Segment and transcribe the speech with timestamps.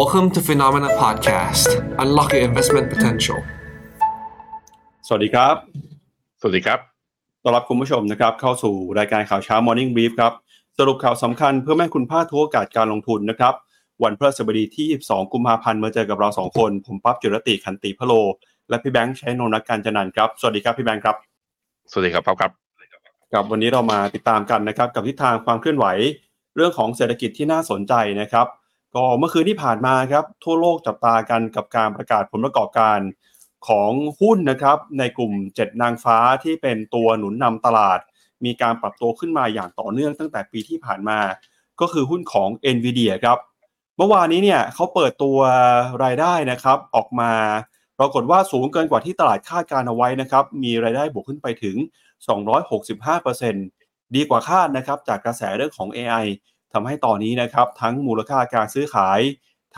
[0.00, 1.68] Welcome to Phenomena Podcast.
[2.02, 3.38] Unlock your investment potential.
[5.06, 5.56] สวัสดีครับ
[6.40, 6.78] สวัสดีครับ
[7.42, 10.32] ต้อนรับคุณผู้ชมนะครับ เข้าสู่รายการข่าวเช้า Morning Brief ครับ
[10.78, 13.54] สรุปข่าวสำคัญเพื่อแม่คุณพลาดทุกโอกาสการลงทุนนะครับ
[14.02, 18.12] วันพฤหัสบดีที่ 22 กุมภาพันธ์มาเจอกับเรา 2 คน ผมปั๊บจุรติขันติพะโล
[18.68, 21.16] และพี่แบงค์ใช้นนท์การจันนันท์ครับ สวัสดีครับพี่แบงค์ครับ
[21.90, 22.52] สวัสดีครับครับครับ
[23.32, 25.86] ครับวันนี้เรามาติดตามกันนะครับกับทิศทางความเคลื่อนไหว
[26.56, 28.48] เรื่องของเศรษฐกิจที่น่าสนใจนะครับ
[28.94, 32.98] ก็เมื่อคืนที่ผ่านมาครับทั่วโลกจับตากันกับการประกาศผลประกอบการ
[33.68, 33.90] ของ
[34.20, 38.00] หุ้นนะครับในกลุ่ม 7 นางฟ้าที่เป็นตัวหนุนนำตลาด
[38.44, 41.18] มีการปรับตัวขึ้นมาอย่างต่อเนื่องตั้งแต่ปีที่ผ่านมา
[41.80, 43.38] ก็คือหุ้นของ NVIDIA ครับ
[43.96, 45.38] เมื่อวานนี้เนี่ยเขาเปิดตัว
[46.04, 47.32] รายได้นะครับออกมา
[47.98, 51.76] ปรากฏว่าสูงเกินกว่าที่ตลาดคาดการเอาไว้นะครับมีรายได้บวกขึ้นไปถึง
[53.36, 56.26] 265%ดีกว่าคาดนะครับจากกระแสเรื่องของ AI
[56.74, 59.20] ทำให้ตอนนี้นะครับทั้งมูลค่าการซื้อขาย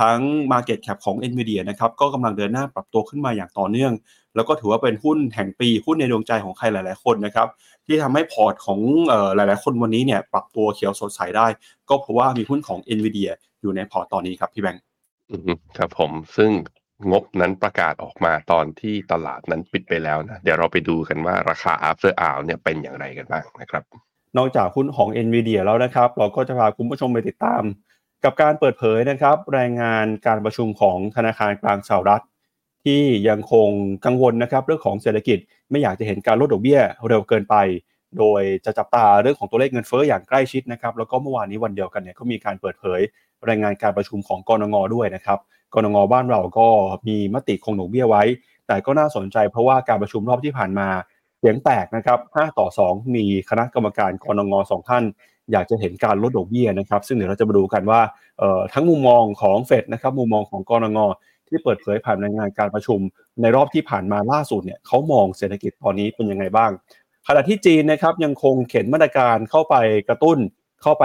[0.01, 0.21] ทั้ง
[0.53, 3.93] Market Cap ของ NVIDIA นะครับก็กำลังเดินหน้าปรับตัวขึ้นมาอย่างต่อเนื่อง
[4.35, 7.49] แล้วก็ถือว่าเป็นหุ้นแห่งปีหุ้นในดวงใจของใครหลาย ๆ คนนะครับ
[7.87, 8.81] ที่ทำให้พอร์ตของ
[9.13, 11.47] ออหลาย ๆ คนวันนี้เนี่ยปรับตัวเขียวสดใสได้
[11.89, 14.83] ก็เพราะว่ามีหุ้นของ NVIDIA อยู่ในพอร์ตตอนนี้ครับพี่แบงค์
[15.79, 16.51] ครับผมซึ่ง
[17.11, 23.85] งบนั้นประกาศออกมาตอนที่ตลาดนั้นปิดไปแล้วนะเดี๋ยวเราไปดูกันว่าราคา after hour เนี่ยเป็นอย่างไรกันบ้างนะครับ
[24.37, 27.63] นอกจากหุ้นของ NVIDIA แล้วนะครับ เราก็จะพาคุณผู้ชมไปติดตาม
[28.25, 32.25] กับการเปิดเผยนะครับ รายงานการประชุมของธนาคารกลางสหรัฐ
[32.85, 33.69] ที่ยังคง
[34.05, 35.39] กังวลนะครับ เรื่องของเศรษฐกิจ
[35.71, 37.57] ไม่อยากจะเห็นการลดดอกเบี้ยเร็วเกินไป
[38.19, 43.01] โดยจะจับตาเรื่องของตัวเลขเงินเฟ้ออย่างใกล้ชิดนะครับแล้วก็เมื่อวานนี้วันเดียวกันเนี่ยก็มีการเปิดเผย
[43.49, 45.39] รายงานการประชุมของกรงงด้วยนะครับ
[45.75, 46.69] กรงงบ้านเราก็
[47.09, 48.23] มีมติคงดอกเบี้ยไว้
[48.67, 50.89] แต่ก็น่าสนใจเพราะว่าการประชุมรอบที่ผ่านมา
[51.49, 55.05] สียงแตกนะครับ5ต่อ 2 มีคณะกรรมการกรงงสองท่าน
[55.53, 58.01] อยากจะเห็นการลดดอกเบี้ยนะครับ ซึ่งเดี๋ยวเราจะมาดูกันว่า
[58.39, 60.99] เอ่อทั้งมุมมองของเฟดนะครับ มุมมองของกรงง
[61.49, 63.01] ที่เปิดเผยผ่านรายงานการประชุม
[63.41, 66.71] ในรอบที่ผ่านมาล่าสุดเนี่ยเขามองเศรษฐกิจตอนนี้เป็นยังไงบ้าง
[67.29, 69.75] ขณะที่จีนนะครับยังคงเข็นมาตรการเข้าไป
[70.09, 70.39] กระตุ้น
[70.83, 71.05] เข้าไป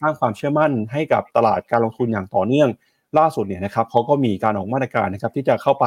[0.00, 2.68] สร้างความเชื่อมั่นให้กับตลาดการลงทุนอย่างต่อเนื่อง
[3.18, 5.86] ล่าสุดเนี่ยนะครับเขาก็มีการออกมาตรการนะครับที่จะเข้าไป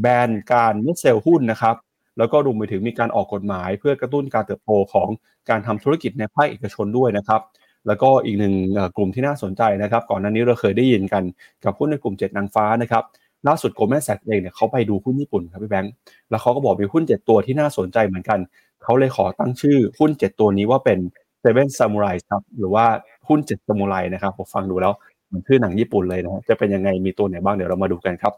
[0.00, 1.76] แบนการมิดเซลหุ้นนะครับ
[2.18, 5.08] แล้วก็รวมไปถึงมีการออกกฎหมาย เพื่อกระตุ้นการเติบโตของ
[5.50, 7.40] การทำธุรกิจในภาคเอกชนด้วยนะครับ
[7.86, 8.54] แล้วก็อีกหนึ่ง
[8.96, 11.22] กลุ่มที่น่าสนใจนะครับ ก่อนหน้านี้เราเคยได้ยินกัน
[11.64, 13.02] กับหุ้นในกลุ่ม7นางฟ้านะครับ
[13.48, 15.92] ล่าสุดโกลแมนแซกเองเนี่ยเขาไปดูหุ้นญี่ปุ่นครับพี่แบงค์
[16.30, 18.38] แล้วเขาก็บอกมีหุ้น7ตัวที่น่าสนใจเหมือนกัน
[18.82, 20.98] เขาเลยขอตั้งชื่อหุ้น7ตัวนี้ว่าเป็น
[21.42, 22.84] Seven Samurai ครับหรือว่า
[23.28, 24.92] หุ้น7 Samurai นะครับผมฟังดูแล้ว
[25.26, 28.32] เหมือนชื่อหนังญี่ปุ่นเลยนะจะเป็นยังไงมีตัวไหนบ้างเดี๋ยวเรามาดูกันครับ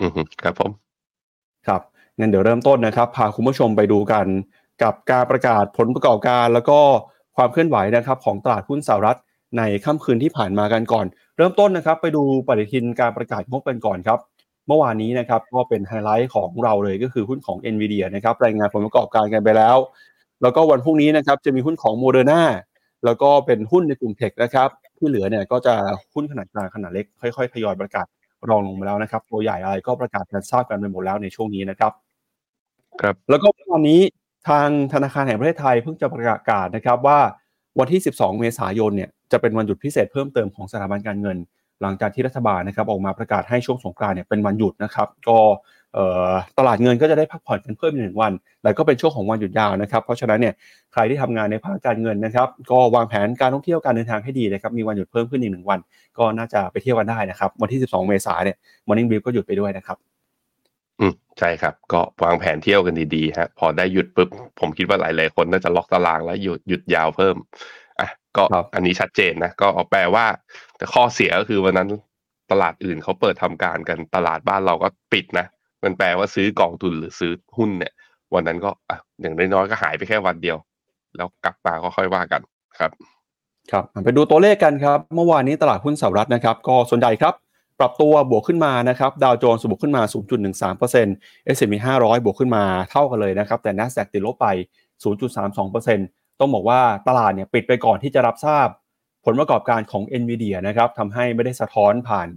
[0.00, 0.10] อือ
[0.42, 0.85] ครับผม
[2.18, 4.26] งั้นเดี๋ยวเริ่มต้นนะครับพาคุณผู้ชมไปดูกัน
[4.82, 6.78] กับการประกาศผลประกอบการ แล้วก็
[7.36, 9.18] ความเคลื่อนไหวนะครับของตลาดหุ้นสหรัฐ
[9.58, 11.06] ในค่ำคืนที่ผ่านมากันก่อน
[11.36, 14.18] เริ่มต้นนะครับไปดูปฏิทินการประกาศงบกันก่อนครับ
[14.66, 19.76] เมื่อวานนี้นะครับก็เป็นไฮไลท์ของเราเลยก็คือหุ้นของ NVIDIA นะครับรายงานผลประกอบการกันไปแล้ว
[20.42, 22.42] แล้วก็วันพรุ่งนี้นะครับจะมีหุ้นของโมเดอร์นา
[23.04, 25.74] แล้วก็เป็นหุ้นในกลุ่มเทคนะครับที่เหลือเนี่ยก็จะ
[26.14, 28.06] หุ้นขนาดกลางขนาดเล็กค่อยๆทยอยประกาศ
[28.48, 31.92] รองลงมาแล้วนะครับตัวใหญ่อะไรก็ประกาศกันทราบกันไปหมดแล้วในช่วงนี้นะครับ
[33.02, 34.00] ครับแล้วก็วันนี้
[34.48, 37.18] ทางธนาคารแห่งประเทศไทยเพิ่งจะประกาศนะครับว่า
[37.78, 41.36] วันที่ 12 เมษายนเนี่ยจะเป็นวันหยุดพิเศษเพิ่มเติมของสถาบันการเงิน
[41.82, 45.38] หลังจากที่รัฐบาลนะครับออกมาประกาศให้ช่วงสงกรานต์เนี่ยเป็นวันหยุดนะครับก็
[46.58, 48.32] ตลาดเงินก็จะได้พักผ่อนกันเพิ่มอีกหนึ่งวัน
[48.64, 50.54] แล้วก็เป็นช่วงของวันหยุดยาวนะครับ เพราะฉะนั้นเนี่ย
[50.92, 55.78] ใครที่ทำงานในภาคการเงินนะครับ ก็วางแผนการท่องเที่ยวการเดินทางให้ดีนะครับ มีวันหยุดเพิ่มขึ้นอีกหนึ่งวัน
[56.18, 59.96] ก็น่าจะไปเที่ยวกันได้นะครับ วันที่ 12 เมษายนเนี่ย Morning Brief ก็หยุดไปด้วยนะครับ
[61.00, 64.28] อืมใช่ครับ ก็วางแผนเที่ยวกันดีๆฮะ พอได้หยุดปุ๊บ
[64.60, 67.36] ผมคิดว่าหลายๆคนน่าจะล็อกตารางแล้วหยุดหยุดยาวเพิ่ม
[68.00, 70.26] อะก็ครับอันนี้ชัดเจนนะ ก็แปลว่า
[70.76, 71.88] แต่ข้อเสียก็คือวันนั้น
[72.50, 75.46] ตลาดอื่นเขาเปิดทำการกันตลาดบ้านเราก็ปิดนะ
[75.84, 77.92] มันแปลว่าซื้อกองทุนหรือซื้อหุ้นเนี่ย
[78.34, 80.56] วันนั้นก็อะอย่างน้อยๆก็หายไปแค่วันเดียว
[81.16, 82.42] แล้วกลับมาก็ค่อยว่ากัน
[82.78, 82.90] ครับ
[83.72, 87.34] ครับไปดูตัวเลขกันครับ เมื่อวานนี้ตลาดหุ้นสหรัฐนะครับ ก็ส่วนใหญ่ครับ
[87.80, 90.02] ปรับตัวบวกขึ้นมานะครับดาวโจนส์บวกขึ้นมา
[90.78, 94.46] 0.13% S&P 500 บวกขึ้นมาเท่ากันเลยนะครับ แต่ NASDAQ ติดลบไป
[95.24, 98.68] 0.32%ต้องบอกว่าตลาดเนี่ยปิดไปก่อนที่จะรับทราบ
[99.24, 102.28] ผลประกอบการของ NVIDIA นะครับทำให้ไม่ได้สะท้อนผ่าน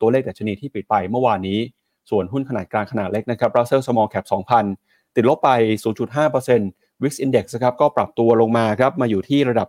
[0.00, 1.58] ตัวเลขดัชนีที่ปิดไปเมื่อวานนี้
[2.10, 4.26] ส่วนหุ้นขนาดกลางขนาดเล็กนะครับ Russell Small Cap
[4.70, 5.50] 2,000 ติดลบไป
[6.26, 9.68] 0.5% Wix Index ครับก็ปรับตัวลงมาครับมาอยู่ที่ระดับ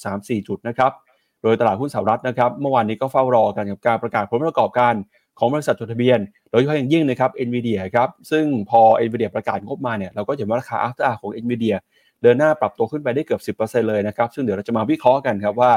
[0.00, 0.92] 15.34 จุดนะครับ
[1.42, 4.94] โดยตลาดหุ้นสหรัฐนะครับเมื่อวานนี้ก็เฝ้ารอกันกับการประกาศผลประกอบการ
[5.38, 6.18] ของบริษัทจดทะเบียน
[6.50, 11.76] โดยเฉพาะอย่างยิ่งนะครับ NVIDIA ครับซึ่งพอ NVIDIA ประกาศงบมาเนี่ยเราก็เห็นว่าราคา after hour ของ NVIDIA
[12.22, 15.72] เดินหน้าปรับตัวขึ้นไปได้เกือบ 10%เลยนะครับซึ่งเดี๋ยวเราจะมาวิเคราะห์กันครับว่า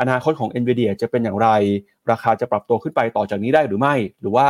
[0.00, 1.48] อนาคตของ NVIDIA จะเป็นอย่างไร
[2.10, 4.46] ราคาจะปรับตัวขึ้นไปต่อจากนี้ได้หรือไม่ หรือว่า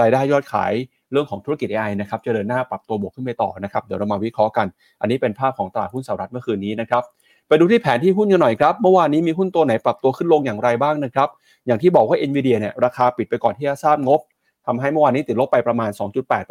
[0.00, 0.72] รายได้ยอดขาย
[1.12, 4.66] เรื่องของธุรกิจ AI นะครับจะเดินหน้าปรับตัวบวกขึ้นไปต่อนะครับ เดี๋ยวเรามาวิเคราะห์กัน
[5.00, 7.02] อันนี้เป็นภาพของตลาดหุ้นสหรัฐเมื่อคืนนี้นะครับ
[7.48, 11.28] ไปดูที่แผนที่หุ้นกันหน่อยครับ เมื่อวานนี้มีหุ้นตัวไหนปรับตัวขึ้นลงอย่างไรบ้างนะครับ
[11.66, 14.20] อย่างที่บอกว่า NVIDIA เนี่ยราคาปิดไปก่อนที่จะทราบงบ
[14.66, 15.90] ทำให้เมื่อวานนี้ติดลบไปประมาณ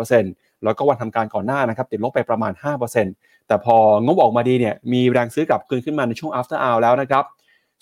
[0.01, 2.53] 2.8%แล้วก็วันทำการก่อนหน้านะครับติดลบไปประมาณ
[2.99, 7.23] 5%แต่พองบออกมาดีเนี่ยมีแรงซื้อกลับคืนขึ้นมาในช่วง after hour แล้วนะครับ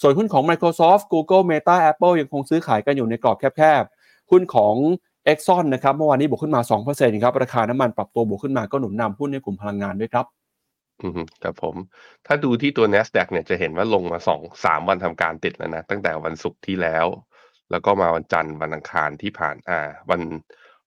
[0.02, 4.76] ส่วนหุ้นของ Microsoft Google Meta Apple ยังคงซื้อขายกันอยู่ในกรอบแคบๆ หุ้นของ
[5.32, 6.62] Exxon นะครับเมื่อวานนี้บวกขึ้นมา
[6.92, 10.26] 2%ครับราคาน้ำมันปรับตัวบวกขึ้นมาก็หนุนนำหุ้นในกลุ่มพลังงานด้วยครับ
[11.00, 11.78] อืมครับผม
[12.26, 17.08] ถ้าดูที่ตัว NASDAQ เนี่ยจะเห็นว่าลงมาสองสามวันทำการติดแล้วนะ ตั้งแต่วันศุกร์ที่แล้ว
[17.70, 20.22] แล้วก็มาวันจันทร์ วันอังคารที่ผ่าน อ่า วัน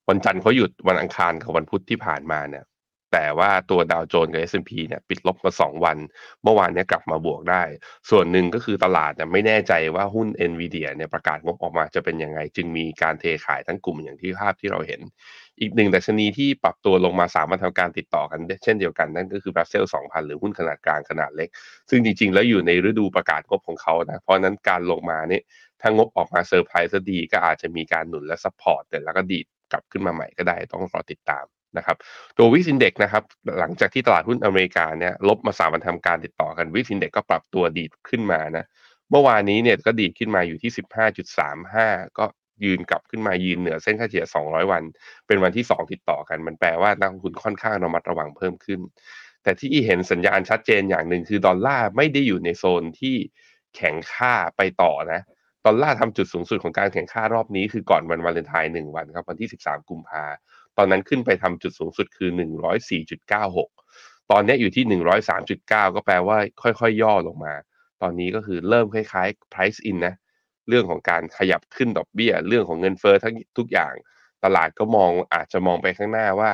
[0.08, 2.64] วันจันทร์เขาหยุด วันอังคารกับวันพุธที่ผ่านมาเนี่ย
[3.12, 5.98] แต่ว่าตัวดาวโจนส์กับ S&P เนี่ยปิดลบมาสองวัน
[6.42, 7.62] เมื่อวานเนี้ยกลับมาบวกได้
[8.10, 15.00] ส่วนหนึ่งก็คือตลาดเนี่ยไม่แน่ใจว่าหุ้น NVIDIA เนี่ยประกาศงบออกมาจะเป็นยังไง จึงมีการเทขายทั้งกลุ่มอย่างที่ภาพที่เราเห็น
[15.60, 21.48] อีกหนึ่งดัชนีที่ปรับตัวลงมาสามวันทำการติดต่อกันเช่นเดียวกันนั่นก็คือ Russell 2,000 หรือหุ้นขนาดกลางขนาดเล็ก
[21.90, 25.42] ซึ่งจริงๆ แล้วอยู่ในฤดูประกาศงบของเขานะเพราะนั้นการลงมาเนี่ย
[25.80, 31.44] ถ้างบออกมาเซอร์ไพรส์ดีก็อาจจะมีการหนุนและ support แต่แล้วก็ดีดกลับขึ้นมาใหม่ก็ได้ต้องรอติดตาม
[31.76, 31.96] นะครับ
[32.38, 33.22] ตัววิสินเด็กนะครับ
[33.58, 38.64] หลังจากที่ตลาดหุ้นอเมริกาเนี่ยลบมาสามวันทำการติดต่อกันวิสินเด็กก็ปรับตัวดีดขึ้นมานะ
[39.10, 40.70] เมื่อวานนี้เนี่ยก็ดีดขึ้นมาอยู่ที่
[41.44, 42.24] 15.35ก็
[42.64, 44.82] ยืนกลับขึ้นมายืนเหนือเส้นค่าเฉลี่ย 200 วัน
[45.26, 48.80] เป็นวันที่ 2 ติดต่อกัน มันแปลว่านักลงทุนค่อนข้างระมัดระวังเพิ่มขึ้น
[49.42, 53.16] แต่ที่เห็นสัญญาณชัดเจนอย่างหนึ่งคือดอลลาร์ไม่ได้อยู่ในโซนที่
[53.76, 55.20] แข็งค่าไปต่อนะ
[55.66, 60.24] ดอลลาร์ทำจุดสูงสุดของการแข่งค่ารอบนี้คือก่อนวันวาเลนไทน์หนึ่งวันครับ วันที่ 13 กุมภา
[60.78, 62.30] ตอนนั้นขึ้นไปทำจุดสูงสุดคือ
[63.10, 64.84] 104.96 ตอนนี้อยู่ที่
[65.40, 67.54] 103.9 ก็แปลว่าค่อยๆยย่อลงมา
[68.02, 70.14] ตอนนี้ก็คือเริ่มคล้ายๆ price in นะ
[70.68, 73.94] เรื่องของการขยับขึ้นดอกเบี้ย เรื่องของเงินเฟ้อทั้งทุกอย่าง
[74.44, 76.50] ตลาดก็มองอาจจะมองไปข้างหน้าว่า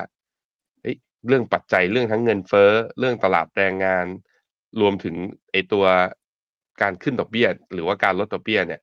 [0.82, 4.06] เเรื่องปัจจัยเรื่องทั้งเงินเฟ้อ เรื่องตลาดแรงงาน
[4.80, 5.16] รวมถึง
[5.52, 5.84] ไอตัว
[6.82, 8.80] การขึ้นดอกเบี้ย หรือว่าการลดดอกเบี้ยเนี่ย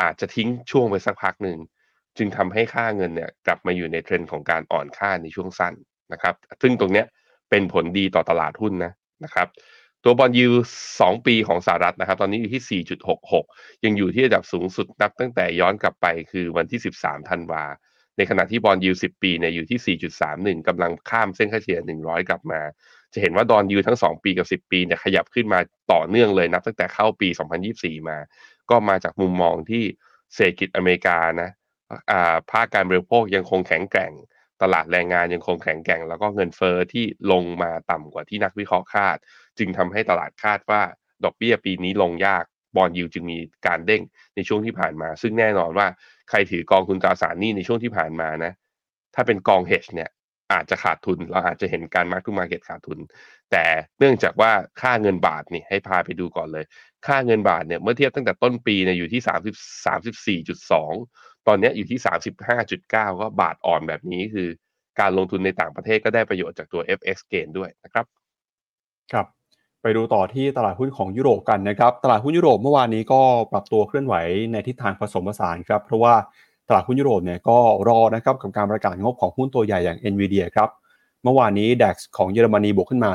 [0.00, 1.58] อาจจะทิ้งช่วงไปสักพักหนึ่ง
[2.18, 5.74] จึงทำให้ค่าเงินเนี่ยกลับมาอยู่ในเทรนด์ของการอ่อนค่าในช่วงสั้น
[6.12, 7.06] นะครับ ซึ่งตรงเนี้ย
[7.50, 8.92] เป็นผลดีต่อตลาดหุ้นนะ
[9.24, 9.48] นะครับ
[10.04, 10.48] ตัวบอลยู
[11.00, 12.82] สองปีของสหรัฐนะครับ ตอนนี้อยู่ที่
[13.34, 17.64] 4.66 ยังอยู่ที่ระดับสูงสุดนับตั้งแต่ย้อนกลับไปคือวันที่ 13 ธันวา
[18.16, 19.98] ในขณะที่บอลยู10 ปีเนี่ยอยู่ที่
[20.58, 22.60] 4.31กำลังข้ามเส้นค่าเฉลี่ย 100 กลับมา
[23.12, 25.60] จะเห็นว่าดอนยูทั้ง 2 ปีกับ 10 ปีเนี่ยขยับขึ้นมา
[25.92, 27.28] ต่อเนื่องเลยนับตั้งแต่เข้าปี
[27.68, 28.18] 2024 มา
[28.70, 29.84] ก็มาจากมุมมองที่
[30.34, 31.50] เศรษฐกิจอเมริกานะ
[32.50, 34.12] ภาคการบริโภคยังคงแข็งแกร่ง
[34.62, 39.16] ตลาดแรงงานยังคงแข็งแกร่ง แล้วก็เงินเฟอ้อที่ลงมาต่ำกว่าที่นักวิเคราะห์คาด
[39.58, 40.82] จึงทำให้ตลาดคาดว่า
[41.24, 42.44] ดอกเบี้ยปีนี้ลงยาก
[42.76, 44.02] บอลยูจึงมีการเด้ง
[44.34, 45.86] ในช่วงที่ผ่านมา ซึ่งแน่นอนว่า
[46.30, 48.52] ใครถือกองทุนตราสารหนี้ในช่วงที่ผ่านมานะ
[49.14, 50.10] ถ้าเป็นกองเฮชเนี่ย
[50.52, 52.98] อาจจะขาดทุน เราอาจจะเห็นการมาร์กทูมาเก็ตขาดทุน
[53.50, 53.64] แต่
[53.98, 56.64] เนื่องจากว่าค่าเงินบาทนี่ให้พาไปดูก่อนเลย
[57.06, 59.20] ค่าเงินบาทเนี่ยเมื่อเทียบตั้งแต่ต้นปีเนี่ยอยู่ที่
[60.36, 61.98] 30 34.2 ตอนนี้อยู่ที่
[62.56, 64.48] 35.9 ก็บาทอ่อนแบบนี้คือ
[65.00, 68.04] การลงทุนในต่างประเทศก็ได้ประโยชน์จากตัว FX gain ด้วยนะครับ
[69.12, 69.26] ครับ
[69.82, 73.20] ไปดูต่อที่ตลาดหุ้นของยุโรปกันนะครับ ตลาดหุ้นยุโรปเมื่อวานนี้ก็
[73.52, 74.14] ปรับตัวเคลื่อนไหว
[74.52, 76.14] ในทิศทางผสมผสานครับ เพราะว่า
[76.68, 77.58] ตลาดหุ้นยุโรปเนี่ยก็
[77.88, 80.70] รอนะครับกับการประกาศงบของหุ้นตัวใหญ่อย่าง NVIDIA ครับ
[81.22, 83.10] เมื่อวานนี้ DAX ของเยอรมนีบวกขึ้นมา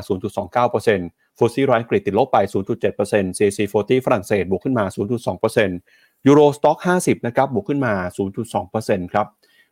[0.66, 2.38] 0.29% FTSE ร้อยอังกฤษติดลบไป
[2.82, 7.92] 0.7% CAC 40 ฝรั่งเศสบวกขึ้นมา 0.2% Euro Stoxx 50 นะครับ บวกขึ้นมา
[8.52, 9.26] 0.2%ครับ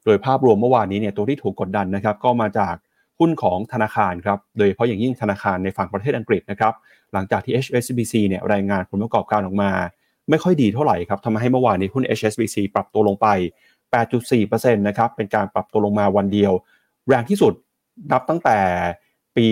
[0.04, 2.74] โดยภาพรวมเมื่อวานนี้เนี่ยตัวที่ถูกกดดันนะครับ ก็มาจาก
[3.18, 6.74] หุ้นของธนาคารครับ โดยเฉพาะอย่างยิ่งธนาคารในฝั่งประเทศอังกฤษนะครับ
[7.12, 9.70] หลังจากที่ HSBC เนี่ยรายงานผลประกอบการออกมา
[10.30, 13.26] ไม่ค่อยดีเท่าไหร่ครับทำให้เมื่อวานนี้หุ้น HSBC ปรับตัวลงไป
[14.04, 16.52] 8.4%นะครับ เป็นการปรับตัวลงมาวันเดียว
[17.08, 17.52] แรงที่สุด
[18.12, 18.58] นับตั้งแต่
[19.36, 19.46] ปี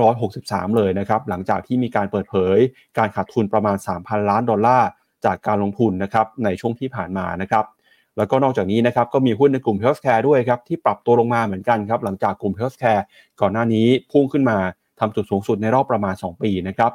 [0.00, 2.58] 2563 เลยนะครับ หลังจากที่มีการเปิดเผย
[2.98, 4.88] การขาดทุนประมาณ 3,000 ล้านดอลลาร์
[5.24, 7.64] จากการลงทุนนะครับในช่วงที่ผ่านมานะครับ
[8.16, 13.02] แล้วก็นอกจากนี้นะครับก็มีหุ้นในกลุ่ม healthcare ด้วยครับที่ปรับตัวลงมาเหมือนกันครับหลังจากกลุ่ม healthcare
[13.40, 14.58] ก่อนหน้านี้พุ่งขึ้นมา
[15.00, 16.92] ทำจุดสูงสุดในรอบประมาณ 2 ปีนะครับ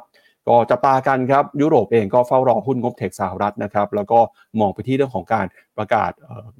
[0.48, 4.18] ก็จับตากันครับยุโรปเองก็เฝ้ารอหุ้นงบเทคสหรัฐนะครับแล้วก็
[4.60, 6.10] มองไปที่เรื่องของการประกาศ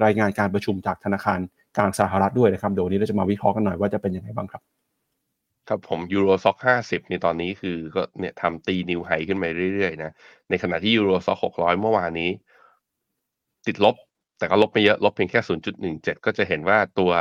[0.04, 1.38] รายงานการประชุมจากธนาคาร
[1.76, 4.62] กลางสหรัฐด้วยนะครับเดี๋ยวนี้เราจะมาวิเคราะห์กันหน่อยว่าจะเป็นยังไงบ้างครับ
[5.69, 10.11] ครับผมยูโรซ็อกห้าสิบในตอนนี้คือก็เนี่ยทำตีนิวไฮขึ้นไปเรื่อยๆนะ
[10.50, 12.31] ในขณะที่ยูโรซ็อกหกร้อยเมื่อวานนี้
[13.66, 13.97] ติดลบ
[14.38, 17.12] แต่ก็ลบไม่เยอะ ลบเพียงแค่0.17ก็จะเห็นว่าตัว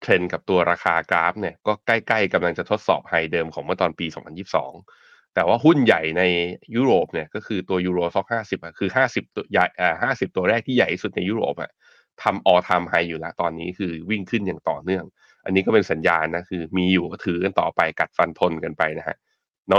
[0.00, 4.72] เทรนกับตัวราคากราฟเนี่ย ก็ใกล้ๆกำลังจะทดสอบ high เดิมของเมื่อตอนปี2022
[5.34, 6.22] แต่ว่าหุ้นใหญ่ใน
[6.76, 11.70] ยุโรปเนี่ยก็คือตัว Euro Stoxx ห้าสิบอะคือห้าสิบตัวใหญ่อ่าห้าสิบตัวแรกที่ใหญ่ที่สุดในยุโรปอะ
[12.22, 15.04] ทำ all time high อยู่แล้วตอนนี้คือวิ่งขึ้นอย่างต่อเนื่อง
[15.46, 19.16] อันนี้ก็เป็นสัญญาณนะคือ มีอยู่ก็ถือกันต่อไปกัดฟันทนกันไปนะฮะ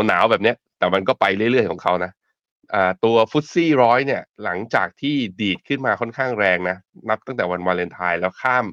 [0.07, 2.11] หนาวๆแบบเนี้ย แต่มันก็ไปเรื่อยๆของเขานะ
[2.73, 6.77] อ่าตัว FTSE ร้อยเนี่ยหลังจากที่ดีดขึ้นมาค่อนข้างแรงนะ
[7.09, 8.65] นับตั้งแต่วันวาเลนไทน์แล้วข้าม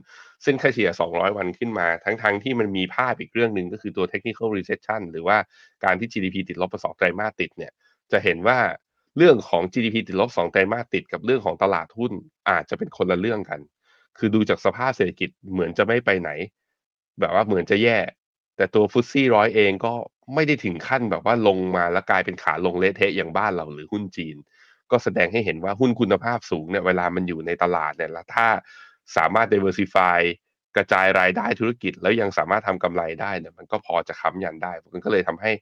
[0.42, 5.36] เส้นค่าเฉลี่ย 200 วันขึ้นมา ทั้งๆทที่มันมีภาพอีกเรื่องหนึ่งก็คือตัว technical recession หรือว่า
[5.84, 7.72] การที่ GDP ติดลบไปสองไตรมาสติดเนี่ย
[8.12, 8.58] จะเห็นว่า
[9.16, 12.12] เรื่องของ GDP ติดลบสองไตรมาสติดกับเรื่องของตลาดหุ้น
[12.50, 13.60] อาจจะเป็นคนละเรื่องกัน
[14.18, 16.30] คือดูจากสภาพเศรษฐกิจเหมือนจะไม่ไปไหน
[17.20, 17.98] แบบว่าเหมือนจะแย่
[18.56, 19.92] แต่ตัวฟุตซี่ร้อยเองก็
[20.34, 24.36] ไม่ได้ถึงขั้นแบบว่าลงมาแล้วกลายเป็นขาลงเละเทะอย่างบ้านเราหรือหุ้นจีน
[24.90, 28.46] ก็แสดงให้เห็นว่าหุ้นคุณภาพสูงเนี่ยเวลามันอยู่ในตลาดเนี่ยแล้วถ้า
[29.16, 30.20] สามารถ diversify
[30.76, 35.52] กระจายรายได้ธุรกิจแล้วยังสามารถทำกำไรได้เนี่ยมันก็พอจะค้ำยันได้มันก็เลยทำให้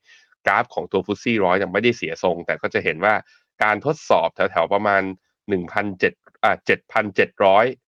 [0.46, 3.14] กราฟของตัวฟุตซี่ร้อยยังไม่ได้เสียทรง แต่ก็จะเห็นว่า
[3.62, 5.02] การทดสอบแถวๆประมาณ
[5.72, 7.81] 1,700อ่า7,700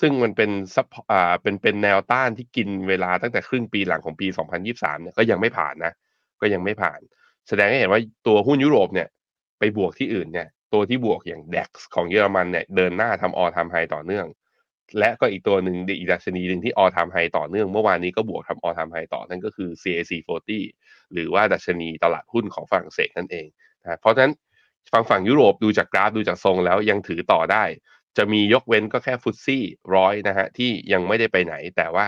[0.00, 4.26] ซึ่งมันเป็นซับอ่าเป็นเป็นแนวต้านที่กินเวลาตั้งแต่ครึ่งปีหลังของปี
[4.64, 5.92] 2023 เนี่ยก็ยังไม่ผ่านนะ
[6.40, 7.00] ก็ยังไม่ผ่าน
[7.48, 9.08] แสดงให้เห็นว่าตัวหุ้นยุโรปเนี่ย
[9.58, 14.26] ไปบวกที่อื่นเนี่ย ตัวที่บวกอย่าง DAX ของเยอรมันเนี่ยเดินหน้าทำออทำไฮต่อเนื่อง
[14.98, 23.46] และก็อีกตัวหนึ่งอีกดัชนีหนึ่งที่ออทำไฮต่อเนื่อง เมื่อวานนี้ก็บวกทำออทำไฮต่อนั่นก็คือ CAC 40 หรือว่าดัชนีตลาดหุ้นของฝรั่งเศสนั่นเอง
[23.82, 24.32] นะเพราะฉะนั้น
[24.92, 27.64] ฝั่งฝั่งยุโรปดูจากกราฟดูจากทรงแล้วยังถือต่อได้
[28.16, 29.62] จะมียกเว้นก็แค่ฟุตซี่
[29.94, 32.06] ร้อยนะฮะที่ยังไม่ได้ไปไหน แต่ว่า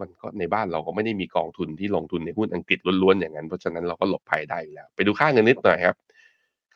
[0.00, 5.96] มันก็ในบ้านเราก็ไม่ได้มีกองทุนที่ลงทุนในหุ้นอังกฤษล้วนๆอย่างนั้น เพราะฉะนั้นเราก็หลบภัยได้อยู่แล้ว ไปดูค่าเงินนิดหน่อยครับ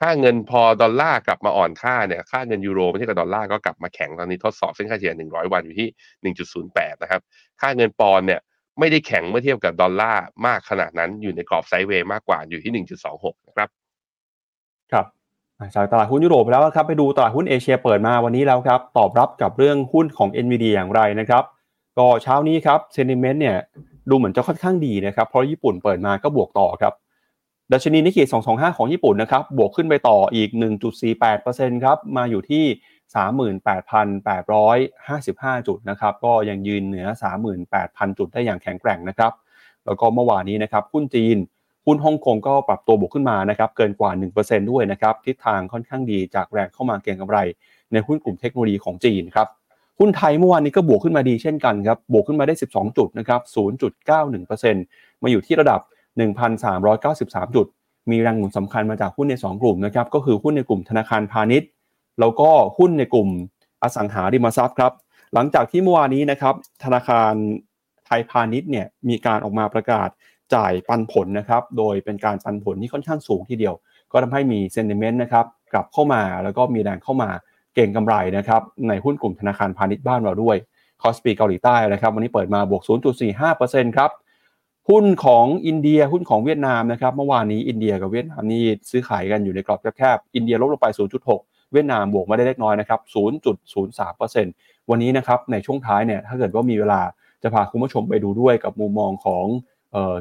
[0.00, 7.20] ค่าเงินพอดอลลาร์กลับมาอ่อนค่าเนี่ยค่าเงินยูโรไม่ใช่กับดอลลาร์ก็กลับมาแข็งตอนนี้ทดสอบเส้นค่าเฉลี่ย 100 วันอยู่ที่ 1.08 นะครับ
[7.60, 8.40] ค่าเงินปอนด์เนี่ย
[8.78, 13.68] ไม่ได้แข็งเมื่อเทียบกับดอลลาร์มากขนาดนั้นอยู่ในกรอบ sideway มากกว่าอยู่ที่ 1.26 นะครับ
[14.92, 15.06] ครับ
[15.74, 21.44] จากตลาดหุ้นยุโรปแล้วครับไปดูตลาดหุ้นเอเชียเปิดมาวันนี้แล้วครับตอบรับกับเรื่องหุ้นของ NVIDIA อย่างไรนะครับ
[21.98, 23.56] ก็เช้านี้ครับเซนิเมนต์เนี่ย
[24.10, 26.92] ดูเหมือนจะค่อนข้างดีนะครับเพราะญี่ปุ่นเปิดมาก็บวกต่อครับ
[27.72, 30.50] ดัชนีนิกเกิ225 ของญี่ปุ่นนะครับบวกขึ้นไปต่ออีก
[31.16, 32.64] 1.48%ครับมาอยู่ที่
[35.56, 37.06] 38,855 จุดนะครับก็ยังยืนเหนือ
[37.62, 39.32] 38,000 จุดได้อย่างแข็งแกร่งนะครับ
[39.86, 41.36] แล้วก็เมื่อวานนี้นะครับหุ้นจีน
[41.90, 47.38] หุ้นฮ่องกงก็ปรับตัวบวกขึ้นมานะครับเกินกว่า 1%ด้วยนะครับทิศทางค่อนข้างดีจากแรงเข้ามาเก็งกำไร
[47.92, 49.49] ในหุ้นกลุ่มเทคโนโลยีของจีนครับ
[49.99, 53.40] หุ้นไทยเมื่อวานนี้ก็บวกขึ้นมาดีเช่นกันครับบวกขึ้นมาได้ 12 จุดนะครับ
[54.47, 55.80] 0.91%มาอยู่ที่ระดับ
[56.68, 57.66] 1,393 จุด
[58.11, 61.68] มีแรงหนุนสำคัญมาจากหุ้นใน 2 กลุ่มนะครับก็คือหุ้นในกลุ่มธนาคารพาณิชย์
[62.20, 63.28] แล้วก็หุ้นในกลุ่ม
[63.82, 64.92] อสังหาริมทรัพย์ครับ
[65.35, 66.54] หลังจากที่เมื่อวานนี้นะครับ
[66.85, 67.35] ธนาคาร
[68.06, 70.09] ไทยพาณิชย์เนี่ยมีการออกมาประกาศ
[70.54, 73.75] จ่ายปันผลนะครับ โดยเป็นการปันผลที่ค่อนข้างสูงทีเดียว
[74.12, 77.30] ก็ทำให้มี sentiment นะครับกลับเข้ามาแล้วก็มีแรงเข้ามา
[77.75, 80.57] เก็งกำไรนะครับในหุ้นกลุ่มธนาคารพาณิชย์บ้านเราด้วย
[81.02, 82.83] KOSPI เกาหลีใต้นะครับวันนี้เปิดมาบวก
[83.38, 84.11] 0.45%ครับ
[84.90, 90.87] หุ้นของอินเดียหุ้นของเวียดนามนะครับเมื่อวานนี้อินเดียกับเวียดนามนี่ซื้อขายกันอยู่ในกรอบแคบๆอินเดียลบลงไป
[91.30, 93.00] 0.6 เวียดนามบวกมาได้เล็กน้อยนะครับ
[93.75, 97.00] 0.03%วันนี้นะครับในช่วงท้ายเนี่ยถ้าเกิดว่ามีเวลา
[97.42, 99.45] จะพาคุณผู้ชมไปดูด้วยกับมุมมองของ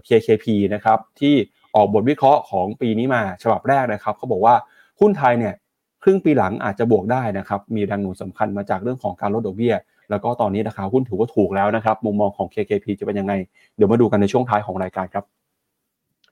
[0.08, 1.36] KKP นะครับที่
[1.76, 4.56] ออกบทวิเคราะห์ของปีนี้มาฉบับแรกนะครับเขาบอกว่า
[5.02, 5.56] หุ้นไทยเนี่ย
[6.04, 9.76] ครึ่งปีหลังอาจจะบวกได้นะครับมีแรงหนุนสำคัญมาจากเรื่องของการลดดอกเบี้ย
[10.10, 13.34] แล้วก็ตอนนี้ราคาหุ้นถือว่าถูกแล้วนะครับมุมมองของ KKP จะเป็นยังไง
[13.76, 15.26] เดี๋ยวมาดูกันในช่วงท้ายของรายการครับ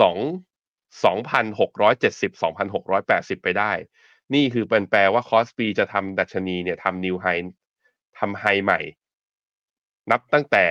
[0.00, 0.18] สอง
[1.04, 3.72] สองพันหกร้อยเจ็ดสิบสองพันหกร้อยแปดสิบไปได้
[4.34, 7.26] นี่คือเป็นแปลว่า KOSPI จะทำดัชนีเนี่ยทำ new high
[8.18, 8.80] ทำ high ใหม่
[10.10, 10.66] นับตั้งแต่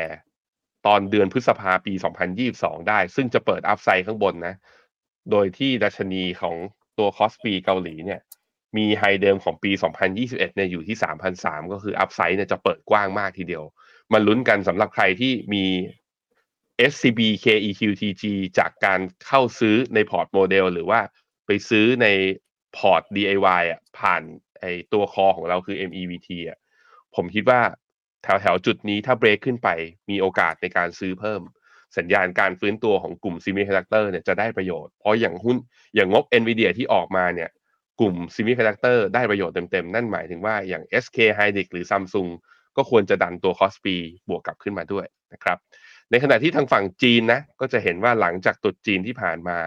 [0.88, 1.94] ตอนเดือนพฤษภาปี
[2.42, 4.56] 2022 ได้ ซึ่งจะเปิด upside ข้างบนนะ
[5.32, 6.56] โดยที่ดัชนีของ
[6.98, 8.20] ตัว KOSPI เกาหลีเนี่ย
[8.78, 9.72] มี high เดิมของปี
[10.14, 10.98] 2021 เนี่ยอยู่ที่
[11.36, 13.64] 3,003 ก็คือ upside เนี่ยจะเปิดกว้างมากทีเดียว
[14.14, 15.66] มันลุ้นกันสำหรับใครที่มี
[16.92, 18.24] SCBKEQTG
[18.60, 21.00] จากการเข้าซื้อในพอร์ตโมเดล หรือว่า
[21.46, 22.08] ไปซื้อใน
[22.78, 24.22] พอร์ต DIY อะผ่าน
[24.60, 26.58] ไอตัวคอของเราคือ MEVT อะ
[27.16, 27.62] ผมคิดว่า
[28.24, 29.70] แถวแถวจุดนี้ถ้าเบรกขึ้นไป
[30.10, 31.42] มีโอกาสในการซื้อเพิ่ม
[31.98, 35.58] สัญญาณการฟื้นตัวของกลุ่ม Semiconductor เนี่ยจะได้ประโยชน์ เพราะอย่างหุ้น
[35.96, 37.50] อย่างงบ NVIDIA ที่ออกมาเนี่ย
[38.00, 42.30] กลุ่ม Semiconductor ได้ประโยชน์เต็มๆ นั่นหมายถึงว่าอย่าง SK Hynix หรือ Samsung
[42.78, 43.88] ก็ควรจะดันตัว Cost P
[44.30, 45.58] บวกกลับขึ้นมาด้วยนะครับ
[46.12, 49.58] ในขณะที่ทางฝั่งจีนนะก็จะเห็นว่าหลังจากตุดจีนที่ผ่านมา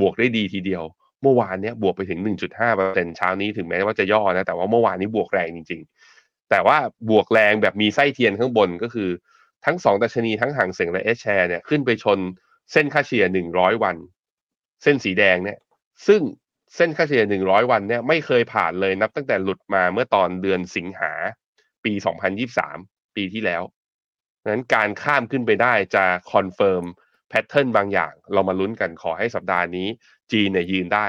[0.00, 0.84] บวกได้ดีทีเดียว
[1.22, 2.20] เมื่อวานเนี้ยบวกไปถึง
[2.64, 5.82] 1.5%เช้านี้ถึงแม้ว่าจะย่อนะแต่ว่าเมื่อวานนี้บวกแรงจริง
[6.16, 6.76] ๆ แต่ว่า
[7.10, 9.10] บวกแรงแบบมีไส้เทียนข้างบนก็คือ
[9.64, 12.18] ทั้งสองดัชนีทั้งห่างเสียงและเอชแชร์เนี่ยขึ้นไปชน
[12.72, 13.24] เส้นค่าเฉลี่ย
[13.54, 13.96] 100 วัน
[14.82, 15.58] เส้นสีแดงเนี่ย
[16.06, 16.20] ซึ่ง
[16.74, 21.12] เส้นค่าเฉลี่ย 100 วันเนี่ยไม่เคยผ่านเลยนับตั้งแต่หลุดมาเมื่อตอนเดือนสิงหา
[21.84, 21.92] ปี
[22.54, 23.62] 2023 ปีที่แล้ว
[24.50, 26.84] นั้นการข้ามขึ้นไปได้จะconfirm
[27.28, 29.88] pattern บางอย่าง เรามาลุ้นกันขอให้สัปดาห์นี้
[30.32, 31.08] จีนเนี่ยยืนได้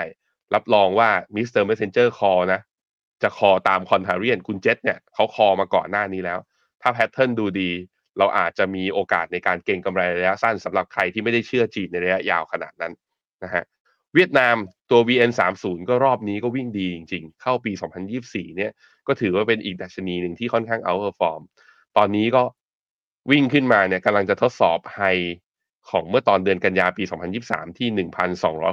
[0.54, 1.64] รับรองว่า Mr.
[1.64, 2.62] Messenger call นะ
[3.24, 6.40] จะ call ตาม contrarian คุณเจษเนี่ยเขา call มาก่อนหน้านี้แล้ว
[6.82, 7.72] ถ้า pattern ดูดี
[8.18, 12.94] เราอาจจะมีโอกาสในการเก็งกำไรระยะสั้นสำหรับใครที่ไม่ได้เชื่อจีนในระยะยาวขนาดนั้น
[13.44, 13.64] นะฮะ
[14.18, 14.56] เวียดนาม
[14.92, 17.72] ตัว VN30 ก็รอบนี้ก็วิ่งดีจริงๆ เข้าปี
[18.14, 18.72] 2024 เนี่ย
[19.08, 21.42] ก็ถือว่าเป็นอีกดัชนีหนึ่งที่ค่อนข้างเอาเ r อร์ฟอร์ม
[21.98, 22.44] ตอนนี้ก็
[23.32, 25.02] วิ่งขึ้นมาเนี่ยกำลังจะทดสอบไฮ
[25.90, 27.04] ของเมื่อตอนเดือนกันยาปี
[27.42, 28.08] 2023 ที่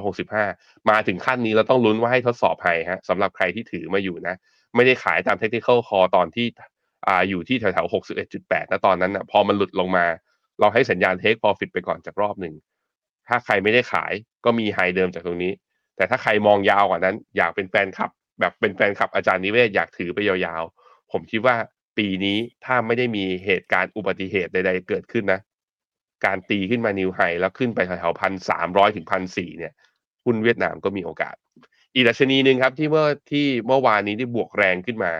[0.02, 4.34] 1,265 มาถึงขั้นนี้เราต้องลุ้นว่าให้ทดสอบไฮฮะสำหรับใครที่ถือมาอยู่นะ
[4.74, 6.46] ไม่ได้ขายตามเทคนิคอลคอตอนที่
[7.06, 7.92] อ่าอยู่ที่แถวๆ
[8.28, 10.06] 61.8นะตอนนั้นนะพอมันหลุดลงมา
[10.60, 12.54] เราให้สัญญาณเทค profit ไปก่อนจากรอบหนึ่ง
[13.28, 14.12] ถ้าใครไม่ได้ขาย
[14.44, 15.52] ก็มีไฮเดิมจากตรงนี้
[15.96, 21.56] แต่ถ้าใครมองยาวกว่านั้น อยากเป็นแฟนคลับ แบบเป็นแฟนคลับอาจารย์นิเวศอยากถือไปยาวๆ ผมคิดว่า
[21.98, 25.40] ปีนี้ถ้าไม่ได้มีเหตุการณ์อุบัติเหตุใดๆเกิดขึ้นนะ
[26.24, 29.72] การตีขึ้นมานิวไฮแล้วขึ้นไปแถวๆพันสามร้อยถึงพันสี่เนี่ย
[30.24, 31.34] หุ้นเวียดนามก็มีโอกาส
[31.94, 35.12] อีกดัชนีหนึ่งครับที่เมื่อที่เมื่อวานนี้ที่บวกแรงขึ้นมา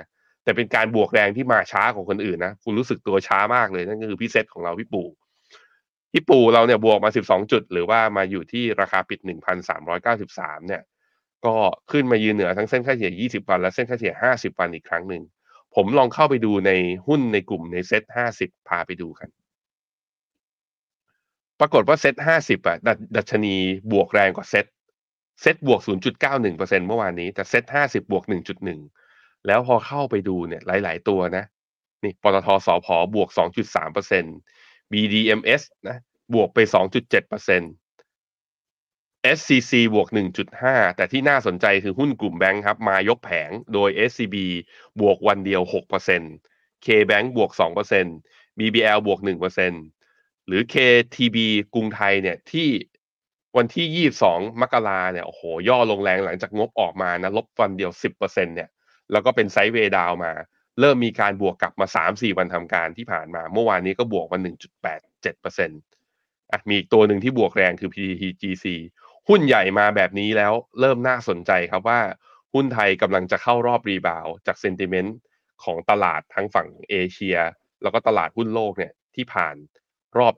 [0.44, 5.08] แต่เป็นการบวกแรงที่มาช้ากว่าคนอื่นนะคุณรู้สึกตัวช้ามากเลยนั่นก็คือพี่เซตของเราพี่ปู่
[6.16, 9.20] พี่ปูเราเนี่ยบวกมา 12 จุด หรือว่ามาอยู่ที่ราคาปิด
[9.94, 10.82] 1,393 เนี่ย
[11.44, 11.54] ก็
[11.90, 15.22] ขึ้นมายืนเหนือทั้งเส้นค่าเฉลี่ย 20 วันและเส้นค่าเฉลี่ย 50 วันอีกครั้งหนึ่ง
[15.74, 16.70] ผมลองเข้าไปดูใน
[17.06, 19.28] หุ้นในกลุ่มใน SET50 พาไปดูกัน
[21.60, 22.76] ปรากฏว่า SET50 อะ
[23.16, 23.54] ดัชนี
[23.92, 24.66] บวกแรงกว่า SET
[25.42, 25.80] SET บวก
[26.34, 28.24] 0.91%เมื่อวานนี้ แต่ SET50 บวก
[28.84, 31.44] 1.1 แล้วพอเข้าไปดูเนี่ยหลาย ๆ ตัวนะ
[32.02, 35.96] นี่ปตท.สผ.บวก 2.3% BDMS นะ
[36.34, 36.84] บวกไป 2.7%
[39.38, 40.08] SCC บวก
[40.52, 44.36] 1.5 แต่ที่น่าสนใจคือหุ้นกลุ่มแบงค์ครับ มายกแผงโดย SCB
[45.00, 45.62] บวกวันเดียว
[46.24, 47.50] 6% KBank บวก
[48.04, 49.20] 2% BBL บวก
[49.84, 51.36] 1%หรือ KTB
[51.74, 52.68] กรุงไทยเนี่ยที่
[53.56, 58.70] วันที่ 22 มกราเนี่ยโอ้โห ย่อลงแรงหลังจากงบออกมานะ ลบวันเดียว 10%เนี่ย
[59.12, 60.32] แล้วก็เป็นไซด์เวดาวมา
[60.80, 65.80] เริ่มมีการบวกกลับมา 3-4 วันทำการที่ผ่านมา เมื่อวานนี้ก็บวกมา 1.87%
[66.52, 68.66] อะมีอีกตัวหนึ่งที่บวกแรงคือ PTTGC
[69.28, 72.00] หุ้นใหญ่มาแบบนี้แล้วเริ่มน่าสนใจครับว่า
[72.54, 75.16] หุ้นไทยกำลังจะเข้ารอบรีบาวจากเซนติเมนต์
[75.64, 77.36] ของตลาดทั้งฝั่งเอเชีย
[77.82, 79.56] แล้วก็ตลาดหุ้นโลกเนี่ยที่ผ่าน
[80.18, 80.34] รอบ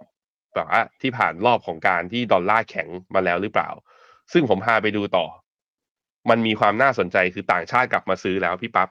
[0.55, 3.71] แบบว่าที่ผ่านรอบของการที่ดอลลาร์แข็งมาแล้วหรือเปล่า
[4.33, 5.27] ซึ่งผมพาไปดูต่อ
[6.31, 8.89] มันมีความน่าสนใจคือต่างชาติกลับมาซื้อแล้วพี่ปับ๊บ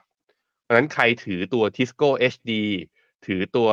[0.66, 2.50] เพราะฉะนั้นใครถือตัว Tisco HD
[3.26, 3.68] ถือตัว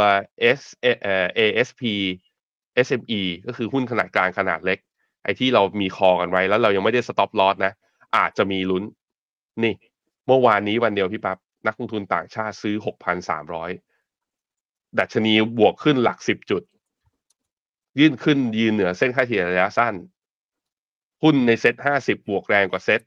[0.59, 4.79] S เอ่อ ASP-SME ก็คือหุ้นขนาดกลางขนาดเล็ก
[5.23, 7.73] ไอ้ที่เรามี call กันไว้แล้วเรายังไม่ได้ stop loss นะ
[8.17, 8.83] อาจจะมีลุ้น
[9.63, 9.73] นี่
[10.27, 12.75] เมื่อวานนี้วันเดียวพี่ปับ๊บนักลงทุนต่างชาติซื้อ
[13.87, 16.63] 6,300 ดัชนีบวกขึ้นหลัก 10 จุด
[17.99, 19.95] ยื่นขึ้นยืนเหนือเส้นค่าเฉลี่ยระยะสั้น
[21.23, 23.01] หุ้นใน SET50 บวกแรงกว่า SET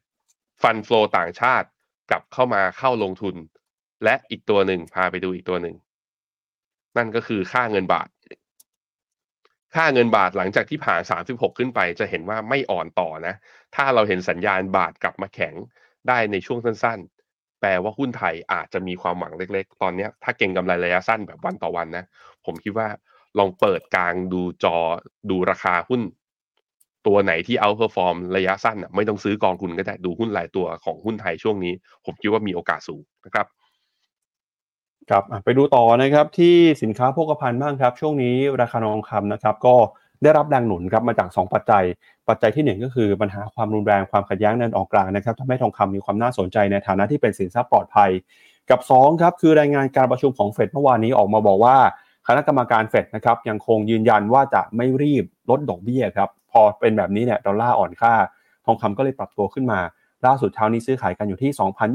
[0.63, 1.69] fund flow ต่างชาติ
[2.11, 3.35] กลับเข้ามาเข้าลงทุน
[4.07, 5.77] และอีกตัวหนึ่งพาไปดูอีกตัวหนึ่ง
[6.97, 8.09] นั่นก็คือค่าเงินบาท
[9.75, 13.35] ค่าเงินบาทหลังจากที่ผ่าน 36 ขึ้นไป จะเห็นว่าไม่อ่อนต่อนะ
[13.75, 15.55] ถ้าเราเห็นสัญญาณบาทกลับมาแข็ง
[16.09, 16.99] ได้ในช่วงสั้น
[17.31, 22.05] ๆ แปลว่าหุ้นไทยอาจจะมีความหวังเล็ก ๆ ตอนนี้ถ้าเก็งกำไรระยะสั้นแบบวันต่อวันนะ
[22.45, 22.89] ผมคิดว่า
[23.39, 24.77] ลองเปิดกลางดูจอ
[25.31, 26.03] ดูราคาหุ้น
[27.07, 31.73] ตัวไหนที่ outperform ระยะสั้นไม่ต้องซื้อกองทุนก็ได้ดูหุ้นรายตัวของหุ้นไทยช่วงนี้
[32.05, 33.47] ผมคิดว่ามีโอกาสสูงนะครับ
[35.11, 39.75] ครับไปดูต่อนะครับที่สินค้าโภคภัณฑ์บ้างครับ ช่วงนี้ราคาทองคำนะครับ ก็
[40.23, 41.85] ได้รับแรงหนุนครับมาจาก 2 ปัจจัย
[42.29, 48.11] ปัจจัยที่ 1 ก็คือปัญหาความรุนแรงความขัดแย้งในออกกลางนะครับทำให้ทองคำมีความน่าสนใจในฐานะที่เป็นสินทรัพย์ปลอดภัย
[48.71, 51.77] กับ2ครับคือรายงานการประชุมของเฟดเมื่อวานนี้ออกมาบอกว่า
[52.27, 58.13] คณะกรรมการเฟดนะครับยังคงยืนยันว่าจะไม่รีบลดดอกเบี้ยครับพอเป็นแบบนี้เนี่ยดอลลาร์อ่อนค่า
[58.65, 59.81] ทองคำก็เลยปรับตัวขึ้นมา
[60.27, 61.51] ล่าสุดเช้านี้ซื้อขายกันอยู่ที่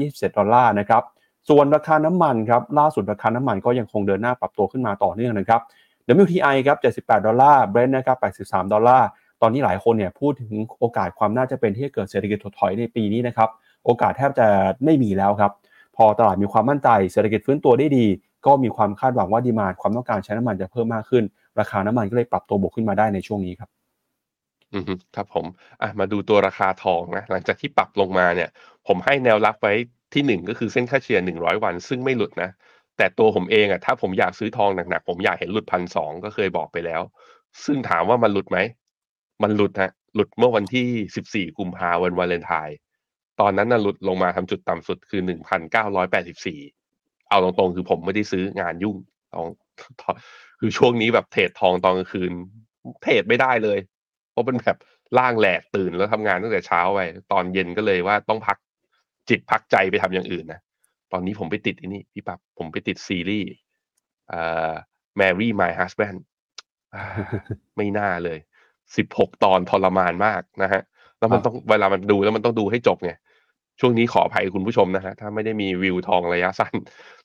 [0.08, 1.02] 2,027 ดอลลาร์นะครับ
[1.48, 5.60] ส่วนราคาน้ำมันครับล่าสุดราคาน้ำมันก็ยังคงเดินหน้าปรับตัวขึ้นมาต่อเนื่องนะครับ
[6.22, 9.08] WTI ครับ 78 ดอลลาร์ Brent นะครับ 83 ดอลลาร์
[9.42, 13.48] ตอนนี้หลายคนเนี่ยพูดถึงโอกาสความน่าจะเป็นที่จะเกิดเศรษฐกิจถดถอยในปีนี้นะครับ
[13.84, 14.46] โอกาสแทบจะ
[14.84, 15.52] ไม่มีแล้วครับ
[15.96, 18.06] พอตลาดมีความมั่นใจ เศรษฐกิจฟื้นตัวได้ดี
[18.46, 21.24] ก็มีความคาดหวังว่าดีมาความต้องการใช้น้ำมันจะเพิ่มมากขึ้น
[21.60, 23.70] ราคาน้ำมันก็เลยปรับตัวบวกขึ้นมาได้ในช่วงนี้ครับ
[24.74, 24.84] อืม
[25.16, 25.46] ครับผม
[25.82, 28.48] อะมาดูตัวราคาทองนะหลังจากที่ปรับลงมาเนี่ย
[28.86, 29.74] ผมให้แนวรับไว้
[30.14, 32.50] ที่หนึ่งก็คือเส้นค่าเฉลี่ยหนึ่งร้อยวัน ซึ่งไม่หลุดนะ
[32.96, 37.02] แต่ตัวผมเองอะถ้าผมอยากซื้อทองหนักๆผมอยากเห็นหลุดพันสองก็เคยบอกไปแล้ว
[37.64, 38.58] ซึ่งถามว่ามันหลุดไหม
[39.42, 42.76] มันหลุดฮะหลุดเมื่อวันที่สิบสี่กุมภาวันวาเลนไทน์
[43.40, 46.60] ตอนนั้นน่ะหลุดลงมาทำจุดต่ำสุดคือหนึ่งพันเก้าร้อยแปดสิบสี่
[47.28, 48.96] เอาตรงๆคือผมไม่ได้ซื้องานยุ่ง
[49.32, 49.46] ทอง
[50.60, 52.32] คือช่วงนี้แบบเทรดทองตอนกลางคืน
[53.02, 53.78] เทรดไม่ได้เลย
[54.30, 54.78] เพราะเป็นแบบ
[55.18, 57.00] ล่างแหลกตื่นแล้วทำงานตั้งแต่เช้าไป
[57.32, 58.56] ตอนเย็นก็เลยว่าต้องพัก
[59.28, 60.60] จิตพักใจไปทำอย่างอื่นนะ
[61.12, 63.50] ตอนนี้ผมไปติดที่นี่พี่ปับ๊บผมไปติดซีรีส์
[64.28, 64.72] เอ่อ
[65.20, 66.18] Mary My Husband
[67.76, 68.38] ไม่น่าเลย
[68.96, 70.82] สิบหกตอนทรมานมากนะฮะ
[71.18, 73.12] แล้วมันต้องเวลามันดูแล้วมันต้องดูให้จบไง
[73.80, 76.74] ช่วงนี้ขออภัยคุณผู้ชมนะฮะถ้าไม่ได้มีวิวทองระยะสั้น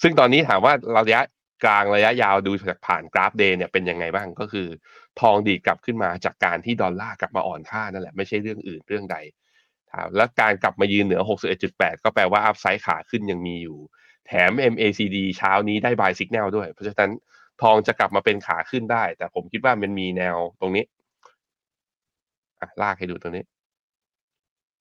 [0.01, 1.21] ซึ่งตอนนี้ถามว่าระยะ
[1.63, 4.67] กลางระยะยาวดูจากผ่านกราฟ day เนี่ยเป็นยังไงบ้างก็คือ
[5.21, 9.17] ทองดีดกลับขึ้นมาจากการที่ดอลลาร์กลับมาอ่อนค่านั่นแหละไม่ใช่เรื่องอื่นเรื่องใด
[10.15, 11.21] แล้วการกลับมายืนเหนือ
[11.67, 13.78] 61.8 ก็แปลว่า upside ขาขึ้นยังมีอยู่
[14.28, 17.12] แถม MACD เช้านี้ได้ buy สัญญาณด้วย เพราะฉะนั้น
[17.62, 20.86] ทองจะกลับมาเป็นขาขึ้นได้ แต่ผมคิดว่ามันมีแนวตรงนี้
[22.60, 23.43] อะลากให้ดูตรงนี้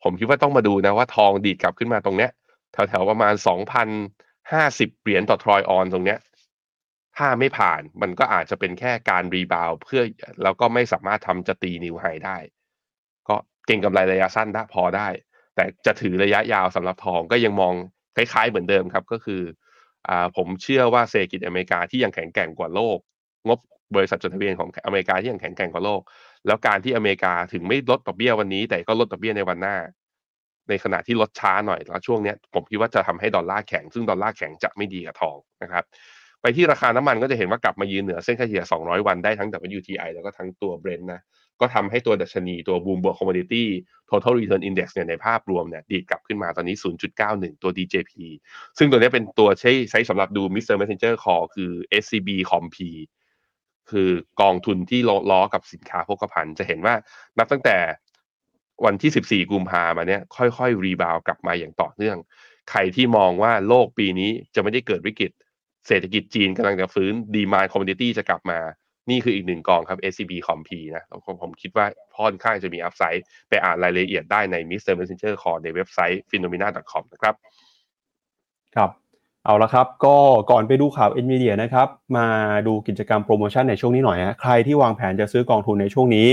[0.02, 2.30] ผมคิดว่าต้องมาดูนะว่าทองดีดกลับขึ้นมาตรงเนี้ย
[2.72, 3.34] แถวๆประมาณ
[3.98, 6.18] 2,050 เหรียญต่อทรอยออนซ์ตรงเนี้ย
[7.16, 10.02] ถ้าไม่ผ่านมันก็อาจจะเป็นแค่การ rebound เพื่อ
[10.42, 12.36] แล้วก็ไม่สามารถทำจะตี new high ได้
[13.66, 15.08] เก็งกำไรระยะสั้นได้พอได้
[15.56, 17.74] แต่จะถือระยะยาวสำหรับทองก็ยังมอง
[18.16, 19.42] คล้ายๆเหมือนเดิมครับก็คือ
[20.08, 22.98] อ่าผมเชื่อว่าเศรษฐกิจอเมริกาที่ยังแข็งแกร่งกว่าโลก
[23.48, 23.58] งบ
[23.96, 26.00] บริษัทจดทะเบียนของอเมริกาที่ยังแข็งแกร่งกว่าโลก
[26.46, 29.76] แล้วการที่อเมริกาถึงไม่ลดดอกเบี้ยวันนี้ แต่ก็ลดดอกเบี้ยในวันหน้า
[30.68, 35.84] ในขณะที่ลดช้าหน่อยแล้วช่วงนี้ผมคิดว่าจะทำให้ดอลลาร์แข็งซึ่งดอลลาร์แข็งจะไม่ดีกับทองนะครับ
[36.42, 39.48] ไปที่ราคาน้ำมันก็จะเห็นว่ากลับมายืนเหนือเส้นค่าเฉลี่ย 200 วันได้ทั้ง
[39.78, 41.20] WTI แล้วก็ทั้งตัว Brent นะ
[41.60, 43.64] ก็ทำให้ตัวดัชนีตัว Bloomberg Commodity
[44.10, 46.76] Total Return Index เนี่ยในภาพรวมเนี่ยดีดกลับขึ้นมาตอนนี้
[47.18, 48.12] 0.91 ตัว DJP
[48.78, 50.76] ซึ่งตัวนี้เป็นตัวใช้ใช้สำหรับดู Mr.
[50.80, 51.70] Messenger Call คือ
[52.02, 52.78] SCB Comp
[53.90, 56.94] คือกองทุนที่ล้อกับสินค้าโภคภัณฑ์จะเห็นว่า
[57.38, 57.76] นับตั้งแต่
[58.84, 62.16] วันที่ 14 กุมภามาเนี่ยค่อยๆ rebound กลับมาอย่างต่อเนื่อง
[62.70, 65.32] ใครที่มองว่าโลกปีนี้จะไม่ได้เกิดวิกฤต
[65.86, 68.58] เศรษฐกิจจีนกำลังจะฟื้น demand commodity จะกลับมา
[69.10, 71.04] นี่คืออีกหนึ่งกองครับ SCBCOMP นะ
[71.42, 71.86] ผมคิดว่า
[72.18, 74.94] ค่อนข้างจะมี upside ไปอ่านรายละเอียดได้ใน Mr.
[74.98, 77.34] Messenger Call ในเว็บไซต์ finnomena.com นะครับ
[78.76, 78.90] ครับ
[79.44, 80.16] เอาละครับ ก็
[80.50, 82.26] ก่อนไปดูข่าว NVIDIA นะครับ มา
[82.66, 86.28] ดูกิจกรรมโปรโมชั่นในช่วงนี้หน่อยฮะใครที่วางแผนจะซื้อกองทุนในช่วงนี้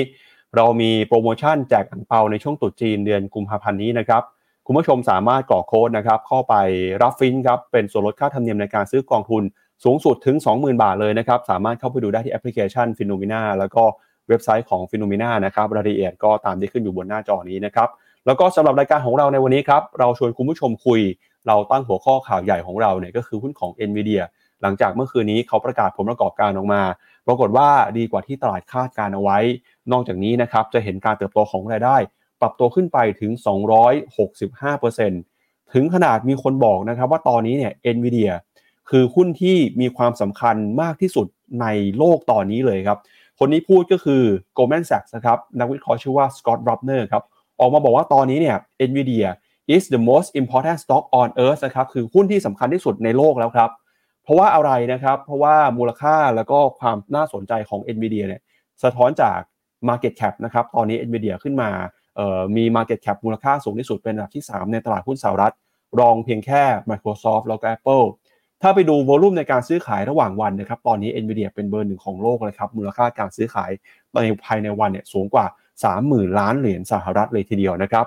[0.55, 4.23] เรามีโปรโมชั่นแจกอังเปาในช่วงตรุษจีนเดือนกุมภาพันธ์นี้นะครับ
[4.65, 6.55] คุณผู้ชมสามารถกรอกโค้ดนะครับเข้าไป
[7.01, 9.43] รับฟินครับเป็นส่วนลดค่าธรรมเนียมในการซื้อกองทุน
[9.83, 13.83] สูงสุดถึง 20,000 บาทเลยนะครับ สามารถเข้าไปดูได้ที่แอปพลิเคชัน p h e n o m e n a แล้วก็
[14.29, 17.89] เว็บไซต์ของ p h e n o m e n a นะครับรายละเอียดก็ตามที่ขึ้นอยู่บนหน้าจอนี้นะครับ
[18.25, 21.01] แล้วก็สำหรับรายการของเราในวันนี้ครับ เราชวนคุณผู้ชมคุย
[21.47, 24.21] เราตั้งหัวข้อข่าวใหญ่ของเราเนี่ยก็คือหุ้นของ NVIDIA
[24.61, 26.81] หลังจากเมื่อคืนนี้เขาประกาศผลประกอบการออกมา
[27.27, 29.37] ปรากฏว่าดีกว่าที่ตลาดคาดการเอาไว้
[29.91, 31.97] นอกจากนี้นะครับจะเห็นการเติบโตของรายได้
[32.41, 33.31] ปรับตัวขึ้นไปถึง
[34.13, 38.31] 265%ถึงขนาดมีคนบอกนะครับว่าตอนนี้เนี่ย NVIDIA
[38.89, 41.27] คือหุ้นที่มีความสำคัญมากที่สุด
[41.61, 41.67] ใน
[41.97, 42.99] โลกตอนนี้เลยครับ
[43.39, 44.23] คนนี้พูดก็คือ
[44.57, 47.23] Goldman Sachs นะครับ นักวิเคราะห์ชื่อว่า Scott Rubner ครับ
[47.59, 48.57] ออกมาบอกว่าตอนนี้เนี่ย
[48.89, 49.27] NVIDIA
[49.75, 53.69] is the most important stock on earth นะครับ คือหุ้นที่สำคัญที่สุดในโลกแล้วครับ
[54.23, 58.41] เพราะว่าอะไรนะครับ เพราะว่ามูลค่าแล้วก็ความน่าสนใจของ NVIDIA เนี่ย
[58.83, 59.39] สะท้อนจาก
[59.87, 61.69] Market Cap นะครับ ตอนนี้ NVIDIA ขึ้นมา
[62.55, 65.53] มี Market Cap มูลค่าสูงที่สุดเป็นอันดับที่ 3 ในตลาดหุ้นสหรัฐ
[65.99, 68.05] รองเพียงแค่ Microsoft แล้วก็ Apple
[68.65, 73.71] ถ้าไปดูโวลุ่มในการซื้อขายระหว่างวันนะครับ ตอนนี้ NVIDIA เป็นเบอร์หนึ่งของโลกเลยครับ มูลค่าการซื้อขาย
[74.13, 75.45] ในภายในวันเนี่ยสูงกว่า
[75.91, 78.05] 30,000 ล้านเหรียญสหรัฐเลยทีเดียวนะครับ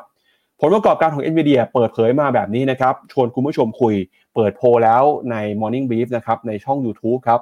[0.60, 3.94] ผลประกอบการของ NVIDIA เปิดเผยมาแบบนี้นะครับ ชวนคุณผู้ชมคุย
[4.34, 7.40] เปิดโพลแล้วใน Morning Brief นะครับในช่อง YouTube ครับ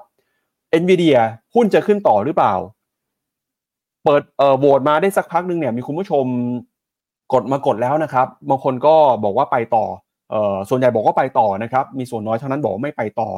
[0.80, 1.18] NVIDIA
[1.54, 2.54] หุ้นจะขึ้นต่อหรือเปล่า
[4.04, 6.24] เปิดเอ่อโหวตมาได้สักพักนึงเนี่ยมีคุณผู้ชม
[7.32, 9.84] กดมากดแล้วนะครับ บางคนก็บอกว่าไปต่อ
[10.68, 13.28] ส่วนใหญ่บอกว่าไปต่อนะครับ มีส่วนน้อยเท่านั้นบอกไม่ไปต่อ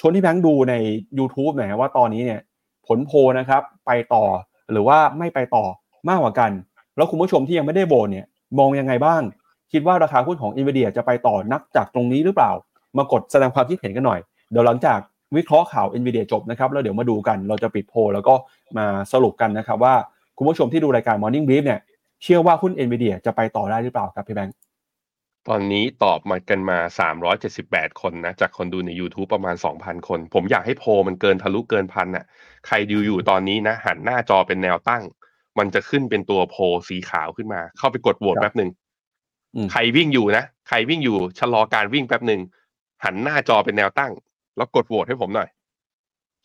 [0.00, 0.74] ชวนที่แบงค์ดูใน
[1.18, 2.40] YouTube หน่อยว่าตอนนี้เนี่ย
[2.86, 4.24] ผลโพนะครับไปต่อ
[4.72, 5.64] หรือว่าไม่ไปต่อ
[6.08, 6.50] มากกว่ากัน
[6.96, 8.26] แล้วคุณผู้ชมที่ยังไม่ได้โหวตเนี่ย
[8.58, 9.22] มองยังไงบ้าง
[9.72, 12.52] คิดว่าราคาหุ้นของ NVIDIA จะไปต่อนักจากตรงนี้หรือเปล่า
[12.96, 14.20] มากดแสดงความคิดเห็นกันหน่อย
[14.50, 14.98] เดี๋ยวหลังจาก
[15.36, 18.34] วิเคราะห์ข่าว NVIDIA จบนะครับแล้วเดี๋ยวมาดูกันเราจะปิดโพแล้วก็
[18.78, 19.94] มาสรุปกันนะครับว่า
[20.36, 21.80] คุณผู้ชมที่ดูรายการ Morning Brief เนี่ย
[22.22, 24.54] เชื่อว่าหุ้น NVIDIA จะไปต่อได้หรือเปล่าครับพี่แบงค์
[25.48, 26.78] ตอนนี้ตอบมากันมา
[27.38, 32.24] 378 คนนะ จากคนดูใน YouTube ประมาณ 2,000 คน ผมอยากให้โพลมันเกินทะลุเกินพันน่ะ
[32.66, 35.02] ใครดูอยู่ตอนนี้นะ หันหน้าจอเป็นแนวตั้ง
[35.58, 38.70] มันจะขึ้นเป็นตัวโพลสีขาวขึ้นมา เข้าไปกดโหวตแป๊บหนึ่ง
[39.72, 42.40] ใครวิ่งอยู่นะ ใครวิ่งอยู่ชะลอการวิ่งแป๊บหนึ่ง
[43.04, 44.12] หันหน้าจอเป็นแนวตั้ง
[44.56, 45.48] แล้วกดโหวตให้ผมหน่อย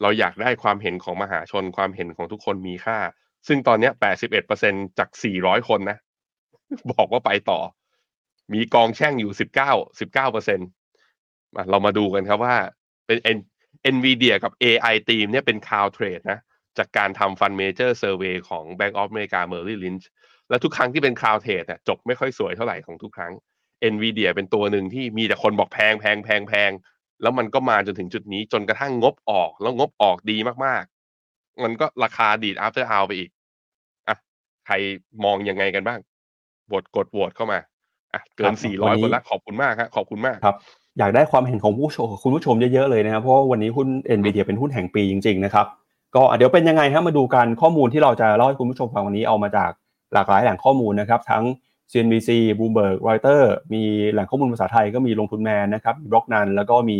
[0.01, 2.97] เราอยากได้ความเห็นของมหาชนความเห็นของทุกคนมีค่า
[3.47, 5.97] ซึ่งตอนนี้แปดสิบเอ็ดเปอร์เซ็นจากสี่ร้อยคนนะ
[6.91, 7.59] บอกว่าไปต่อ
[8.53, 10.59] มีกองแช่งอยู่สิบเก้าสิบเก้าเปอร์เซ็นต์
[11.69, 12.55] เรามาดูกันครับว่า
[13.07, 13.17] เป็น
[13.93, 16.39] NVIDIA กับ AI theme เนี่ยเป็น crowded trade นะ
[16.77, 20.05] จากการทำ fund manager survey ของ Bank of America Merrill Lynch
[20.49, 23.33] แล้วทุกครั้งที่เป็น crowded trade เนี่ยจบไม่ค่อยสวยเท่าไหร่ของทุกครั้ง
[23.93, 26.71] NVIDIA เป็นตัวหนึ่งที่มีแต่คนบอกแพงแพงแพงแพง
[27.21, 33.29] แล้วมันก็มาจนถึงจุดนี้จนกระทั่งงบออก แล้วงบออกดีมากๆ มันก็ราคาดีด after hour ไปอีก
[34.07, 34.15] อะ
[34.65, 34.75] ใคร
[35.23, 35.99] มองยังไงกันบ้าง
[36.71, 37.59] บทกดโหวตเข้ามา
[38.13, 40.55] อะเกิน 400คนละขอบคุณมากครับขอบคุณมากครับ
[40.99, 45.65] อยากได้ความเห็นของผู้ชมคุณผู้ชมเยอะๆเลยนะครับเพราะวันนี้หุ้น NVIDIA เป็นหุ้นแห่งปีจริงๆนะครับ
[46.15, 49.71] ก็เดี๋ยวเป็นยังไงฮะมาดูกันข้อมูลที่เราจะเล่าให้คุณผู้ชมฟังวันนี้เอามาจาก
[50.13, 51.43] หลากหลายแหล่งข้อมูลนะครับ ทั้ง
[51.91, 56.99] CNBC Bloomberg Reuters มีแหล่งข้อมูลภาษาไทยก็มีลงทุนแมนนะครับบล็อกนันแล้วก็มี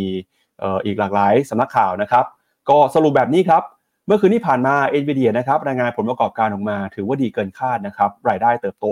[0.86, 2.24] อีกหลากหลายสำนักข่าวนะครับ
[2.70, 3.62] ก็สรุปแบบนี้ครับ
[4.06, 8.86] เมื่อคืนที่ผ่านมา NVIDIA นะครับรายงานผลประกอบการออกมา ถือว่าดีเกินคาดนะครับรายได้เติบโต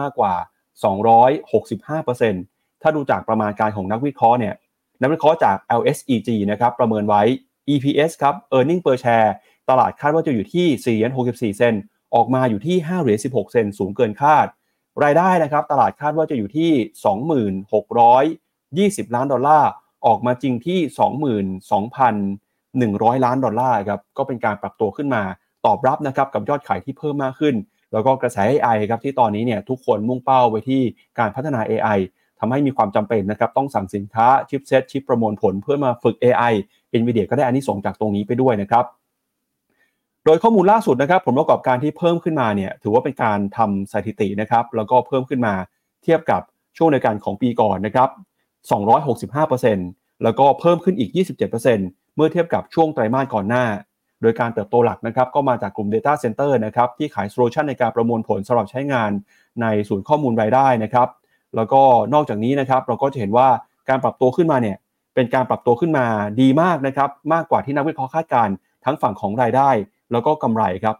[0.00, 0.34] มากกว่า
[0.82, 4.54] 265%ถ้าดูจากประมาณการของนักวิเคราะห์เนี่ย
[5.02, 7.22] นักวิเคราะห์จาก LSEG นะครับประเมินไว้
[7.72, 9.30] EPS ครับ Earning per share
[9.70, 11.74] ตลาดคาดว่าจะอยู่ที่4เหรียญ64 เซน
[12.14, 14.46] ออกมาอยู่ที่5เหรียญ16 เซนสูงเกินคาด
[15.04, 16.70] รายได้นะครับตลาดคาดว่าจะอยู่ที่
[19.06, 19.70] 2620 ล้านดอลลาร์
[20.06, 20.78] ออกมาจริงที่
[23.16, 25.22] 22,100 ล้านดอลลาร์ครับก็เป็นการปรับตัวขึ้นมา
[25.66, 27.54] ตอบรับนะครับกับยอดขายที่เพิ่มมากขึ้น
[27.92, 30.82] แล้วก็กระแส AI ครับที่ตอนนี้เนี่ยทุกคนมุ่งเป้าไปที่
[31.18, 31.98] การพัฒนา AI
[32.40, 36.54] ทำให้มีความจำเป็นนะครับต้องสั่งสินค้า chipset ชิปประมวลผลเพื่อมาฝึก AI
[37.00, 38.84] NVIDIA ก็ได้อานิสงส์จากตรงนี้ไปด้วยนะครับ
[40.24, 45.54] โดยข้อมูลล่าสุดนะครับผลประกอบการที่เพิ่มขึ้นมาเนี่ยถือว่าเป็นการทำสถิตินะครับแล้วก็เพิ่มขึ้นมา
[46.02, 46.42] เทียบกับ
[46.76, 48.08] ช่วงในการของปีก่อนนะครับ
[48.96, 51.10] 265%แล้วก็เพิ่มขึ้นอีก
[51.58, 53.64] 27%เมื่อเทียบกับช่วงไตรมาสก่อนหน้า
[54.26, 59.10] ดยการเติบโตหลักนะครับก็มาจากกลุ่ม Data Center นะครับที่ขายโซลูชันในการประมวลผลสำหรับใช้งาน
[59.62, 61.08] ในศูนย์ข้อมูลรายได้นะครับ
[61.56, 61.82] แล้วก็
[62.14, 63.48] นอกจากนี้นะครับเราก็จะเห็นว่า
[63.88, 64.76] การปรับตัวขึ้นมาเนี่ย
[65.14, 66.06] เป็นการปรับตัวขึ้นมา
[66.40, 68.48] ดีมากนะครับมากกว่าที่นักวิเคราะห์คาดการ
[68.84, 69.70] ทั้งฝั่งของรายได้
[70.12, 70.96] แล้วก็กำไรครับ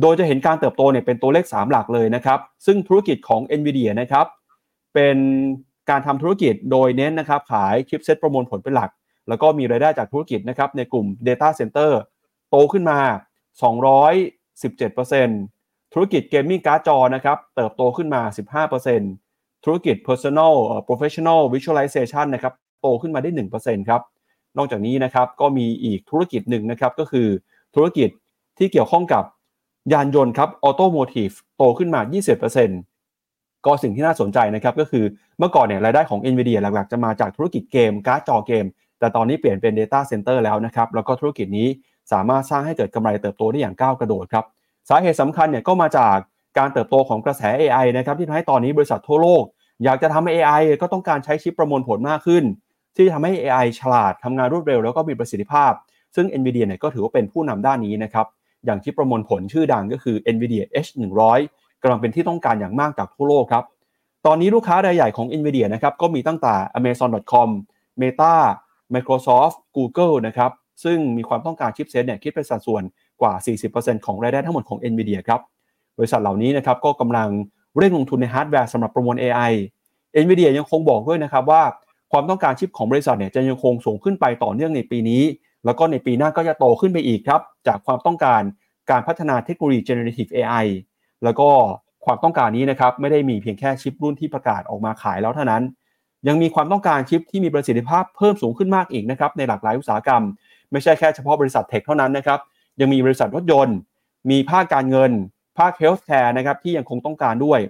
[0.00, 4.26] โดยจะเห็นการเติบโตเนี่ยเป็นตัวเลข 3 หลักเลยนะครับซึ่งธุรกิจของ NVIDIA นะครับ
[4.94, 5.16] เป็น
[5.90, 8.90] การทำธุรกิจโดยเน้นนะครับขาย chipset ประมวลผลเป็นหลัก
[9.28, 11.90] แล้วก็มีรายได้จากธุรกิจนะครับในกลุ่ม Data Center
[12.50, 12.98] โตขึ้นมา
[14.60, 18.22] 217%ธุรกิจ gaming การ์ดจอนะครับเติบโตขึ้นมา
[18.92, 20.54] 15%ธุรกิจ Personal
[20.88, 24.02] Professional Visualization นะครับโตขึ้นมาได้ 1%ครับ
[24.56, 27.28] นอกจากนี้นะครับก็มีอีกธุรกิจหนึ่งนะครับก็คือ
[27.74, 28.08] ธุรกิจ
[28.58, 29.24] ที่เกี่ยวข้องกับ
[29.92, 32.00] ยานยนต์ครับ automotive โตขึ้นมา
[32.82, 35.04] 20%ก็สิ่งที่น่าสนใจนะครับก็คือ
[35.38, 38.64] เมื่อก่อนเนี่ยรายได้ของ NVIDIA หลักๆ จะมาจากธุรกิจเกม การ์ดจอเกม
[38.98, 41.68] แต่ตอนนี้เปลี่ยนเป็น Data Center แล้วนะครับ แล้วก็ธุรกิจนี้
[42.12, 44.44] สามารถสร้างให้เกิดกำไรเติบโตได้อย่างก้าวกระโดดครับ
[44.88, 46.16] สาเหตุสำคัญเนี่ยก็มาจาก
[46.58, 49.44] การเติบโตของกระแส AI นะครับที่ทำให้ตอนนี้บริษัททั่วโลก
[49.84, 52.44] อยากจะทำ AI ก็ต้องการใช้ชิปประมวลผลมากขึ้น
[52.96, 55.72] ที่ทำให้ AI ฉลาดทำงานรวดเร็วแล้วก็มีประสิทธิภาพ
[56.14, 58.26] ซึ่ง NVIDIA เนี่ยก็ถือว่าเป็นผู้นำด้านนี้นะครับ
[58.64, 61.38] อย่างชิปประมวลผลชื่อดังก็คือ NVIDIA H100
[61.82, 63.64] กำลังเป็นที่ต้องการอย่างมากจากทั่วโลกครับ
[64.26, 67.48] ตอนนี้ลูกค้ารายใหญ่ของ NVIDIA นะครับก็มีตั้งแต่ Amazon.com
[68.00, 68.34] Meta
[68.94, 70.50] Microsoft Google นะครับ
[70.84, 72.82] ซึ่งมีความต้องการ chipset เนี่ยคิดเป็นสัดส่วน
[73.20, 73.32] กว่า
[73.70, 75.40] 40%ของรายได้ทั้งหมดของ NVIDIA ครับ
[75.98, 77.28] บริษัทเหล่านี้นะครับก็กำลัง
[77.78, 79.52] เร่งลงทุนในฮาร์ดแวร์สำหรับประมวล AI
[80.22, 81.62] NVIDIA ยังคงบอกด้วยนะครับว่า
[82.12, 85.22] ความต้องการชิปของบริษัทเนี่ยจะยังคงสูงขึ้นไปต่อเนื่องในปีนี้
[85.64, 88.42] แล้วก็ในปีหน้าก็จะโตขึ้นไปอีกครับจากความต้องการ
[88.90, 90.66] การพัฒนาเทคโนโลยี generative AI
[91.24, 91.48] แล้วก็
[92.04, 95.62] ความต้องการนี้นะครับไม่ได้มีเพียงแค่ชิปรุ่นที่ประกาศออกมาขายแล้วเท่านั้น
[96.28, 100.22] ยังมีความต้องการชิปที่มีประสิทธิภาพเพิ่มสูงขึ้นมากอีกนะครับในหลากหลายอุตสาหกรรม
[100.72, 102.38] ไม่ใช่แค่เฉพาะบริษัทเทคเท่านั้นนะครับ
[102.80, 103.76] ยังมีบริษัทรถยนต์
[104.30, 105.12] มีภาคการเงิน
[105.58, 107.60] ภาค healthcare นะครับที่ยังคงต้องการด้วย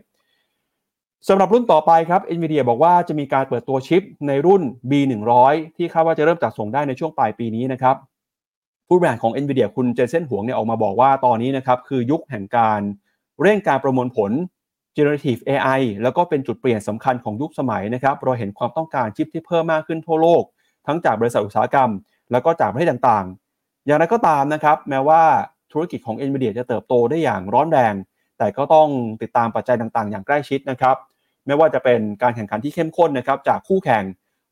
[1.29, 7.97] สำหรับรุ่นต่อไปครับ NVIDIA บอกว่าจะมีการเปิดตัวชิปในรุ่น B100 ที่คาดว่าจะเริ่มจัดส่งได้ในช่วงปลายปีนี้นะครับ
[8.89, 12.81] ผู้บริหารของ NVIDIA คุณเจนเซนหวงเนี่ยออกมาบอกว่าตอนนี้นะครับคือยุคแห่งการ
[13.43, 14.31] เร่งการประมวลผล
[14.97, 20.43] generative AI แล้วก็เป็นจุดเปลี่ยนสำคัญของยุคสมัยนะครับ เราเห็นความต้องการชิปที่เพิ่มมากขึ้นทั่วโลก
[20.87, 21.91] ทั้งจากบริษัทอุตสาหกรรม
[22.33, 25.23] แล้วก็จากประเทศต่างๆ อย่างไรก็ตามนะครับ แม้ว่า
[25.73, 27.95] ธุรกิจของ NVIDIA จะเติบโตได้อย่างร้อนแรง
[28.39, 28.89] แต่ก็ต้อง
[29.23, 30.97] ติดตามปัจจัยต่างๆ อย่างใกล้ชิดนะครับ
[31.47, 34.05] ไม่ว่าจะเป็นการแข่งขันที่เข้มข้นนะครับจากคู่แข่ง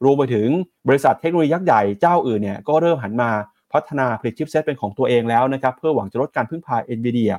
[0.05, 0.49] รวมไปถึง
[0.89, 3.31] บริษัทเทคโนโลยียักษ์ใหญ่เจ้าอื่นเนี่ยก็เริ่มหันมา
[3.73, 7.33] พัฒนาผลิตชิปเซตเป็นของตัวเองแล้วนะครับเพื่อหวังจะลดการพึ่งพา NVIDIA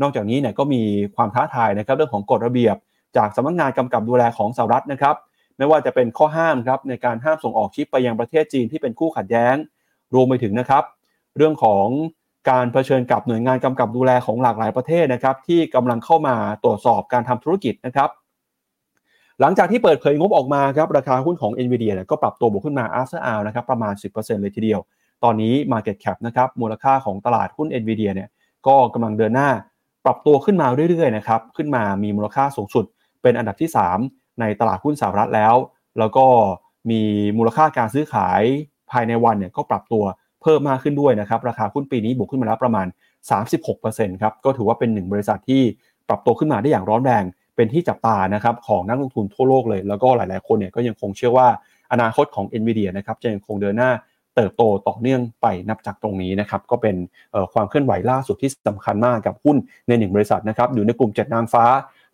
[0.00, 0.82] นอกจากนี้เนี่ยก็มี
[1.16, 2.76] ความท้าทายนะครับเรื่องของกฎระเบียบ
[3.16, 5.16] จากสำนักงงานกำกับดูแลของสหรัฐนะครับ
[5.56, 9.56] ไม่ว่าจะเป็นข้อห้ามครับในการห้ามส่งออกชิปไปยังประเทศจีนที่เป็นคู่ขัดแย้ง
[10.14, 10.84] รวมไปถึงนะครับ
[11.36, 11.86] เรื่องของ
[12.50, 18.10] การเผชิญกับหน่วยงานกำกับดูแลของหลากหลายประเทศนะครับ ที่กำลังเข้ามาตรวจสอบการทำธุรกิจนะครับ
[19.40, 24.80] หลังจากที่เปิดเผยงบออกมาครับราคาหุ้นของ NVIDIA เนี่ยก็ปรับตัวบวกขึ้นมา after hour นะครับประมาณ 10%เลยทีเดียว
[25.24, 28.28] ตอนนี้ Market Cap นะครับมูลค่าของตลาดหุ้น NVIDIA เนี่ย
[28.66, 29.50] ก็กำลังเดินหน้า
[30.04, 32.84] ปรับตัวขึ้นมาเรื่อยๆนะครับขึ้นมามีมูลค่าสูงสุด
[33.22, 33.70] เป็นอันดับที่
[34.02, 35.54] 3 ในตลาดหุ้นสหรัฐแล้ว
[35.98, 36.26] แล้วก็
[36.90, 37.02] มี
[37.38, 38.42] มูลค่าการซื้อขาย
[38.90, 40.04] ภายในวันเนี่ยก็ปรับตัว
[40.42, 42.86] เพิ่มมากขึ้นด้วยนะครับ ราคาหุ้นปีนี้บวกขึ้นมาแล้วประมาณ
[43.54, 45.62] 36%ครับ ก็ถือว่าเป็นหนึ่งบริษัทที่
[46.08, 47.24] ปรับตัวขึ้นมาได้อย่างร้อนแรง
[47.56, 51.48] เป็นที่จับตานะครับของนักลงทุนทั่วโลกเลย แล้วก็หลาย ๆ คนเนี่ยก็ยังคงเชื่อว่า
[51.92, 53.90] อนาคตของ NVIDIA นะครับจะยังคงเดินหน้า
[54.36, 56.96] เติบโตต่อเนื่องไปนับจากตรงนี้นะครับก็เป็น
[57.52, 59.56] ความเคลื่อนไหวล่าสุดที่สำคัญมากกับหุ้น
[59.88, 61.64] ในหนึ่งบริษัทนะครับอยู่ในกลุ่มเจ็ดนางฟ้า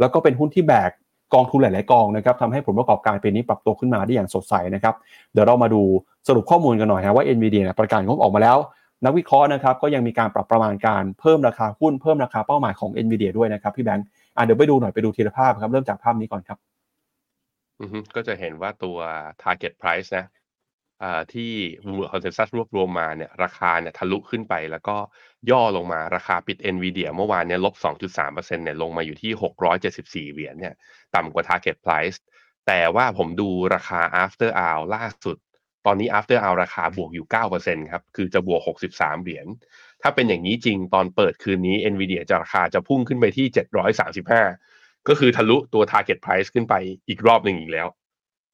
[0.01, 0.91] แล้วก็เป็นหุ้นที่แบก
[1.35, 4.95] กองทุนหลาย ๆ กองนะครับทำให้ผลประกอบการปีนี้ปรับตัวขึ้นมาได้อย่างสดใสนะครับ
[5.33, 5.83] เดี๋ยวเรามาดู
[6.29, 8.59] สรุปข้อมูลกันหน่อยนะว่า n v d เนี่ยประกาศงบออกมาแล้ว
[9.05, 16.59] นักวิเคราะห์นะครับก็ยังมีการปรับประมาณการเพิ่มราคาหุ้นเพิ่มราคาเป้าหมายของ n อ็นวีด้วยนะครับพี่แบงค์อะเดี๋ยวไปดูหน่อยไปดูทีละภาพครับเริ่มจากภาพนี้ก่อนครับ
[18.15, 18.99] ก็จะเห็นว่าตัว
[19.43, 20.27] target price นะ
[21.03, 21.53] อ่าที่
[22.13, 24.97] consensus รวบรวมมาเนี่ยราคาเนี่ยทะลุขึ้นไป แล้วก็
[25.51, 29.33] ย่อลงมาราคาปิด NVIDIA เมื่อวานเนี่ยลบ 2.3%เนี่ยลงมาอยู่ที่
[30.29, 30.75] 674 เหรียญเนี่ย
[31.15, 32.19] ต่ำกว่า target price
[32.67, 35.37] แต่ว่าผมดูราคา after hour ล่าสุด
[35.87, 37.27] ตอนนี้ after hour ราคาบวกอยู่
[37.59, 38.61] 9%ครับ คือจะบวก
[38.93, 39.47] 63 เหรียญ
[40.03, 43.47] ถ้าเป็นอย่างนี้จริงตอนเปิดคืนนี้ NVIDIA จะราคาจะพุ่งขึ้นไปที่
[44.27, 46.75] 735 ก็คือทะลุตัว target price ขึ้นไป
[47.09, 47.89] อีกรอบหนึ่งอีกแล้ว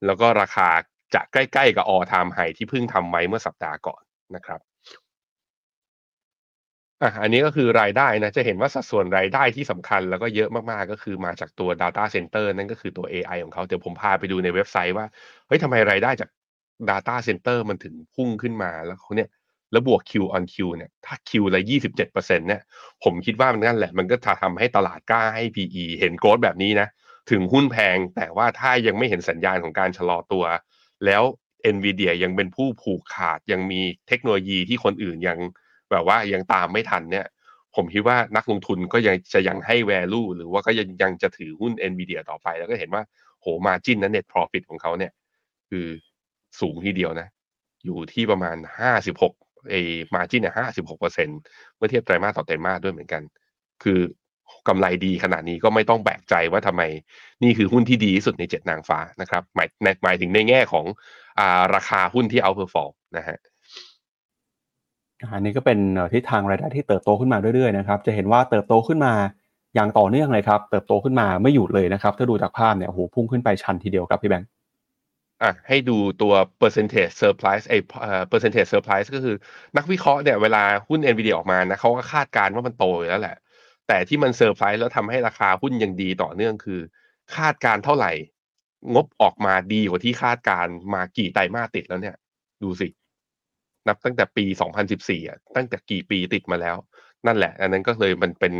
[0.06, 0.68] แล้วก็ราคา
[1.14, 4.02] จะใกล้ๆกับ all time high ที่เพิ่งทำไว้เมื่อสัปดาห์ก่อน
[4.36, 4.60] นะครับ
[7.02, 15.06] อะอันนี้ก็คือรายได้นะจะเห็นว่าสัดส่วนรายได้ที่สำคัญแล้วก็เยอะมากๆก็คือมาจากตัว Data Center นั่นก็คือตัว AI ของเขาเดี๋ยวผมพาไปดูในเว็บไซต์ว่า
[15.46, 16.30] เฮ้ยทำไมรายได้จาก
[16.90, 19.28] Data Center มันถึงพุ่งขึ้นมาแล้วเขาเนี่ย
[19.72, 22.62] แล้วบวก Q on Q เนี่ยถ้า Q ละ27%เนี่ย
[23.04, 26.88] ผมคิดว่ามันนั่นแหละ มันก็จะทำให้ตลาดกล้าให้ PE เห็นโกรดแบบนี้นะ
[27.30, 30.44] ถึงหุ้นแพงแต่ว่าถ้ายังไม่เห็นสัญญาณของการชะลอตัว
[31.06, 31.22] แล้ว
[31.74, 35.38] NVIDIA ยังเป็นผู้ผูกขาดยังมีเทคโนโลยีที่คนอื่นยัง
[35.90, 37.26] แบบว่ายังตามไม่ทันเนี่ย
[37.74, 43.02] ผมคิดว่านักลงทุนก็ยังจะยังให้ value หรือว่าก็ยังยังจะถือหุ้น NVIDIA ต่อไป แล้วก็เห็นว่า
[43.40, 45.12] โห margin นะ net profit ของเขาเนี่ย
[45.70, 45.86] คือ
[46.60, 47.28] สูงทีเดียวนะ
[47.84, 48.56] อยู่ที่ประมาณ
[48.92, 49.74] 56เอ
[50.14, 51.28] margin เนี่ย56เปอร์เซ็น
[51.76, 53.22] เมื่อเทียบไตรมาสต่อไตรมาสด้วยเหมือนกัน
[53.82, 54.00] คือ
[54.68, 56.82] กำไรดีขนาดนี้ก็ไม่ต้องแบกใจว่าทำไม
[57.42, 59.68] นี่คือหุ้นที่ดีที่สุดในเจ็ดนางฟ้านะครับหมาย
[60.04, 60.84] หมายถึงในแง่ของ
[61.38, 63.38] อ่าราคาหุ้นที่ outperform นะฮะ
[65.32, 65.78] อันนี้ก็เป็น
[66.14, 69.12] ทิศทางรายได้ที่เติบโตขึ้นมาเรื่อยๆนะครับจะเห็นว่าเติบโตขึ้นมา
[69.74, 74.48] อย่างต่อเนื่องเลยครับเติบโตขึ้นมาไม่หยุดเลยนะครับ ถ้าดูจากภาพเนี่ยโหพุ่งขึ้นไปชันทีเดียวครับพี่แบงค์
[75.42, 79.36] อะให้ดูตัว percentage surprise ไอ้เอ่อ percentage surprise ก็คือ
[79.76, 83.36] นักวิเคราะห์เนี่ยเวลาหุ้น NVIDIA ออกมานะเขาก็คาดการณ์ว่ามันโตอยู่แล้วแหละ
[83.88, 86.80] แต่ที่มันเซอร์ไพรส์แล้วทำให้ราคาหุ้นยังดีต่อเนื่องคือ
[87.36, 88.12] คาดการณ์เท่าไหร่
[88.94, 92.16] งบออกมาดีกว่าที่คาดการณ์มากี่ไตรมาสติดแล้วเนี่ย
[92.62, 92.88] ดูสิ
[93.88, 94.44] นับตั้งแต่ปี
[94.86, 96.76] 2014อะตั้งแต่กี่ปีติดมาแล้ว
[97.26, 98.52] นั่นแหละ อันนั้นก็เลยมันเป็น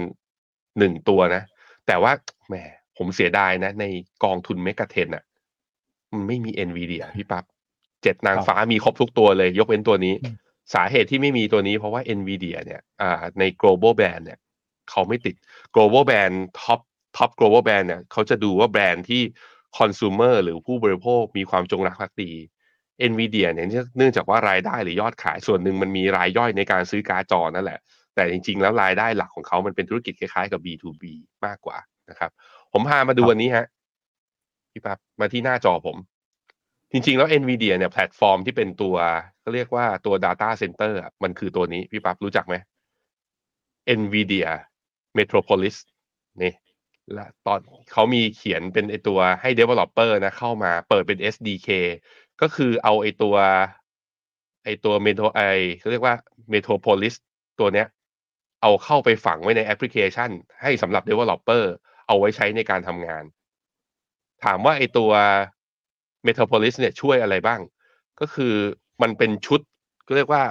[0.78, 1.42] หนึ่งตัวนะ
[1.86, 2.12] แต่ว่า
[2.48, 2.54] แหม
[2.96, 3.84] ผมเสียดายนะ ใน
[4.24, 5.24] กองทุน MEGA10อะ
[6.12, 7.44] มันไม่มี NVIDIA พี่ปับ๊บ
[8.02, 10.14] เจ็ดนางฟ้ามีครบทุกตัวเลย ยกเว้นตัวนี้
[10.74, 14.38] สาเหตุที่ไม่มีตัวนี้เพราะว่า NVIDIA เนี่ยอ่าใน global band เนี่ย
[14.90, 15.34] เขาไม่ติด
[15.74, 16.80] global brand top
[17.16, 19.22] top global brand เนี่ยเขาจะดูว่าแบรนด์ที่
[19.78, 22.32] consumer หรือผู้บริโภคมีความจงรักภักดี
[23.10, 27.80] NVIDIA เนี่ยเนื่องจากว่ารายได้หรือยอดขายส่วนหนึ่งมันมีรายย่อยในการซื้อการ์ดจอนั่นแหละ
[28.14, 31.04] แต่จริงๆ แล้วรายได้หลักของเขามันเป็นธุรกิจคล้ายๆกับ B2B
[31.46, 31.78] มากกว่า
[32.10, 32.30] นะครับ
[32.72, 33.66] ผมพามาดูวันนี้ฮะ
[34.72, 35.96] พี่ปั๊บมาที่หน้าจอผม
[36.92, 38.96] จริง ๆ แล้ว NVIDIA เนี่ยแพลตฟอร์มที่เป็นตัว
[39.40, 42.54] เขาเรียกว่าตัว Data Center มันคือตัวนี้ พี่ปั๊บรู้จักไหม
[44.00, 44.48] NVIDIA
[45.18, 45.76] Metropolis
[46.42, 46.52] นี่
[47.14, 47.60] และตอน
[47.92, 51.68] เขามีเขียนเป็นไอตัวให้ Developer นะเข้ามาเปิดเป็น SDK
[52.40, 53.36] ก็คือเอาไอตัว
[54.64, 55.40] ไอตัว Metro ไอ
[55.78, 56.14] เขาเรียกว่า
[56.52, 57.14] Metropolis
[57.60, 57.86] ตัวเนี้ย
[58.62, 60.30] เอาเข้าไปฝังไว้ในแอปพลิเคชัน
[60.62, 61.64] ให้สำหรับ Developer
[62.06, 63.24] เอาไว้ใช้ในการทำงาน
[64.44, 65.10] ถามว่าไอตัว
[66.26, 67.60] Metropolis เนี่ยช่วยอะไรบ้าง
[68.20, 68.54] ก็คือ
[69.02, 69.60] มันเป็นชุด
[70.06, 70.42] ก็เรียกว่า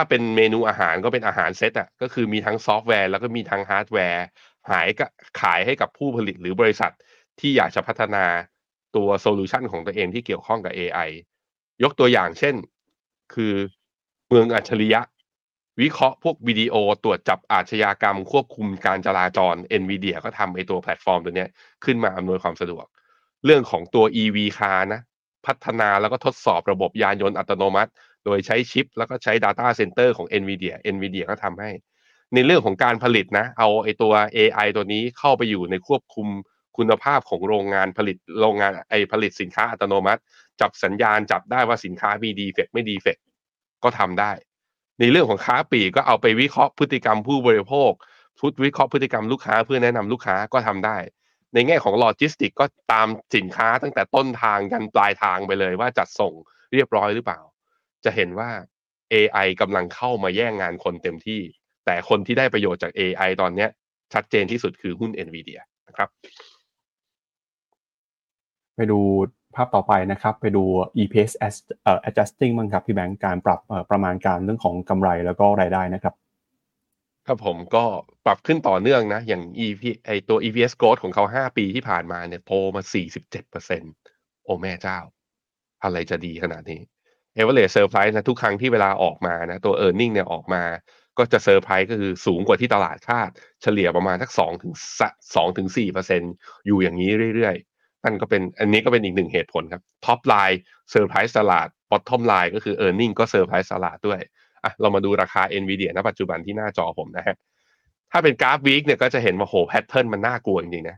[0.00, 4.24] ถ้าเป็นเมนูอาหารก็เป็นอาหารเซตอะก็คือมีทั้งซอฟต์แวร์แล้วก็มีทั้งฮาร์ดแวร์
[4.70, 5.06] หายก็
[5.40, 6.92] ขายให้กับผู้ผลิตหรือบริษัท
[7.40, 8.24] ที่อยากจะพัฒนา
[8.96, 11.10] ตัว solution ของตัวเองที่เกี่ยวข้องกับ AI
[11.82, 12.54] ยกตัวอย่างเช่น
[13.34, 13.54] คือ
[14.28, 15.00] เมืองอัจฉริยะ
[15.80, 16.74] วิเคราะห์พวกวิดีโอ
[17.04, 21.46] ตรวจจับอาชญากรรม ควบคุมการจราจร NVIDIA ก็ทำไอตัวแพลตฟอร์มตัวนี้
[21.84, 22.86] ขึ้นมาอำนวยความสะดวก
[23.44, 25.00] เรื่องของตัว EV car นะ
[25.46, 27.90] พัฒนาแล้วก็ทดสอบระบบยานยนต์อัตโนมัติ
[28.28, 31.70] โดยใช้ชิป แล้วก็ใช้ Data Center ของ NVIDIA NVIDIA ก็ทำให้
[32.34, 36.28] ในเรื่องของการผลิตนะ เอาไอตัว AI ตัวนี้เข้าไปอยู่ในควบคุม
[36.76, 40.20] คุณภาพของโรงงานผลิตโรงงานไอผลิตสินค้าอัตโนมัติ
[40.60, 43.18] จับสัญญาณจับได้ว่าสินค้ามี defect ไม่ defect
[43.84, 44.32] ก็ทำได้
[45.00, 47.92] ในเรื่องของค้าปลีกก็เอาไปวิเคราะห์พฤติกรรมผู้บริโภค
[48.38, 50.96] พุทวิเคราะห์พฤติกรรมลูกค้าเพื่อแนะนำลูกค้าก็ทำได้
[51.54, 56.32] ในแง่ของโลจิสติกก็ตามสินค้าตั้งแต่ต้นทางยันปลายทางไปเลยว่าจัดส่ง
[56.72, 57.40] เรียบร้อยหรือเปล่า
[58.04, 58.50] จะเห็นว่า
[59.12, 61.40] AI กำลังเข้ามาแย่งงานคนเต็มที่
[61.86, 63.68] แต่คนที่ได้ประโยชน์จาก AI ตอนเนี้ย
[64.14, 66.08] ชัดเจนที่สุดคือหุ้น NVIDIA นะครับ
[68.76, 69.00] ไปดู
[69.54, 70.64] ภาพต่อไปนะครับ ไปดู
[71.02, 71.32] EPS
[72.08, 76.14] adjusting บ้างครับ พี่แบงค์การปรับประมาณการเรื่องของกำไรแล้วก็รายได้นะครับ
[77.26, 77.84] ครับผมก็
[78.26, 82.82] ปรับขึ้นต่อเนื่องนะ อย่าง EP ไอตัว EPS growth ของเขา 5 ปีที่ผ่านมาเนี่ยโตมา
[83.62, 84.98] 47%โอ้แม่เจ้า
[85.82, 86.80] อะไรจะดีขนาดนี้
[87.38, 90.62] Average Surprise นะทุกครั้งที่เวลาออกมานะตัว e a r n i n g เนี่ยออกมา
[91.18, 93.30] ก็จะเซอร์ไพรส์ก็คือสูงกว่าที่ตลาดคาด
[93.62, 94.74] เฉลี่ยประมาณสัก2ถึง
[95.14, 96.22] 2ถึง4เปอร์เซ็น
[96.66, 100.58] อยู่อย่างนี้เรื่อยๆ นั่นก็เป็นอันนี้ก็เป็นอีกหนึ่งเหตุผลครับ Top Line
[100.90, 104.20] surprise ตลาด Bottom Line ก็คือ e a r n i n g ก็เซอร์ไพรส์ตลาดด้วย
[104.64, 107.36] อะเรามาดูราคา NVIDIA ณปัจจุบันที่หน้าจอผมนะฮะ
[108.12, 110.96] ถ้าเป็นกราฟ week เนี่ยก็จะเห็นว่าโห pattern มันน่ากลัวจริงๆนะ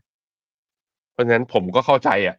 [1.13, 2.37] เพราะฉะนั้นผมก็เข้าใจอะ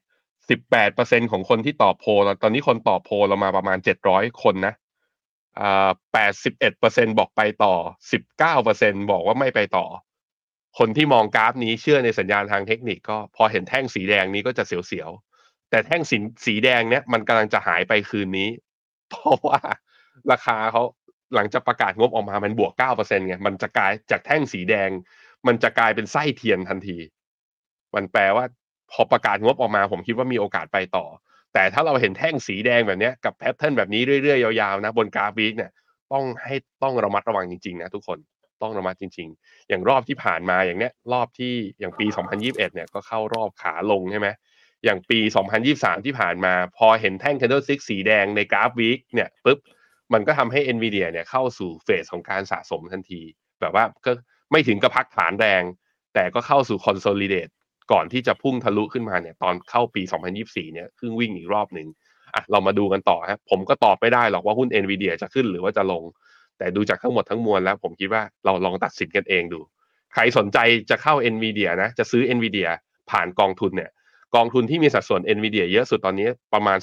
[0.52, 2.10] สิบแปดเปอร์เซ็นของคนที่ตอบโพล
[2.44, 4.74] ตอนนี้คนตอบโพลเรามาประมาณเจ็ดร้อยคนนะ
[5.60, 7.74] อ่าแปดสิบเอ็ดเปอร์เซ็นบอกไปต่อ
[8.12, 9.86] สิบเก้าเปอร์เซ็นบอกว่าไม่ไปต่อ
[10.78, 18.50] คนที่มองกราฟนี้เชื่อในสัญญาณทางเทคนิคก็พอเห็นแท่งสีแดงนี้ก็จะเสียวๆ แต่แท่งสีสีแดงเนี้ยมันกำลังจะหายไปคืนนี้
[19.10, 19.60] เพราะว่า
[20.32, 20.84] ราคาเขา
[21.36, 24.90] หลังจากประกาศงบออกมามันบวกเก้าเปอร์เซ็นไงมันจะกลายจากแท่งสีแดง
[25.48, 26.98] มันจะกลายเป็นไส้เทียนทันที
[27.96, 28.46] มันแปลว่า
[28.92, 31.06] พอประกาศงบออกมาผมคิดว่ามีโอกาสไปต่อ
[31.54, 35.72] แต่ถ้าเราเห็นแท่งสีแดงแบบนี้กับ pattern แบบนี้เรื่อยๆยาวๆนะบนกราฟ week เนี่ย
[36.14, 38.20] ต้องให้ต้องระมัดระวังจริงๆนะทุกคน
[38.62, 44.28] ต้องระมัดจริง ๆ อย่างรอบที่ผ่านมาอย่างเนี้ยรอบที่อย่างปี 2021 เนี่ยก็เข้ารอบขาลงใช่ไหม
[44.86, 45.20] อย่างปี
[45.62, 49.60] 2023 ที่ผ่านมา พอเห็นแท่ง candlestick สีแดงในกราฟวีคเนี่ยปุ๊บ
[50.14, 53.22] มันก็ทำให้ NVIDIA เนี่ยเข้าสู่เฟสของการสะสมทันที
[53.62, 54.12] แบบว่าก็
[54.52, 55.64] ไม่ถึงกับพักฐานแรง
[56.14, 57.52] แต่ก็เข้าสู่ consolidate
[57.92, 60.02] ก่อนที่จะพุ่งทะลุขึ้นมาเนี่ยตอนเข้าปี
[60.38, 61.88] 2024 เนี่ยครึ่งวิ่งอีกรอบหนึ่ง
[62.36, 66.04] อะเรามาดูกันต่อครับผมก็ตอบไม่ได้หรอกว่าหุ้น NVIDIA จะขึ้นหรือว่าจะลง
[66.58, 69.60] แต่ดูจากทั้งหมดทั้งมวลแล้ว ผมคิดว่าเราลองตัดสินกันเองดู
[70.14, 70.58] ใครสนใจ
[70.90, 72.70] จะเข้า NVIDIA นะจะซื้อ NVIDIA
[73.12, 73.92] ผ่านกองทุนเนี่ย
[74.36, 76.78] กองทุนที่มีสัดส่วน NVIDIA เยอะสุดตอนนี้ประมาณ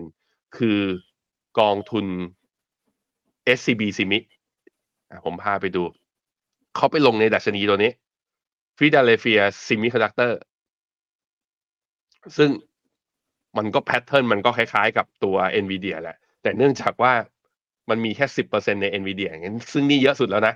[0.00, 0.80] 10%คือ
[1.60, 2.06] กองทุน
[3.56, 4.18] SCB ซิมิ
[5.24, 5.82] ผมพาไปดู
[6.76, 7.92] เขาไปลงในดัชนีตัวนี้
[8.78, 10.47] Philadelphia Semiconductor ซึ่
[12.36, 12.50] ซึ่ง
[13.58, 17.12] มันก็แพทเทิร์นมันก็คล้ายๆ กับตัว NVIDIA แหละ แต่เนื่องจากว่า
[17.90, 20.54] มันมีแค่สิบเปอร์เซ็นใน NVIDIA อย่างนั้นซึ่งนี่เยอะสุดแล้วนะ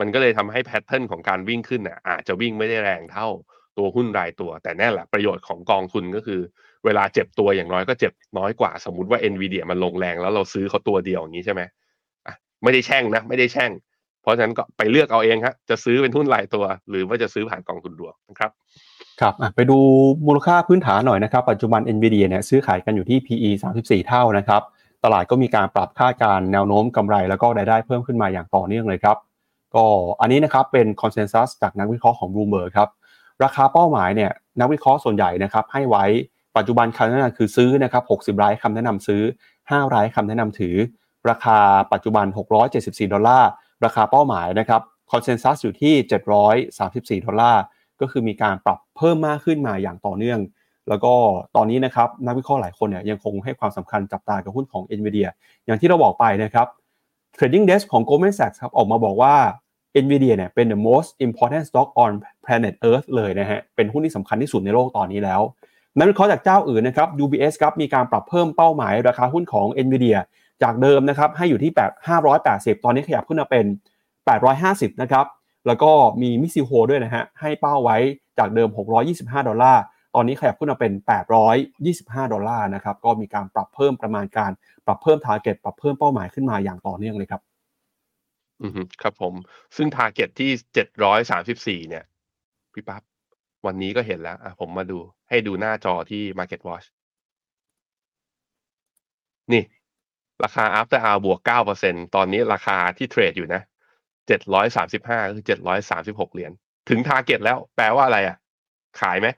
[0.00, 3.28] มันก็เลยทำให้แพทเทิร์นของการวิ่งขึ้นน่ะอาจจะวิ่งไม่ได้แรงเท่า
[3.78, 6.40] ตัวหุ้นรายตัว แต่แน่แหละประโยชน์ของกองทุนก็คือ
[6.84, 11.62] เวลาเจ็บตัวอย่างน้อยก็เจ็บน้อยกว่าสมมติว่า NVIDIA มันลงแรงแล้วเราซื้อเขาตัวเดียวอย่างนี้ใช่ไหม
[12.26, 13.70] อะไม่ได้แช่งนะ ไม่ได้แช่ง
[14.22, 18.50] เพราะฉะนั้นก็ไปเลือกเอาเองครับจะซื้อเป็นหุ้นรายตัว หรือว่าจะซื้อผ่านกองทุนรวมนะครับ
[19.20, 19.78] ครับไปดู
[20.26, 24.62] มูลค่าพื้นฐานหน่อยนะครับ ปัจจุบัน NVIDIA เนี่ยซื้อขายกันอยู่ที่ PE 34 เท่านะครับ
[25.04, 29.16] ตลาดก็มีการปรับคาดการแนวโน้มกำไร แล้วก็รายได้เพิ่มขึ้นมาอย่างต่อเนื่องเลยครับ
[29.74, 29.84] ก็
[30.20, 32.88] อันนี้นะครับเป็นคอนเซนแซสจากนักวิเคราะห์ของ Bloomberg ครับ
[33.44, 36.04] ราคาเป้าหมายเนี่ยนักวิเคราะห์ส่วนใหญ่นะครับให้ไว้
[36.56, 38.02] ปัจจุบันคำแนะนำคือซื้อนะครับ
[38.36, 39.22] 60 รายคำแนะนำซื้อ
[39.58, 40.76] 5 รายคำแนะนำถือ
[41.30, 41.58] ราคา
[41.92, 42.26] ปัจจุบัน
[42.70, 43.50] 674 ดอลลาร์
[43.84, 44.80] ราคาเป้าหมายนะครับ
[45.12, 45.94] คอนเซนแซสอยู่ที่
[47.20, 47.62] 734 ดอลลาร์
[48.02, 50.40] ก็คือมีการปรับเพิ่มมากขึ้นมาอย่างต่อเนื่อง
[50.88, 51.12] แล้วก็
[51.56, 55.28] ตอนนี้นะครับนักวิเคราะห์หลายคนเนี่ยยังคงให้ความสำคัญจับตากับหุ้นของ NVIDIA
[55.66, 56.66] อย่างที่เราบอกไปนะครับ
[57.38, 59.34] Trading Desk ของ Goldman Sachs ครับออกมาบอกว่า
[60.04, 62.10] NVIDIA เนี่ยเป็น the most important stock on
[62.44, 65.40] planet Earth เลยนะฮะเป็นหุ้นที่สำคัญที่สุดในโลกตอนนี้แล้ว
[65.98, 70.18] นักวิเคราะห์จากเจ้าอื่นนะครับ UBS ครับมีการปรับเพิ่มเป้าหมายราคาหุ้นของ NVIDIA
[70.62, 71.92] จากเดิมนะครับให้อยู่ที่แบบ
[72.38, 73.64] 580 ตอนนี้ขยับขึ้นมาเป็น
[74.34, 75.26] 850 นะครับ
[75.66, 75.90] แล้วก็
[76.22, 77.98] มี Mizuho ด้วยนะฮะให้เป้าไว้
[78.38, 78.68] จากเดิม
[79.08, 79.82] 625 ดอลลาร์
[80.14, 80.92] ตอนนี้ขยับขึ้นมาเป็น
[81.62, 84.52] 825 ดอลลาร์นะครับ ก็มีการปรับเพิ่มประมาณการ
[84.86, 87.42] ปรับเพิ่ม target ปรับเพิ่มเป้าหมายขึ้นมาอย่างต่อเนื่องเลยครับ
[88.62, 89.34] อืมครับผม
[89.76, 92.04] ซึ่ง target ที่เจ็ดร้อยสามสิบสี่เนี่ย
[92.72, 93.02] พี่ปั๊บ
[93.66, 94.98] วันนี้ก็เห็นแล้ว อะผมมาดู
[95.28, 96.86] ให้ดูหน้าจอที่ Market Watch
[99.52, 99.62] นี่
[100.44, 103.62] ราคา after hour บวกเก้าเปอร์เซ็นตอนนี้ราคาที่เทรดอยู่นะ
[104.26, 106.52] เจ็ดร้อยสามสิบห้าคือเจ็ดร้อยสามสิบหกเหรียญ
[106.88, 108.36] ถึงทาร์เก็ตแล้ว แปลว่าอะไรอะ
[109.00, 109.28] ขายไหม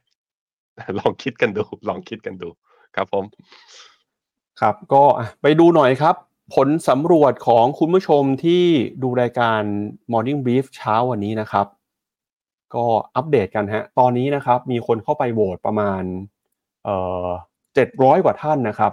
[0.99, 2.49] ลองคิดกันดู ลองคิดกันดู
[2.97, 3.25] ครับผม
[4.61, 5.03] ครับก็
[5.43, 6.17] ไปดูหน่อยครับ
[6.55, 8.65] ผลสำรวจของคุณผู้ชมที่
[9.03, 9.61] ดูรายการ
[10.13, 11.67] Morning Brief เช้าวันนี้นะครับ
[12.75, 12.85] ก็
[13.17, 16.03] อัปเดตกันฮะ ตอนนี้นะครับ มีคนเข้าไปโหวตประมาณ
[16.85, 17.29] เอ่อ
[17.75, 18.93] เจ็ดร้อยกว่าท่านนะครับ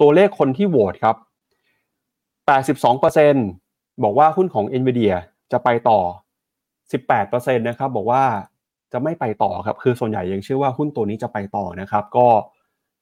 [0.00, 1.16] ตัวเลขคนที่โหวตครับ
[2.46, 3.46] 82%บสองเปอร์เซ็นต์
[4.10, 5.14] กว่าหุ้นของ NVIDIA
[5.52, 6.00] จะไปต่อ
[6.82, 8.22] 18%นะครับบอกว่า
[8.92, 12.26] จะไม่ไปต่อครับคือส่วนใหญ่ยังเชื่อว่าหุ้นตัวนี้จะไปต่อนะครับก็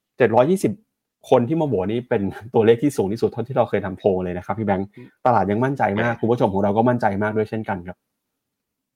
[0.07, 2.23] 720 คนที่มาโหวตนี้เป็น
[2.55, 4.89] ตัวเลขที่สูงที่สุดเท่าที่เราเคยทำโพลเลยนะครับพี่แบงค์
[5.27, 7.97] ตลาดยังมั่นใจมากคุณผู้ชมของเราก็มั่นใจมากด้วยเช่นกันครับ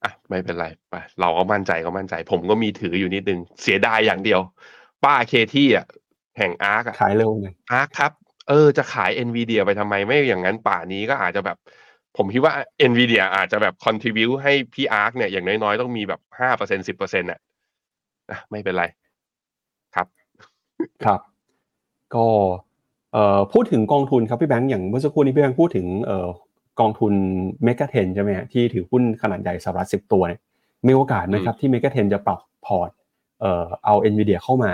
[0.03, 4.39] อะไม่เป็นไรไปเราก็มั่นใจก็มั่นใจ ผมก็มีถืออยู่นิดนึงเสียดายอย่างเดียว
[5.03, 5.85] ป้า Cathie อะ
[6.37, 8.11] แห่ง ARK อะขายเร็วเลย ARK ครับ
[8.49, 11.57] เออจะขาย NVIDIA ไปทำไมไม่อย่างนั้นป่านี้ก็อาจจะแบบ
[12.17, 12.53] ผมคิดว่า
[12.91, 17.39] NVIDIA อาจจะแบบ contribute ให้พี่ ARK เนี่ยอย่างน้อยๆ ต้องมีแบบห้าเปอร์เซ็นสิบเปอร์เซ็นต์อะ
[18.29, 18.83] อะไม่เป็นไร
[19.95, 20.07] ครับ
[21.05, 21.19] ครับ
[22.15, 22.25] ก็
[23.13, 26.27] เอ่อพูดถึงกองทุนครับพี่แบงค์อย่างเมื่อสักครู่นี้พี่แบงค์พูดถึงเอ่อ
[26.79, 27.13] กองทุน
[27.63, 30.39] เมกะเทนใช่ไหมฮะที่ถือหุ้นขนาดใหญ่สหรัฐสิบตัวเนี่ย
[30.87, 32.89] มีโอกาสไหมครับที่เมกะเทนจะปรับพอร์ต
[33.41, 34.71] เอ่อเอา NVIDIA เข้ามา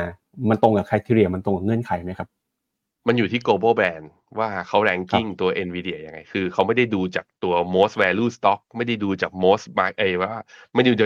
[0.49, 2.27] มันตรงกับ c r i t e r i a มันตรงกับเงื่อนไขไหมครับ
[3.07, 4.05] มันอยู่ที่ global brand
[4.39, 10.33] ว่าเขา ranking ตัว NVIDIA ยังไง คือเขาไม่ได้ดูจากตัว most value stock ไม่ได้ดูจาก most mar- เอยว่า
[10.73, 10.97] ไม่ได้ดู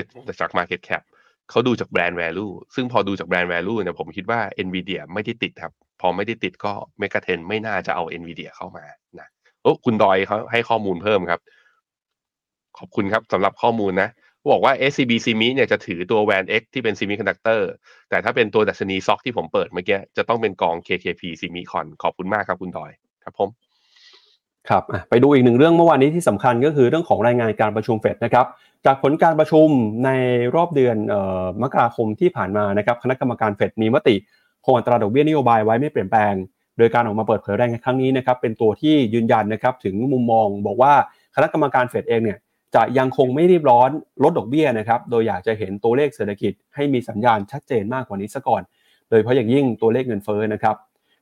[0.41, 1.03] จาก market cap
[1.49, 8.03] เขาดูจาก brand value ซึ่งพอดูจาก brand value เนี่ยผมคิดว่า NVIDIA ไม่ได้ติดครับ พอไม่ได้ติดก็ Mega t e n ไม่น่าจะเอา
[8.21, 8.85] NVIDIA เข้ามา
[9.19, 9.27] นะ
[9.61, 11.39] โอ้คุณดอยเขาให้ข้อมูลเพิ่มครับ
[12.77, 14.09] ขอบคุณครับสำหรับข้อมูลนะ
[14.51, 17.61] บอกว่า SCB c m i เนี่ยจะถือตัว WAN X ที่เป็น Semiconductor
[18.09, 22.91] แต่ถ้าเป็นตัวดัชนีซ็อกที่ผมเปิดเมื่อกี้จะต้องเป็นกอง KKP Semicon ขอบคุณมากครับคุณดอย
[23.23, 23.49] ครับผม
[24.69, 28.45] ครับไปดูอีกหนึ่งเรื่องเมื่อวานนี้ที่สำคัญก็คือเรื่องของรายงานการประชุมเฟดนะครับ
[28.85, 29.67] จากผลการประชุม
[30.05, 30.09] ใน
[30.55, 34.15] รอบเดือนออมกราคมที่ผ่านมานะครับคณะกรรมการเฟดมีมติ
[34.65, 36.33] คงอัตราดอกเบี้ยนโยบายไว้ไม่เปลี่ยนแปลง
[36.77, 40.93] โดยการออกมาเปิดเผยรายงานครั้งนี้นะครับเป็นตัวที่ยืนยันนะครับถึงมุมมองบอกว่า
[41.35, 42.39] คณะกรรมการเฟดเองเนี่ย
[42.75, 43.89] จะยังคงไม่รีบร้อน
[44.23, 48.61] ลดดอกเบี้ยนะครับ โดยอยากจะเห็นตัวเลขเศรษฐกิจให้มีสัญญาณชัดเจนมากกว่านี้ซะก่อน
[49.09, 50.75] โดยเฉพาะอย่างยิ่งตัวเลขเงินเฟ้อนะครับ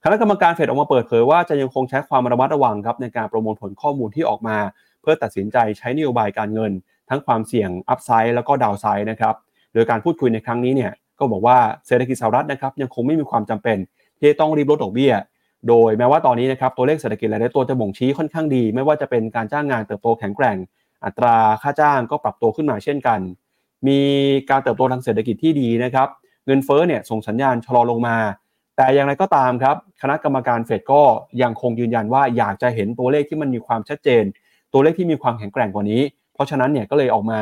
[0.03, 4.57] คณะกรรมการเฟดออกมาเปิดเผยว่าจะยังคงใช้ความระมัดระวังครับในการประมวลผลข้อมูลที่ออกมา
[5.01, 6.71] เพื่อตัดสินใจใช้นโยบายการเงิน
[7.09, 9.35] ทั้งความเสี่ยงอัพไซด์แล้วก็ดาวไซด์นะครับ
[9.73, 13.77] โดยการพูดคุยในครั้งนี้เนี่ยก็บอกว่าเศรษฐกิจสหรัฐนะครับยังคงไม่มีความจำเป็น
[14.19, 15.13] ที่ต้องรีบลดดอกเบี้ย
[15.69, 20.57] โดยแม้ว่าตอนนี้นะครับตัวเลขเศรษฐกิจหลายๆตัวจะบ่งชี้ค่อนข้างดี ไม่ว่าจะเป็นการจ้างงานเติบโตแข็งแกร่ง
[21.05, 23.19] อัตราค่าจ้างก็ปรับตัวขึ้นมาเช่นกัน
[23.87, 23.99] มี
[24.49, 26.07] การเติบโตทางเศรษฐกิจที่ดีนะครับ
[26.45, 28.17] เงินเฟ้อเนี่ยส่งสัญญาณชะลอลงมา
[28.75, 31.01] แต่อย่างไรก็ตามครับ คณะกรรมการเฟดก็
[31.41, 34.23] ยังคงยืนยันว่าอยากจะเห็นตัวเลขที่มันมีความชัดเจน
[34.73, 36.01] ตัวเลขที่มีความแข็งแกร่งกว่านี้
[36.33, 37.39] เพราะฉะนั้นเนี่ยก็เลยออกมา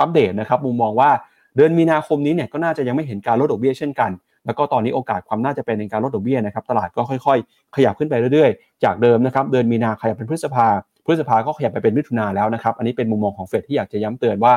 [0.00, 1.10] อัปเดตนะครับมุมมองว่า
[1.56, 4.10] เดือนมีนาคมนี้เนี่ยก็น่าจะยังไม่เห็นการลดดอกเบี้ยเช่นกัน
[4.46, 10.66] แล้วก็ตอนนี้โอกาสความน่าจะเป็นในการลดดอกเบี้ยนะครับตลาดก็ค่อย ๆ ขยับขึ้นไปเรื่อยๆ จากเดิมนะครับเดือนมีนาขยับเป็นพฤษภา
[11.04, 14.54] พฤษภาก็ขยับไปเป็นมิถุนาแล้วนะครับ อันนี้เป็นมุมมองของเฟดที่อยากจะย้ำเตือนว่า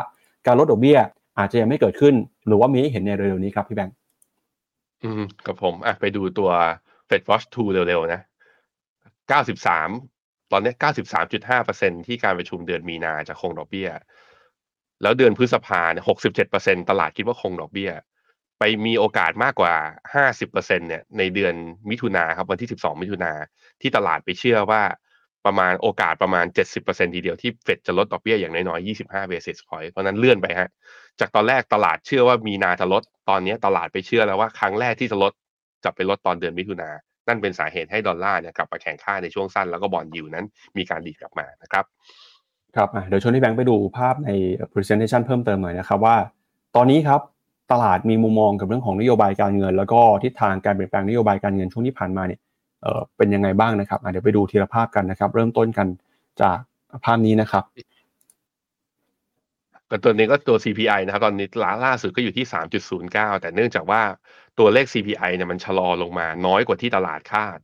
[0.47, 0.99] การลดดอกเบี้ย
[1.39, 2.15] อาจจะยังไม่เกิดขึ้น
[2.47, 3.95] หรือว่ามีให้เห็นในเร็วๆนี้ครับพี่แบงค์
[5.03, 6.51] อืมกับผมอะไปดูตัว
[7.09, 8.21] Fed Watch 2 เร็วๆนะ
[9.51, 10.73] 93 ตอนนี้
[11.39, 13.89] 93.5%ที่การประชุมเดือนมีนาจะคงดอกเบี้ย
[15.01, 16.05] แล้วเดือนพฤษภาเนี่ย
[16.47, 17.91] 67%ตลาดคิดว่าคงดอกเบี้ย
[18.59, 19.73] ไปมีโอกาสมากกว่า
[20.15, 21.53] 50%เนี่ยในเดือน
[21.89, 23.31] มิถุนาครับวันที่ 12 มิถุนา
[23.81, 24.81] ที่ตลาดไปเชื่อว่า
[25.45, 26.45] ประมาณโอกาสประมาณ
[26.79, 30.69] 70%ทีเดียวที่เฟดจะลดดอกเบี้ยอย่างน้อยๆ 25 basis point เพราะนั้นเลื่อนไปฮะ
[31.19, 35.33] จากตอนแรกตลาดเชื่อว่ามีนาจะลด ตอนนี้ตลาดไปเชื่อแล้วว่าครั้งแรกที่จะลด
[35.85, 36.89] จะไปลดตอนเดือนมิถุนา
[37.27, 40.45] นั่นเป็นสาเหตุให้ดอลลาร์เนี่ยกลับมาแข่งค่าในช่วงสั้นแล้วก็บอลยูนั้น
[40.77, 41.85] มีการดีกลับมานะครับ
[42.75, 44.29] ครับเดี๋ยวชวนที่แบงค์ไปดูภาพใน
[44.73, 46.15] presentation เพิ่มเติมหน่อยนะครับว่า
[46.75, 47.21] ตอนนี้ครับ
[47.71, 52.39] ตลาดมีมุมมองกับเรื่องของนโยบายการเงิน แล้วก็ทิศทางการเปลี่ยนแปลงนโยบายการเงินช่วงที่ผ่านมาเนี่ย
[52.83, 55.87] เออเป็นยังไงบ้างนะครับเดี๋ยวไปดูทีละภาพกันนะครับ เริ่มต้นกัน
[56.41, 56.57] จาก
[57.05, 57.63] ภาพนี้นะครับ
[59.89, 62.45] ก็ตัวนี้ก็ตัว CPI นะครับตอนนี้ล่าล่าสุดก็อยู่ที่
[62.93, 64.01] 3.09 แต่เนื่องจากว่า
[64.59, 67.57] ตัวเลข CPI เนี่ยมันชะลอลงมาน้อยกว่าที่ตลาดคาด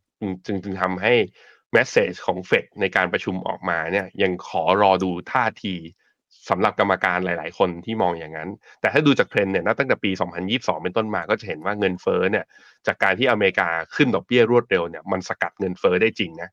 [0.45, 1.13] จึงจึงทำให้
[1.74, 5.76] แมสเซจของเฟดในการประชุมออกมาเนี่ยยังขอรอดูท่าที
[6.49, 8.49] สำหรับกรรมการหลาย ๆ คนที่มองอย่างนั้น
[8.81, 10.11] แต่ถ้าดูจากเทรนด์เนี่ยนับตั้งแต่ปี
[10.47, 12.45] 2022 เป็นต้นมาก็จะเห็นว่าเงินเฟ้อเนี่ย
[12.87, 16.49] จากการที่อเมริกาขึ้นดอกเบี้ยรวดเร็วเนี่ยมันสกัดเงินเฟ้อได้จริงนะ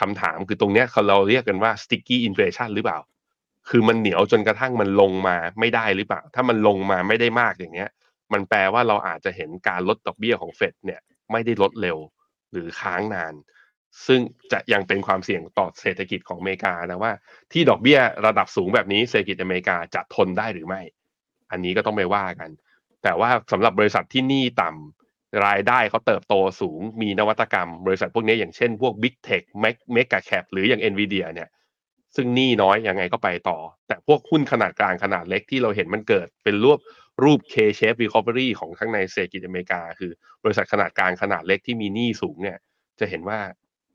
[0.00, 2.98] คำถามคือตรงเนี้ยเราเรียกกันว่า sticky inflation หรือเปล่า
[3.68, 7.90] คือมันเหนียวจนกระทั่งมันลงมาไม่ได้หรือเปล่า ถ้ามันลงมาไม่ได้มากอย่างเงี้ย
[8.32, 11.00] มันแปลว่าเราอาจจะเห็นการลดดอกเบี้ยของเฟดเนี่ย
[11.32, 11.98] ไม่ได้ลดเร็ว
[12.52, 13.34] หรือค้างนาน
[14.06, 14.20] ซึ่ง
[14.52, 17.12] จะยังเป็นความเสี่ยงต่อเศรษฐกิจของอเมริกานะว่า
[17.52, 20.82] ที่ดอกเบี้ยระดับสูงแบบนี้เศรษฐกิจอเมริกาจะทนได้หรือไม่
[21.50, 22.50] อันนี้ก็ต้องไปว่ากัน
[23.02, 29.44] แต่ว่าสำหรับบริษัทที่หนี้ต่ำรายได้เขาเติบโตสูงมีนวัตกรรม บริษัทพวกนี้อย่างเช่นพวก Big Tech
[29.96, 31.48] Mega Cap หรืออย่าง Nvidia เนี่ย
[32.16, 36.78] ซึ่งหนี้น้อยยังไงก็ไปต่อ แต่พวกหุ้นขนาดกลางขนาดเล็กที่เราเห็นมันเกิดเป็นรูป
[37.24, 40.10] รูป K-shape recovery ของทั้งในเศรษฐกิจอเมริกา คือ
[40.44, 42.58] บริษัทขนาดกลางขนาดเล็กที่มีหนี้สูงเนี่ย
[43.00, 43.40] จะเห็นว่า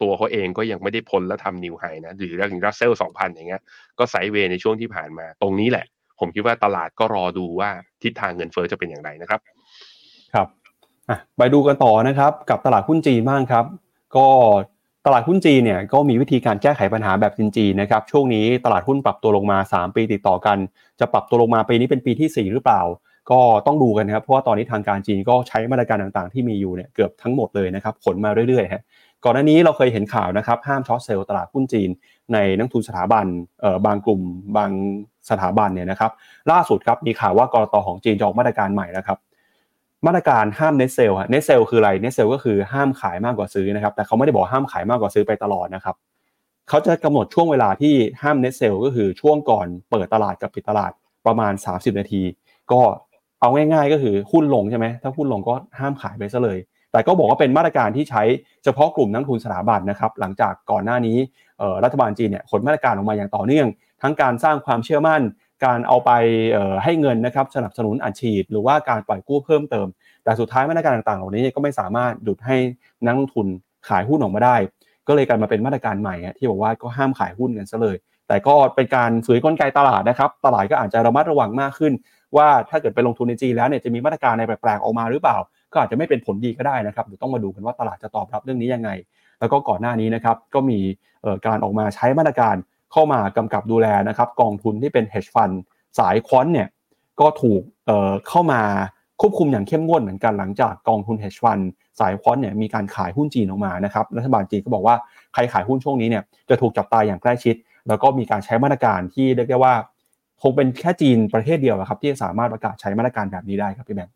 [0.02, 3.62] ตัวเขาเองก็ยังไม่ได้พ้นและทำนิวไฮนะหรืออย่างรัสเซลสองพันอย่างเงี้ย
[4.00, 5.86] ก็ไซด์เวย์ในช่วงที่ผ่านมา ตรงนี้แหละ
[6.20, 7.70] ผมคิดว่าตลาดก็รอดูว่า
[8.04, 9.40] ทิศทางเงินเฟอ้อจะเป็นอย่างไรนะครับ
[10.34, 10.48] ครับ
[11.38, 13.66] ไปดูกันต่อนะครับ กับตลาดหุ้นจีนบ้างครับ
[14.16, 14.28] ก็
[15.06, 20.58] ตลาดหุ้นจีนเนี่ยก็มีวิธีการแก้ไขปัญหาแบบจีนๆนะครับช่วงนี้ตลาดหุ้นปรับตัวลงมา 3 ปีติดต่อกัน
[21.00, 22.82] จะปรับตัวลงมาปีนี้เป็นปีที่ 4 หรือเปล่า
[23.32, 28.82] ก็ต้องดูกันนะครับเพราะว่าตอนนี้ทางการจีนก็ใช้มาตรการต่างๆ ที่มีอยู่เนี่ยเกือบทั้งหมดเลยนะครับผลมาเรื่อยๆฮะ
[29.24, 31.90] ก่อนหน้านี้เราเคยเห็นข่าวนะครับห้ามช็อตเซลล์ตลาดหุ้นจีน
[32.34, 33.26] ในนักทุนสถาบัน
[33.62, 34.22] เอ่อบางกลุ่ม
[34.58, 34.72] บาง
[35.30, 36.12] สถาบันเนี่ยนะครับ
[36.52, 39.18] ล่าสุดครับมีข่าวว่ากลตของจีนจะออกมาตรการใหม่นะครับ
[40.06, 45.96] มาตรการห้าม net sell net sell คืออะไร net sell ก็คือห้ามขายมากกว่าซื้อนะครับแต่เขาไม่ได้บอกห้ามขายมากกว่าซื้อไปตลอดนะครับ
[46.70, 50.92] เขาจะกำหนดช่วงเวลาที่ห้าม net sell ก็คือช่วงก่อนเปิดตลาดกับปิดตลาด
[51.26, 52.22] ประมาณ 30 นาที
[52.72, 52.80] ก็
[53.42, 56.58] เอาง่ายๆก็คือหุ้นลงใช่ไหมถ้าหุ้นลงก็ห้ามขายไปซะเลย
[56.96, 58.24] แต่ก็บอกว่าเป็นมาตรการที่ใช้
[58.64, 61.18] เฉพาะกลุ่มนักลงทุนสถาบันนะครับ หลังจากก่อนหน้านี้
[61.84, 63.68] รัฐบาลจีนเนี่ยขนมาตรการออกมาอย่างต่อเนื่อง
[64.02, 65.22] ทั้งการสร้างความเชื่อมั่น
[65.66, 66.12] การเอาไป
[66.84, 69.88] ให้เงินนะครับสนับสนุนอัดฉีด หรือว่าการปล่อยกู้เพิ่มเติม
[70.24, 72.58] แต่สุดท้ายมาตรการต่างๆ เหล่านี้ก็ไม่สามารถหยุดให้
[73.06, 73.48] นักลงทุน
[73.90, 74.58] ขายหุ้นออกมาได้
[75.08, 77.96] ก็เลยกลายมาเป็นมาตรการใหม่ที่บอกว่าก็ห้ามขายหุ้นกันซะเลย
[78.28, 81.94] แต่ก็เป็นการฝืนกลไกตลาดนะครับ ตลาดก็อาจจะระมัดระวังมากขึ้น
[82.38, 85.38] ว่าถ้าเกิดไปลงทุนในจีนแล้วเนี่ยจะมีมาตรการในแปลกๆออกมาหรือเปล่า
[85.76, 88.90] ก็อาจจะไม่เป็นผลดีก็ได้นะครับเดี๋ยวต้องมาดูกันว่าตลาดจะตอบรับเรื่องนี้ยังไง
[89.40, 90.80] แล้วก็ก่อนหน้านี้นะครับก็มี
[91.46, 92.56] การออกมาใช้มาตรการ
[92.92, 95.56] เข้ามากำกับดูแลนะครับกองทุนที่เป็น hedge fund
[96.00, 96.68] สายควอนเนี่ย
[97.20, 97.62] ก็ถูก
[98.28, 98.62] เข้ามา
[99.22, 101.64] ควบคุมอย่างเข้มงวดเหมือนกันหลังจากกองทุน hedge fund
[102.00, 104.96] สายควอนเนี่ยมีการขายหุ้นจีนออกมานะครับรัฐบาลจีนก็บอกว่า
[105.34, 107.56] ใครขายหุ้นช่วงนี้เนี่ยจะถูกจับตายอย่างใกล้ชิด
[107.88, 109.74] แล้วก็มีการใช้มาตรการที่เรียกได้ว่า
[110.42, 114.15] คงเป็นแค่จีนประเทศเดียวครับที่สามารถประกาศใช้มาตรการแบบนี้ได้ครับพี่แบงค์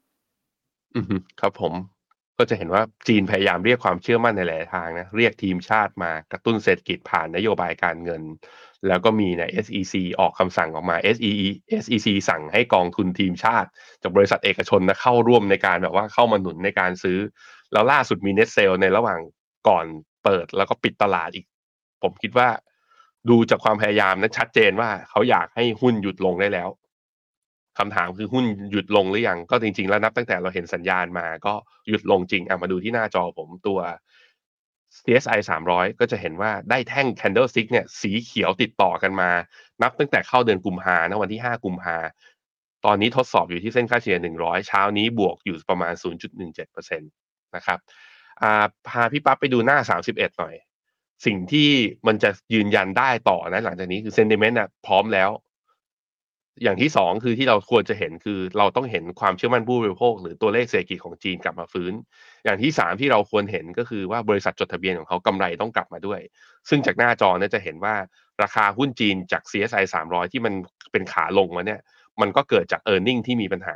[0.96, 1.00] อื
[1.42, 1.74] ครับผม
[2.38, 8.22] ก็จะเห็นว่า จีนพยายามเรียกความเชื่อมั่นในหลายทางนะ เรียกทีมชาติมากระตุ้นเศรษฐกิจผ่านนโยบายการเงิน
[8.88, 11.46] แล้วก็มีใน SEC ออกคำสั่งออกมา SEC
[11.84, 13.70] SEC สั่งให้กองทุนทีมชาติ
[14.02, 17.20] จากบริษัทเอกชนนะเข้าร่วมในการแบบว่าเข้ามาหนุนในการซื้อ
[17.74, 19.20] แล้วล่าสุดมีเน็ตเซลในระหว่าง
[19.68, 19.86] ก่อน
[20.24, 21.46] เปิดแล้วก็ปิดตลาดอีก
[22.04, 22.50] ผมคิดว่า
[23.30, 26.70] ดูจากความพยายามนั้นชัดเจนว่าเขาอยากให้หุ้นหยุดลงได้แล้ว
[27.78, 31.54] คำถามคือหุ้นหยุดลงหรือยังก็จริง ๆ แล้วนับตั้งแต่เราเห็นสัญญาณมาก็
[31.88, 33.80] หยุดลงจริงอะมาดูที่หน้าจอผมตัว
[35.06, 35.40] CSI
[35.70, 39.30] 300 ก็จะเช้นว่าได้แท่ง candlestick เนี่ยสีเขียวติดต่อกันมา
[39.82, 41.98] นับตั้งแต่เข้าเดือนกุมภานะวันที่ 5 กุมภา
[42.86, 45.94] ตอนนี้ทดสอบอยู่ที่เส้นค่าเฉลี่ย 100 เช้านี้บวกอยู่ประมาณ
[46.54, 47.80] 0.17%นะครับ
[48.88, 49.78] พาพี่ปั๊บไปดูหน้า
[50.10, 50.56] 31 หน่อย
[51.26, 51.70] สิ่งที่
[52.08, 55.30] มันจะยืนยันได้ต่อนะหลังจากนี้คือ sentiment นะพร้อมแล้ว
[56.64, 61.94] อย่างที่สองคือที่เราควรจะเห็นคือเราต้องเห็นความเชื่อมั่นผู้บริโภค หรือตัวเลขเศรษฐกิจของจีนกลับมาฟื้น
[62.44, 66.20] อย่างที่สามที่เราควรเห็นก็คือว่าบริษัทจดทะเบียนของเขากำไรต้องกลับมาด้วย
[66.70, 67.96] ซึ่งจากหน้าจอเนี่ยจะเห็นว่า
[68.42, 70.54] ราคาหุ้นจีนจาก CSI 300 ที่มัน
[70.92, 71.82] เป็นขาลงมาเนี่ย
[72.22, 73.76] มันก็เกิดจาก e a r n i n g ที่มีปัญหา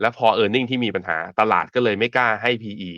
[0.00, 2.92] และพอ e a r n i n g ที่มีปัญหาตลาดก็เลยไม่กล้าให้ PE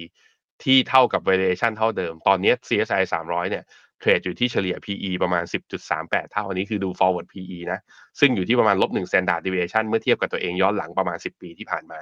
[0.62, 3.64] ที่เท่ากับ valuation เท่าเดิม ตอนนี้ CSI 300 เนี่ย
[4.02, 5.44] เทรดอยู่ที่เฉลี่ย PE ประมาณ
[5.88, 7.78] 10.38 เท่าอันนี้คือดู forward PE นะ
[8.20, 12.00] ซึ่งอยู่ที่ประมาณลบ1 standard deviation เมื่อเทียบกับตัวเองย้อนหลังประมาณ 10 ปีที่ผ่านมา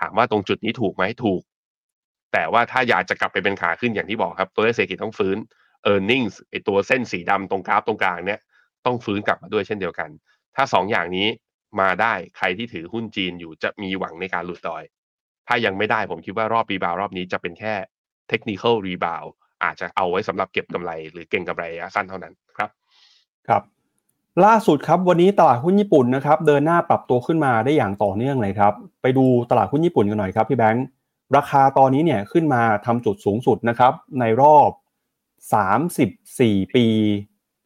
[0.00, 1.42] ถามว่าตรงจุดนี้ถูกไหมถูก
[2.32, 5.36] แต่ว่าถ้าอยากจะกลับไปเป็นขาขึ้นอย่างที่บอกครับ ตัวเลขเศรษฐกิจต้องฟื้น
[5.92, 8.40] e a r n i n g ไอตัวเส้นสีดำตรงกราฟตรงกลางเนี่ย
[8.86, 10.10] ต้องฟื้นกลับมาด้วยเช่นเดียวกัน
[10.56, 11.28] ถ้า 2 อย่างนี้
[11.80, 14.84] มาได้ใครที่ถือหุ้นจีนอยู่จะมีหวังในการหลุดดอย
[15.48, 17.74] ถ้ายังไม่ได้ผมคิดว่ารอบรีบาวรอบนี้จะเป็นแค่
[18.28, 19.24] เทคนิคอลรีบาว
[19.64, 22.70] อาจจะเอาไว้สำหรับเก็บกำไร หรือเก่งกำไรระยะสั้นเท่านั้นครับ
[23.48, 23.62] ครับ
[24.44, 30.86] ล่าสุดครับวันนี้ตลาดหุ้นญี่ปุ่นนะครับเดินหน้าปรับตัวขึ้นมาได้อย่างต่อเนื่องเลยครับ ไปดูตลาดหุ้นญี่ปุ่นกันหน่อยครับพี่แบงค์
[31.36, 34.70] ราคาตอนนี้เนี่ยขึ้นมาทำจุดสูงสุดนะครับในรอบ
[35.72, 36.86] 34 ปี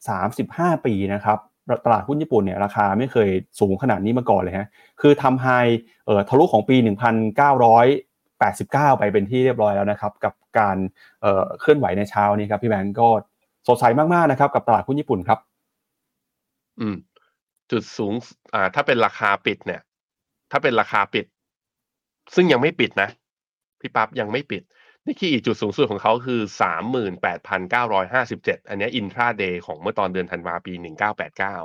[0.02, 1.38] 35 ปีนะครับ
[1.84, 3.28] ตลาดหุ้นญี่ปุ่นเนี่ยราคาไม่เคย
[3.60, 4.68] สูงขนาดนี้มาก่อนเลยฮะ
[5.00, 5.46] คือทำไฮ
[6.06, 6.76] เอ่อทะลุของปี
[8.44, 10.76] 89 ไปเป็นที่เรียบร้อยแล้วนะครับ กับการ
[11.20, 13.08] เเคลื่อนไหวในเช้านี้ครับ พี่แบงก์ก็
[13.66, 15.38] สดใสมากๆนะครับ กับตลาดหุ้นญี่ปุ่นครับ
[16.80, 16.96] อืม
[17.70, 18.14] จุดสูง
[18.54, 19.80] อ่า ถ้าเป็นราคาปิดเนี่ย
[20.50, 21.26] ถ้าเป็นราคาปิด
[22.34, 23.08] ซึ่งยังไม่ปิดนะ
[23.80, 24.62] พี่ปั๊บยังไม่ปิด
[25.06, 31.56] นี่คืออีกจุดสูงสุดของเขาคือสามหมื่นแปดพันเก้าร้อยห้าสิบเจ็ดอันนี้อินทราเดย์ของเมื่อตอนเดือนธันวาปีหนึ่งเก้าแปดเก้า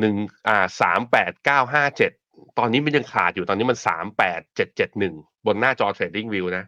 [0.00, 0.16] หนึ่ง
[0.48, 2.12] อ่าสามแปดเก้าห้าเจ็ด
[2.58, 5.14] ตอนนี้มันยังขาดอยู่ตอนนี้มันสามแปดเจ็ดเจ็ดหนึ่ง
[5.46, 6.64] บนหน้าจอ TradingView นะ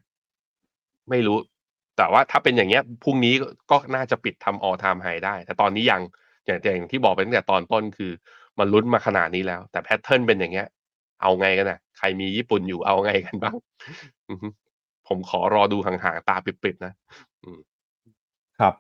[1.11, 1.39] ไม่รู้
[1.97, 3.35] แต่ว่าถ้าเป็นอย่างเงี้ยพรุ่งนี้
[3.71, 6.03] ก็น่าจะปิดทำ all time high ได้ แต่ตอนนี้ยัง
[6.47, 8.13] อย่างอย่างที่บอกไปตั้งแต่ตอนต้นคือ
[8.59, 10.67] มันลุ้นมาขนาดนี้แล้ว แต่ pattern เป็นอย่างเงี้ย
[11.23, 13.57] เอาไงกันนะใครมีญี่ปุ่นอยู่เอาไงกันบ้าง
[15.09, 16.93] ผมขอรอดูห่างๆตาปิดๆนะ
[18.61, 18.75] ครับ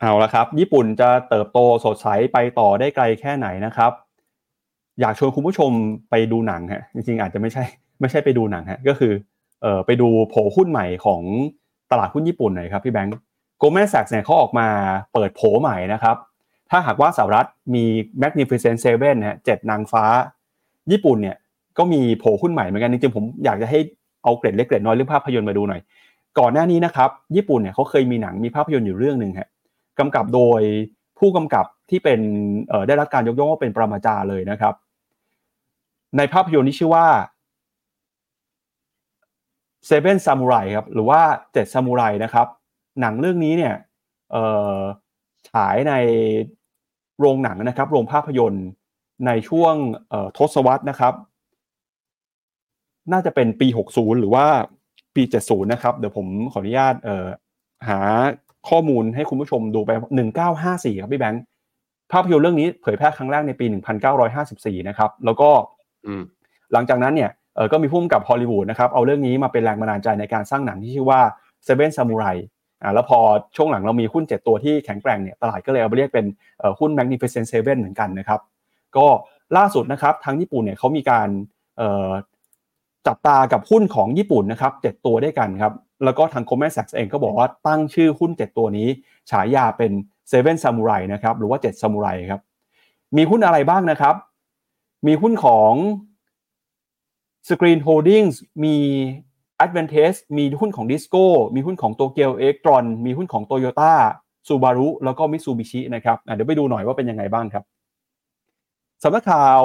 [0.00, 3.92] เอาละครับ ญี่ปุ่นจะเติบโตสดใสไปต่อได้ไกลแค่ไหนนะครับ
[5.02, 5.70] อยากชวนคุณผู้ชม
[6.10, 7.64] ไปดูหนังฮะจริงๆอาจจะไม่ใช่
[8.00, 9.12] ไม่ใช่ไปดูหนังฮะก็คือ
[9.62, 11.22] เอ่อไปดูโผหุ้นใหม่ของ
[11.90, 13.12] ตลาดหุ้นญี่ปุ่นหน่อยครับพี่แบงค์
[13.58, 14.66] โกลแมนแซกเนี่ยเขาออกมา
[15.12, 16.16] เปิดโผใหม่นะครับ
[16.70, 17.84] ถ้าหากว่าสหรัฐมี
[18.22, 20.04] Magnificent Seven ฮะเจ็ดนางฟ้า
[20.92, 21.36] ญี่ปุ่นเนี่ย
[21.78, 23.78] ก็มีโผหุ้นใหม่เหมือนกันจริงๆผมอยากจะให้
[24.22, 25.80] เอาเกร็ดเล็กเกร็ดน้อยเรื่องภาพยนตร์มาดูหน่อย
[26.38, 29.48] ก่อนหน้านี้นะครับญี่ปุ่นเนี่ยเขาเคยมีหนังมีภาพยนตร์อยู่เรื่องหนึ่งฮะ
[29.98, 30.60] กำกับโดย
[31.18, 32.20] ผู้กำกับที่เป็น
[32.86, 34.74] ได้รับการยกย่องว่าเป็นปรมาจารย์เลยนะครับ
[36.16, 37.06] ในภาพยนตร์นี้ชื่อว่า
[39.88, 41.20] Seven Samurai ครับหรือว่า
[41.52, 42.46] เจ็ดซามูไรนะครับ
[43.00, 43.74] หนังเรื่องนี้เนี่ย
[45.50, 45.92] ฉายใน
[47.18, 48.66] โรงหนังนะครับ โรงภาพยนตร์
[49.26, 49.74] ในช่วง
[50.38, 51.14] ทศวรรษนะครับ
[53.12, 54.46] น่าจะเป็นปี 60 หรือว่า
[55.14, 56.94] ปี 70 นะครับ เดี๋ยวผมขออนุญาต
[57.88, 58.00] หา
[58.68, 59.90] ข้อมูลให้คุณผู้ชมดูไป
[60.46, 61.42] 1954 ครับพี่แบงค์
[62.12, 63.66] ภาพยนตร์เรื่องนี้เผยแพร่ครั้งแรกในปี
[64.26, 65.50] 1954 นะครับ แล้วก็
[66.72, 67.30] หลังจากนั้นเนี่ย
[67.72, 71.20] ก็มีพุ่มกับฮอลลีวูดนะครับเอาเรื่องนี้มาเป็นแรงบันดาลใจในการสร้างหนังที่ชื่อว่า
[71.66, 72.36] Seven Samurai
[72.82, 73.18] อ่าแล้วพอ
[73.56, 76.26] ช่วงหลังเรามีหุ้น 7 ตัวที่แข็งแกร่งเนี่ยตลาดก็เลยเอาไปเรียกเป็น
[76.78, 78.40] หุ้น Magnificent Seven เหมือนกันนะครับ
[78.96, 79.06] ก็
[79.56, 81.28] ล่าสุดนะครับทางญี่ปุ่นเนี่ยเขามีการ
[83.06, 85.72] จับตากับหุ้นของญี่ปุ่นนะครับเจ็ดตัวด้วยกันครับ
[86.04, 88.88] แล้วก็ทาง Goldman Sachs เองก็บอกว่าตั้งชื่อหุ้น 7 ตัวนี้
[89.30, 89.92] ฉายาเป็น
[90.32, 92.40] Seven Samurai นะครับหรือว่า7 Samurai ครับ
[93.16, 94.14] มีหุ้นอะไรบ้างนะครับ
[95.06, 95.72] มีหุ้นของ
[97.48, 98.34] Screen Holdings
[98.64, 98.76] มี
[99.64, 101.24] Advantage มีหุ้นของ Disco
[101.54, 103.94] มีหุ้นของ Tokyo Electron มีหุ้นของ Toyota
[104.48, 107.64] Subaru แล้วก็ Mitsubishi นะครับเดี๋ยวไปดูหน่อยว่าเป็นยังไงบ้างครับ
[109.02, 109.62] สำนักข่าว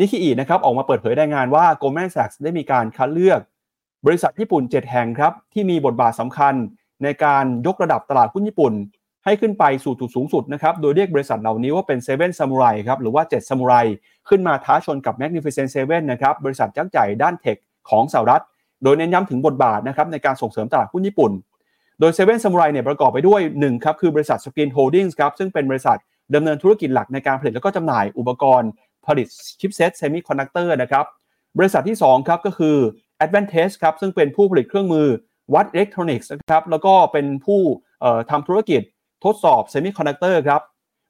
[0.00, 3.40] นิคิอีนะครับออกมาเปิดเผยรายงานว่า Goldman Sachs ได้มีการคัดเลือก
[4.06, 6.54] บริษัทญี่ปุ่น 7 แห่งครับ ที่มีบทบาทสำคัญ
[7.02, 8.72] ในการยกระดับตลาดหุ้นญี่ปุ่น
[9.26, 13.86] ให้ขึ้นไปสู่จุดสูงสุดนะครับ โดยเรียกบริษัทเหล่านี้ว่าเป็น7 Samurai ครับ หรือว่า7 Samurai
[14.28, 17.56] ขึ้นมาท้าชนกับ Magnificent Seven นะครับ บริษัทยักษ์ใหญ่ด้านเทค
[17.90, 18.42] ของสหรัฐ
[18.82, 21.32] โดยเน้นย้ำถึงบทบาทนะครับในการส่งเสริมตลาดหุ้นญี่ปุ่น
[22.00, 25.98] โดย7 Samurai เนี่ยประกอบไปด้วย1ครับคือบริษัท Screen Holdings ครับ ซึ่งเป็นบริษัท
[26.34, 28.70] ดำเนินธุรกิจหลักในการผลิตและก็จำหน่ายอุปกรณ์
[29.06, 29.26] ผลิต
[29.60, 31.04] ชิปเซตเซมิคอนดักเตอร์นะครับ
[31.58, 32.76] บริษัทที่2ครับก็คือ
[33.24, 35.06] Advantest ครับซึ่งเป็นผู้ผลิตเครื่องมือ
[35.54, 37.60] วัดอิเล็กทรอนิกส์นะครับแล้วก็เป็นผู้
[38.30, 38.82] ทำธุรกิจ
[39.24, 40.60] ทดสอบเซมิคอนดักเตอร์ครับ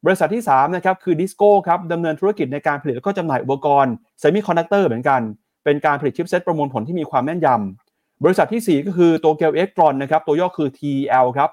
[0.05, 5.21] บริษัทที่3นะครับคือ Disco ครับดำเนินธุรกิจในการผลิตและก็จำหน่ายอุปกรณ์เซมิคอนดักเตอร์เหมือนกัน
[5.63, 11.49] เป็นการผลิตชิปเซตประมวลผลที่มีความแม่นยำบริษัทที่ 4 ก็คือ Tokyo Electron นะครับตัวย่อคือ TEL ครับ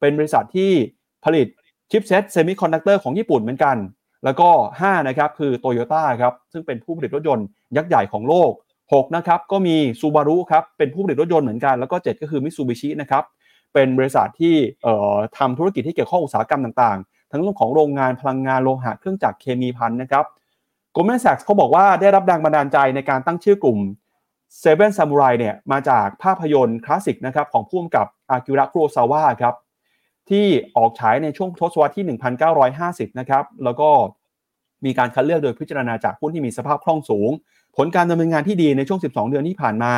[0.00, 0.70] เป็นบริษัทที่
[1.24, 1.46] ผลิต
[1.90, 3.76] ชิปเซตเซมิคอนดักเตอร์ของญี่ปุ่นเหมือนกัน
[4.24, 4.48] แล้วก็
[4.80, 7.46] 5 นะครับคือโตโยต้าครับซึ่งเป็นผู้ผลิตรถยนต์
[7.76, 8.50] ยักษ์ใหญ่ของโลก
[8.84, 13.24] 6 นะครับก็มี Subaru ครับเป็นผู้ผลิตรถยนต์เหมือนกันแล้วก็ 7 ก็คือมิตซูบิชินะครับ
[13.72, 14.54] เป็นบริษัทที่
[15.38, 20.24] ทำธุรกิจที่เกี่ยวข้องอุตสาหกรรมต่างๆ ทั้งเรื่องของโรงงานพลังงานโลหะเครื่องจักรเคมีภัณฑ์นะครับ
[20.92, 23.78] Goldman Sachs เขาบอกว่าได้รับแรงบันดาลใจในการตั้งชื่อกลุ่ม
[24.58, 29.54] Seven Samurai เนี่ยมาจากภาพยนตร์คลาสสิกนะครับของผู้กำกับอากิระคุโรซาวะครับ
[30.30, 30.46] ที่
[30.76, 32.04] ออกฉายในช่วงทศวรรษที่
[32.66, 33.90] 1950 นะครับ แล้วก็
[34.84, 37.30] มีการคัดเลือกโดยพิจารณาจากหุ้นที่มีสภาพคล่องสูง
[37.76, 39.94] ผลการดำเนินงานที่ดีในช่วง 12 เดือนที่ผ่านมา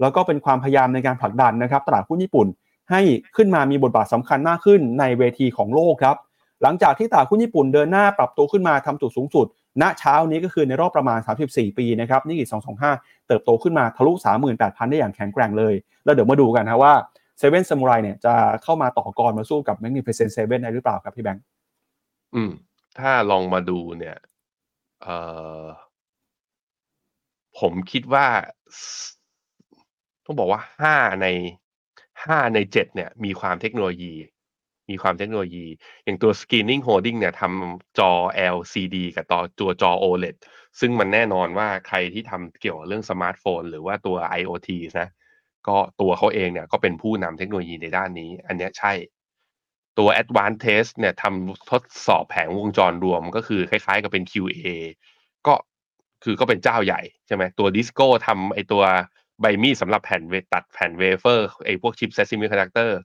[0.00, 2.46] แล้วก็เป็นความพยายามในการผลักดันนะครับตลาดหุ้นญี่ปุ่น
[2.90, 3.00] ให้
[3.36, 6.16] ขึ้นมามีบทบาทสำคัญมากขึ้นในเวทีของโลกครับ
[6.62, 9.46] หลังจากที่ตลาดหุ้นญี่ปุ่นเดินหน้าปรับตัวขึ้นมาทำจุดสูงสุด
[9.82, 11.18] ณเช้านี้ก็คือในรอบประมาณ
[11.48, 12.50] 34 ปีนะครับนี่กี่
[12.88, 14.12] 225 เติบโตขึ้นมาทะลุ
[14.52, 15.74] 38,000 ได้อย่างแข็งแกร่งเลย
[16.04, 16.92] แล้วเดี๋ยวมาดูกันนะว่า
[17.38, 21.42] Seven Samurai เนี่ยจะเข้ามาต่อกรมาสู้กับ Magnificent Seven ได้หรือเปล่าครับพี่แบงค์
[22.34, 22.50] อืม
[22.98, 24.16] ถ้าลองมาดูเนี่ย
[25.02, 25.16] เอ่
[25.62, 25.64] อ
[27.58, 28.26] ผมคิดว่า
[30.24, 31.26] ต้องบอกว่าห้าใน
[32.28, 34.14] ห้าในเจ็ดเนี่ย มีความเทคโนโลยี
[34.90, 35.66] มีความเทคโนโลยี
[36.04, 38.12] อย่างตัว Screening Holding เนี่ยทำจอ
[38.56, 40.36] LCD กับต่อตัวจอ OLED
[40.80, 44.70] ซึ่งมันแน่นอนว่าใครที่ทำเกี่ยวกับเรื่องสมาร์ทโฟน หรือว่าตัว IoT
[45.00, 45.08] นะ
[45.68, 48.92] ก็ตัวเขาเองเนี่ยก็เป็นผู้นำเทคโนโลยีในด้านนี้ อันนี้ใช่
[49.98, 54.66] ตัว Advanced Test เนี่ยทำทดสอบแผงวงจรรวมก็คือคล้ายๆ กับเป็น QA
[55.46, 55.54] ก็
[56.24, 58.82] คือก็เป็นเจ้าใหญ่ใช่ไหมตัว Disco ทำไอตัว
[59.40, 62.98] ใบมีดสำหรับแผ่นเวตัดแผ่นเวเฟอร์ไอพวกชิปเซมิคอนดักเตอร์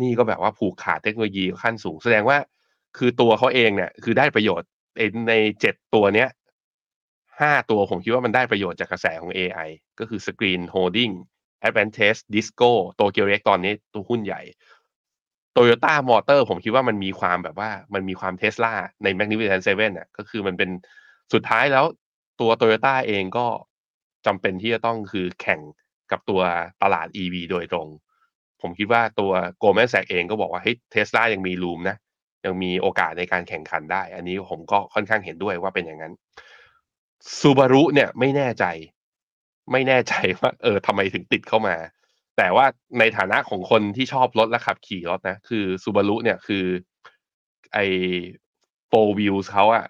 [0.00, 2.38] นี่ก็แบบว่าผูกขาดเทคโนโลยีขั้นสูง แสดงว่า
[2.98, 4.68] คือตัวเขาเองเนี่ย คือได้ประโยชน์
[5.28, 6.28] ในเจ็ดตัวเนี้ย
[7.40, 9.68] ห้าตัวผมคิดว่ามันได้ประโยชน์จากกระแสของ AI
[9.98, 11.12] ก็คือ Screen Holding
[11.68, 14.42] Advantage Disco โตเกียวเล็กตอนนี้ตัวหุ้นใหญ่
[15.56, 20.70] Toyota Motor ผมคิดว่ามันมีความแบบว่ามันมีความเทสลาใน Magnificent Seven อะก็คือมันเป็น
[21.32, 21.84] สุดท้ายแล้ว
[22.40, 23.46] ตัว Toyota เองก็
[24.26, 25.60] จำเป็นที่จะต้องคือแข่ง
[26.10, 26.40] กับตัว
[26.82, 27.88] ตลาด EV โดยตรง
[28.62, 31.96] ผมคิดว่าตัว Goldman Sachs เองก็บอกว่าเฮ้ยเทสลายังมีรูมนะ
[32.44, 36.12] ยังมีโอกาสในการแข่งขันได้ อันนี้ผมก็ค่อนข้างเห็นด้วยว่าเป็นอย่างนั้น
[37.40, 38.64] ซูบารุเนี่ยไม่แน่ใจ
[39.72, 41.76] ไม่แน่ใจว่า เออทำไมถึงติดเข้ามา
[42.36, 42.66] แต่ว่า
[42.98, 46.64] ในฐานะของคนที่ชอบรถและขับขี่รถนะ คือซูบารุเนี่ยคือ
[47.74, 47.78] ไอ
[48.88, 49.86] โฟวิลเขาอะ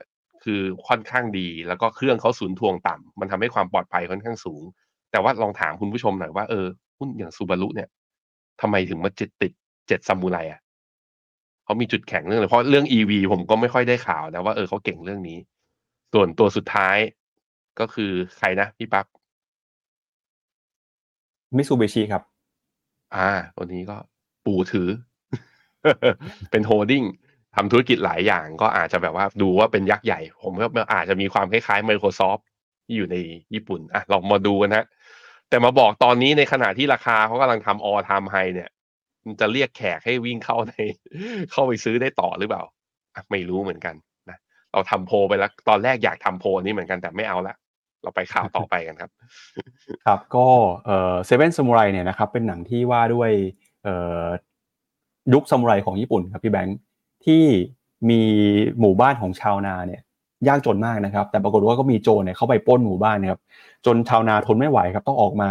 [0.46, 4.62] คือค่อนข้างดี แล้วก็เครื่องเขาศูนย์ทวงต่ำมันทำให้ความปลอดภัยค่อนข้างสูง
[5.10, 6.66] แต่ว่าลองถามคุณผู้ชมหน่อยว่าเออ
[6.98, 7.88] หุ้นอย่างซูบารุเนี่ย
[8.60, 9.52] ทำไมถึงมาจิตติด
[9.88, 10.60] เจ็ดซามูไรอะ
[11.64, 15.38] เขามีจุดแข็งเรื่องอะไรเพราะเรื่อง EV ผมก็ไม่ค่อยได้ข่าวนะว่าเออเขาเก่งเรื่องนี้
[16.12, 16.96] ส่วนตัวสุดท้าย
[17.80, 19.06] ก็คือใครนะพี่ปั๊บ
[21.56, 22.22] มิซูบิชิครับ
[23.16, 23.96] อ่า ตัวนี้ก็
[24.46, 24.88] ปู่ถือ
[26.50, 27.02] เป็น holding
[27.56, 32.42] ทำธุรกิจหลายอย่างก็อาจจะแบบว่าดูว่าเป็นยักษ์ใหญ่ ผมก็อาจจะมีความคล้ายๆ Microsoft
[32.84, 33.16] ที่อยู่ใน
[33.54, 34.86] ญี่ปุ่นอะลองมาดูกันนะ
[35.48, 38.70] แต่มาบอกตอนนี้ในขณะที่ราคาเขากำลังทำ all time high เนี่ย
[39.26, 40.74] มันจะเรียกแขกให้วิ่งเข้าใน
[41.50, 42.62] เข้าไปซื้อได้ต่อหรือเปล่า
[43.30, 43.94] ไม่รู้เหมือนกัน
[44.30, 44.38] นะ
[44.72, 47.54] เราทำโพลไปแล้วตอนแรกอยากทำโพลนี้เหมือนกันแต่ไม่เอาละ
[48.02, 49.10] เราไปข่าวต่อไปกันครับ
[50.06, 50.46] ครับก็
[51.26, 53.30] เซเว่นซามูไรเนี่ยนะครับเป็นหนังที่ว่าด้วย
[55.32, 56.78] ยุคซามูไรของญี่ปุ่นครับพี่แบงค์
[57.26, 57.44] ที่
[58.10, 58.20] มี
[58.80, 60.00] หมู่บ้านของชาวนาเนี่ย
[60.48, 63.40] ยากจนมากนะครับ แต่ปรากฏว่าก็มีโจรเนี่ยเข้าไปป้นหมู่บ้านนะครับ
[63.86, 65.50] จนชาวนาทนไม่ไหวครับต้องออกมา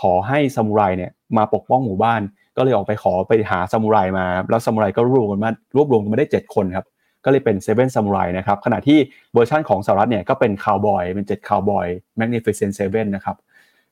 [0.00, 2.20] ขอให้ซามูไรเนี่ยมาปกป้องหมู่บ้าน
[2.56, 6.86] ก็เลยออกไปขอไปหาซามูไรมา แล้วซามูไรก็รวบรวมกันมารวบรวมกันมาได้ 7 คนครับ
[7.24, 8.98] ก็เลยเป็นเซเว่นซามูไรนะครับขณะที่
[9.34, 13.36] เวอร์ชันของสหรัฐเนี่ยก็เป็นคาวบอยเป็นเจ็ดคาวบอย Magnificent Seven นะครับ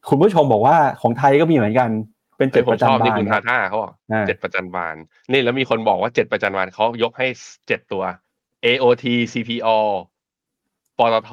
[0.08, 1.88] คุณผู้ชมบอกว่าของไทยก็มีเหมือนกัน
[2.38, 3.92] เป็นเจ็ดประจันบานนี่คุณทาท่าเขาบอก
[4.26, 4.96] เจ็ดประจันบาน
[5.32, 7.26] นี่แล้วมีคนบอกว่าเจ็ดประจันบานเขายกให้
[7.68, 8.04] เจ็ดตัว
[8.64, 9.68] AOT CPALL
[10.98, 11.30] ปตท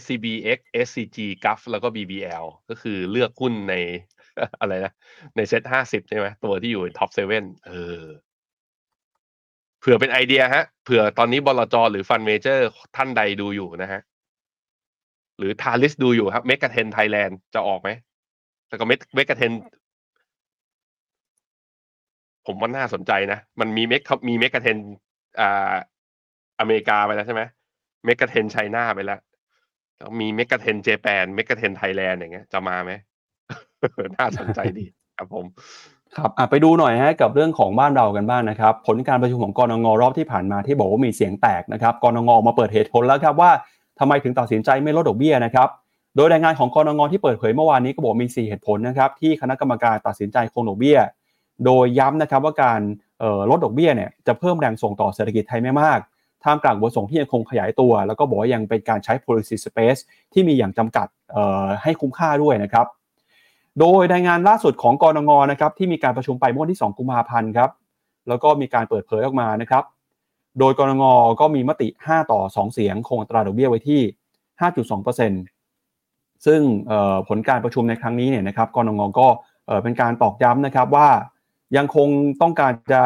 [0.00, 3.74] SCBX SCG GULF แล้วก็ BBL ก็คือเลือกหุ้นใน
[4.60, 4.92] อะไรนะ
[5.36, 8.02] ในเซ็ตห้าสิบใช่ไหมตัวที่อยู่ top seven เออ
[9.80, 12.66] เผื่อเป็นไอเดียฮะ เผื่อตอนนี้บลจหรือ fund manager
[12.96, 14.00] ท่านใดดูอยู่นะฮะ
[15.38, 17.90] หรือทาริสดูอยู่ครับ Mega Ten Thailand จะออกไหม
[18.68, 19.52] แล้วก็เมก Mega Ten
[22.46, 24.76] ผมว่าน่าสนใจนะ มันมีเมกมี Mega Ten
[25.40, 25.74] อ่า
[26.60, 27.42] อเมริกาไปแล้วใช่ไหม
[28.04, 29.20] Mega Ten China ไปแล้ว
[29.96, 32.92] แล้วมี Mega Ten Japan Mega Ten Thailand อย่างเงี้ย จะมาไหม
[34.16, 34.84] น่าสนใจดี
[35.16, 35.44] ครับผม
[36.16, 43.50] ครับไปดูหน่อยฮะกับเรื่องของบ้านเรากันบ้างนะครับ ผลการประชุมของกรงงรอบที่ผ่านมาที่บอกว่ามีเสียงแตกนะครับกรงงมาเปิดเหตุผลแล้วครับว่า
[43.98, 45.68] ทำไมถึงตัดสินใจไม่ลดดอกเบี้ยนะครับ
[46.16, 50.98] โดยรายงานของกรงงที่เปิดเผยเมื่อวานนี้ก็บอกมี 4 เหตุผลนะครับที่คณะกรรมการตัดสินใจคงดอกเบี้ย
[51.64, 52.80] โดยย้ำนะครับว่าการ
[53.50, 55.98] ลดดอกเบี้ยเนี่ยจะเพิ่มแรงส่งต่อเศรษฐกิจไทยไม่มาก
[56.44, 60.00] ท่ามกลางบทส่งที่ยังคงขยายตัว แล้วก็บอกว่ายังเป็นการใช้ policy space
[60.32, 61.06] ที่มีอย่างจำกัด
[61.82, 62.86] ให้คุ้มค่าด้วยนะครับ
[63.80, 67.70] โดยรายงานล่าสุดของกรงงนะครับที่มีการประชุมไปเมื่อวันที่ 2 กุมภาพันธ์ครับ
[68.28, 69.84] แล้วก็มีการเปิดเผยออกมานะครับ
[70.58, 71.04] โดยกรงง
[71.40, 74.00] ก็มีมติ 5 ต่อ 2 เสียง คงอัตราดอกเบี้ยไว้ที่
[75.62, 76.60] 5.2%ซึ่ง
[77.28, 79.28] ผลการประชุมในครั้งนี้เนี่ยนะครับกรงงก็
[79.82, 81.08] เป็นการตอกย้ำนะครับว่า
[81.76, 82.08] ยังคง
[82.42, 83.02] ต้องการจะ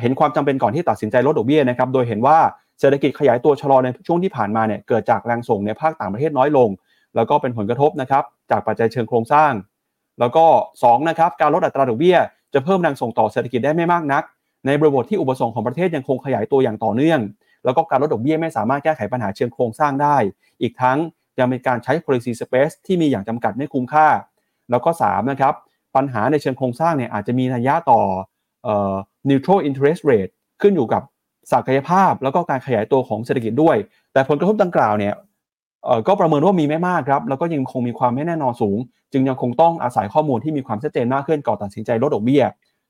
[0.00, 2.38] เห็นความจำเป็นก่อนที่ตัดสินใจลดดอกเบี้ยนะครับ โดยเห็นว่า
[2.80, 6.68] เศรษฐกิจขยายตัวชะลอในช่วงที่ผ่านมาเนี่ยเกิดจากแรงส่งในภาคต่างประเทศน้อยลง
[7.16, 9.52] แล้วก็เป็นผลกระทบนะครับจากปัจจัยเชิงโครงสร้าง
[10.20, 10.46] แล้วก็
[10.78, 12.16] 2นะครับการลดอัตราดอกเบี้ย
[12.54, 14.22] จะเพิ่มแรงส่งต่อเศรษฐกิจได้ไม่มากนัก
[14.66, 17.20] ในบริบทที่อุปสงค์ของประเทศยังคงขยายตัวอย่างต่อเนื่อง
[17.64, 20.16] แล้วก็การลดดอกเบี้ยไม่สามารถแก้ไขปัญหาเชิงโครงสร้างได้
[20.62, 20.98] อีกทั้ง
[21.38, 24.08] ยังเป็นการใช้ policy space ที่มีอย่างจำกัดไม่คุ้มค่า
[24.70, 25.54] แล้วก็3นะครับ
[25.96, 28.00] ปัญหาในเชิงโครงสร้างเนี่ยอาจจะมีนัยยะต่อ
[29.28, 30.32] neutral interest rate
[30.62, 31.02] ขึ้นอยู่กับ
[31.52, 33.76] ศักยภาพแล้วก็การขยายตัวของเศรษฐกิจด้วย
[34.12, 35.14] แต่ผลกระทบดังกล่าวเนี่ย
[36.06, 38.78] ก็ประเมินว่ามีไม่มากครับ แล้วก็ยังคงมีความไม่แน่นอนสูง
[39.12, 42.44] จึงยังคงต้องอาศัยข้อมูลที่มีความชัดเจนมากขึ้นก่อนตัดสินใจลดดอกเบี้ย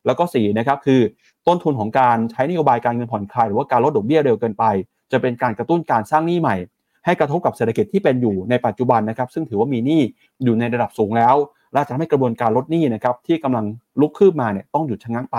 [0.06, 1.00] แล้วก็4นะครับคือ
[1.46, 4.64] ต้นทุนของการใช้นโยบายการเงินผ่อนคลายหรือว่าการลดดอกเบี้ยเร็วเกินไป
[5.12, 6.56] จะเป็นการกระตุ้นการสร้างหนี้ใหม่
[7.04, 10.00] ให้กระทบกับเศรษฐกิจที่เป็นอยู่ในปัจจุบันนะครับ ซึ่งถือว่ามีหนี้
[10.44, 11.34] อยู่ในระดับสูงแล้ว
[11.74, 13.64] และจะทำให้กระบวนการลดหนี้นะครับที่กำลัง
[14.00, 15.38] ลุกคืบมาเนี่ยต้องหยุดชะงักไป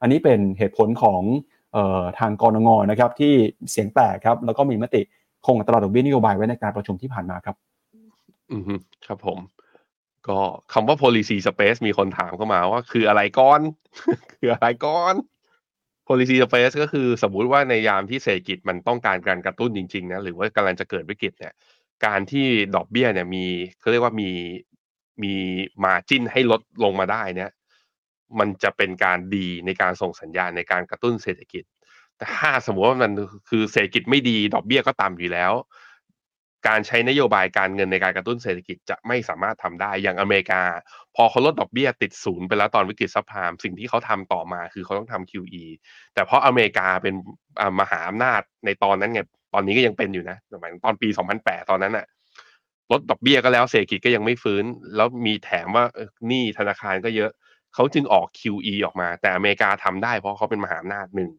[0.00, 1.22] อันนี้เป็นเหตุผลของ
[1.76, 3.32] ออทางกรงงนะครับที่
[3.70, 5.02] เสียงแตกครับแล้วก็มีมติ
[5.46, 7.56] คงอัตราดอกเบี้ยนโยบายไว้ในการประชุมที่ผ่านมาครับ
[8.50, 8.62] อืม
[9.06, 9.38] ครับผม
[10.28, 10.38] ก็
[10.72, 13.60] คำว่า policy space มีคนถามเข้ามาว่า คืออะไรก้อน
[14.32, 15.14] คืออะไรก้อน
[16.08, 21.52] policy space ก็คือสมมุติว่าในยามที่เศรษฐกิจมันต้องการการกระตุ้นจริงๆนะหรือว่ากำลังจะเกิดวิกฤตเนี่ย
[22.06, 23.44] การที่ดอกเบี้ยเนี่ยมี
[23.80, 24.30] เขาเรียกว่ามี
[25.22, 25.34] มี
[25.84, 27.50] มาจิ้นให้ลดลงมาได้เนี่ย
[28.38, 31.64] มันจะเป็นการดีในการส่งสัญญาณในการกระตุ้นเศรษฐกิจ
[32.16, 33.12] แต่ถ้าสมมติว่ามัน
[33.48, 35.52] คือเศรษฐกิจไม่ดี ดอกเบี้ยก็ต่ำอยู่แล้ว
[36.68, 40.62] การใช้นโยบายการเงินในการกระตุ้นเศรษฐกิจจะไม่สามารถทำได้อย่างอเมริกา
[41.16, 45.64] พอเขาลดดอกเบี้ยติดศูนย์ไปแล้วตอนวิกฤตซับพามสิ่งที่เขาทำต่อมาคือเขาต้องทำ QE
[46.14, 47.14] แต่เพราะอเมริกาเป็น
[47.80, 49.20] มหาอำนาจในตอนนั้นไง
[49.54, 51.08] ตอนนี้ก็ยังเป็นอยู่นะสมัยตอนปี
[51.40, 52.06] 2008 ตอนนั้นอะ
[52.92, 54.64] ลดดอกเบี้ยก็แล้วเศรษฐกิจก็ยังไม่ฟื้น
[54.96, 55.84] แล้วมีแถมว่า
[56.28, 57.30] หนี้ธนาคารก็เยอะ
[57.74, 61.30] เขาจึงออก QE ออกมา แต่อเมริกาทำได้เพราะเขาเป็นมหาอำนาจหนึ่ง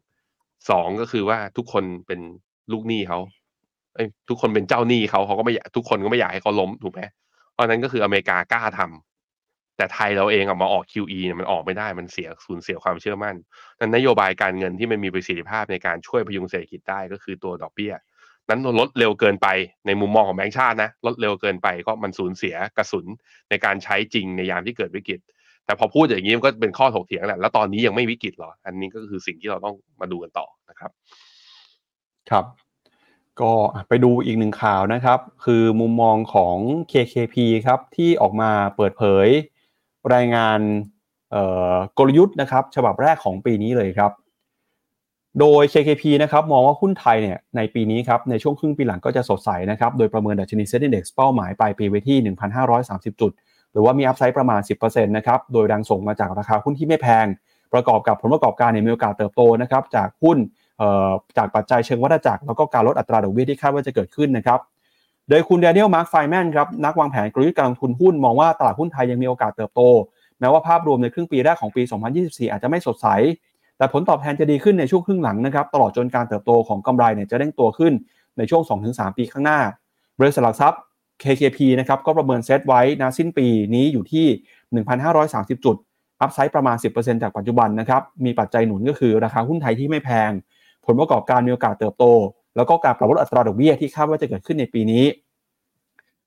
[0.70, 2.20] สองก็คือว่าทุกคนเป็น
[2.72, 3.18] ลูกหนี้เขา
[3.94, 7.00] เอ้ยทุกคนเป็นเจ้าหนี้เขาเขาก็ไม่อยากทุกคนก็ไม่อยากให้เขาล้มถูกไหม
[7.52, 13.36] เพราะนั้นก็คืออเมริกากล้าทำแต่ไทยเราเองออกมาออก QE เนี่ยมันออกไม่ได้มันเสียสูญเสียความเชื่อมั่น
[13.80, 17.92] นั้นนโยบายการเงินที่มันมีประสิทธิภาพในการช่วยพยุงเศรษฐกิจได้ก็คือตัวดอกเบี้ย
[18.48, 19.48] นั้นลดเร็วเกินไป
[19.86, 23.06] ในมุมมองของแบงก์ชาตินะลดเร็วเกินไปก็มันสูญเสียกระสุน
[23.50, 25.20] ในการใช้จริงในยามที่เกิดวิกฤต
[25.64, 30.90] แต่พอพูดอย่างนี้มันก็เป็นข้อถกเถียงแหละแล้วตอนนี้ยังไม่วิกฤตหรอ อันนี้ก็คือสิ่งที่เราต้องมาดูกันต่อนะครับ
[32.30, 32.44] ครับ
[33.40, 33.52] ก็
[33.88, 36.56] ไปดูอีกหนึ่งข่าวนะครับ คือมุมมองของ
[36.92, 37.36] KKP
[37.66, 39.28] ครับที่ออกมาเปิดเผย
[40.14, 40.60] รายงาน
[41.98, 44.12] กลยุทธ์นะครับ ฉบับแรกของปีนี้เลยครับ
[45.40, 52.34] โดย KKP นะครับมองว่าหุ้นไทยเนี่ยในปีนี้ครับในช่วงครึ่งปีหลังก็จะสดใสนะครับโดยประเมินดัชนีเซ็นดี x เป้าหมายปลายปีไว้ที่
[52.70, 53.32] 1,530 จุด
[53.72, 57.26] หรือว่ามีอัพไซด์ประมาณ 10%นะครับโดยแรงส่งมาจากราคาหุ้นที่ไม่แพง
[57.72, 60.38] ประกอบกับผลประกอบการในมีโอกาสเติบโตนะครับจากหุ้น
[61.36, 64.60] จากปัจจัยเชิงวัฏจักรแล้วก็การลดอัตราดอกเบี้ยที่คาดว่าจะเกิดขึ้นนะครับ
[65.28, 69.80] โดยคุณเดนิเอลมาร์คไฟแมนครับนักวางแผนกลยุทธ์การลงทุนหุ้นมองว่าตลาดหุ้นไทยยังมีโอกาสเติบโต
[70.40, 71.82] แม้ว่าภาพรวมในครึ่งปีแรกของปี
[72.16, 73.06] 2024 อาจจะไม่สดใส
[73.78, 77.92] แต่ผลตอบแทนจะดีขึ้นในช่วงครึ่งหลังนะครับตลอดจนการเติบโตของกำไรเนี่ยจะเร่งตัวขึ้น
[78.38, 79.58] ในช่วง 2-3 ปีข้างหน้า
[80.20, 80.80] บริษัทหลักทรัพย์
[81.22, 84.26] KKP นะครับก็ประเมินเซตไว้นะสิ้นปีนี้อยู่ที่
[84.96, 85.76] 1,530 จุด
[86.20, 90.30] upside ประมาณ 10%จากปัจจุบันนะครับ มีปัจจัยหนุนก็คือราคาหุ้นไทยที่ไม่แพง
[90.86, 92.04] ผลประกอบการมีโอกาสเติบโต
[92.56, 95.04] แล้วก็การปรับลดอัตราดอกเบี้ยที่คาดว่าจะเกิดขึ้นในปีนี้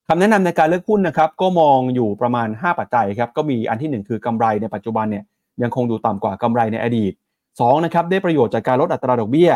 [0.08, 5.24] คำแนะนำในการเลือกหุ้นนะครับก็มองอยู่ประมาณ 5 ปัจจัยครับก็มีอันที่ 1 คือกำไรในปัจจุบันเนี่ย
[5.62, 7.14] ยังคงดูต่ำกว่ากำไรในอดีต
[7.58, 9.52] 2นะครับได้ประโยชน์จากการลดอัตราดอกเบี้ย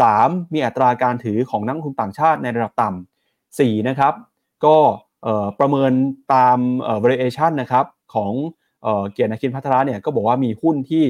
[0.00, 4.14] 3 มีอัตราการถือของนักลงทุนต่างชาติในระดับต่ำ 4 นะครับ
[4.64, 4.76] ก็
[5.58, 5.92] ประเมิน
[6.34, 6.58] ตาม
[7.04, 7.84] variation นะครับ
[8.14, 8.32] ของ
[9.12, 11.04] เกียรตินาคินพัทระเนี่ยก็บอกว่ามีหุ้นที่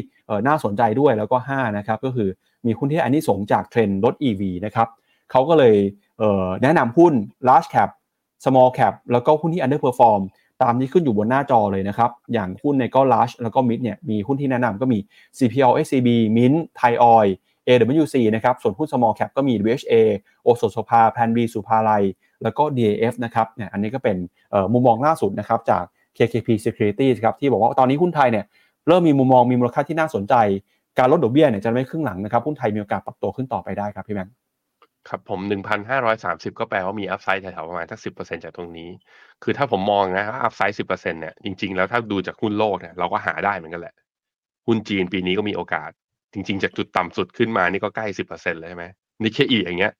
[0.47, 2.28] น่าสนใจด้วยแล้วก็5นะครับก็คือ
[2.66, 4.89] มีหุ้นที่อันนี้สงจากเทรนด์รถ EV นะครับ
[5.30, 5.76] เขาก็เลย
[6.62, 7.12] แนะนำหุ้น
[7.49, 7.91] large cap
[8.45, 10.22] small cap แล้วก็หุ้นที่ underperform
[10.63, 14.99] ตามที่ขึ้นอยู่บนหน้าจอเลยนะครับ อย่างหุ้นในก็ large แล้วก็ mid เนี่ยมีหุ้นที่แนะนำก็มี
[15.39, 17.29] CPO SCB Mint Thai Oil
[17.67, 19.95] AWC นะครับส่วนหุ้น small cap ก็มี WHA
[20.43, 22.03] โอสถสภาแพนบีสุภาลัย
[22.43, 24.17] แล้วก็ DAF นะครับเนี่ยอันนี้ก็เป็น
[24.73, 25.85] มุมมองล่าสุดนะครับจาก
[26.17, 28.45] KKP Securities ครับที่บอกว่าตอนนี้หุ้นไทยเนี่ย
[28.89, 30.35] เริ่มมีมุมมองมีมูลค่าที่น่าสนใจ
[30.99, 34.35] การลดดอกเบี้ยเนี่ยจะมาครึ่งหลังนะครับหุ้นไทยมีโอกาสปรับตัวขึ้นต่อไปได้ครับพี่แบงค์
[35.09, 38.91] ครับผมหนึ่งพันห้าร้อยสามสิบก็แปลว่ามี upside แถวๆประมาณสักสิบเปอร์เซ็นต์จากตรงนี้
[39.43, 43.95] คือถ้าผมมองนะ upside สิบเปอร์เซ็นต์เนี่ยจริงๆ แล้วถ้าดูจากหุ้นโลกเนี่ยเราก็หาได้เหมือนกันแหละ
[44.67, 45.91] หุ้นจีนปีนี้ก็มีโอกาส
[46.33, 48.85] จริง ๆ จากจุดต่ำสุดขึ้นมานี่ก็ใกล้สิบเปอร์เซ็นต์เลยใช่ไหม
[49.23, 49.93] นิเคอีอย่างเงี้ย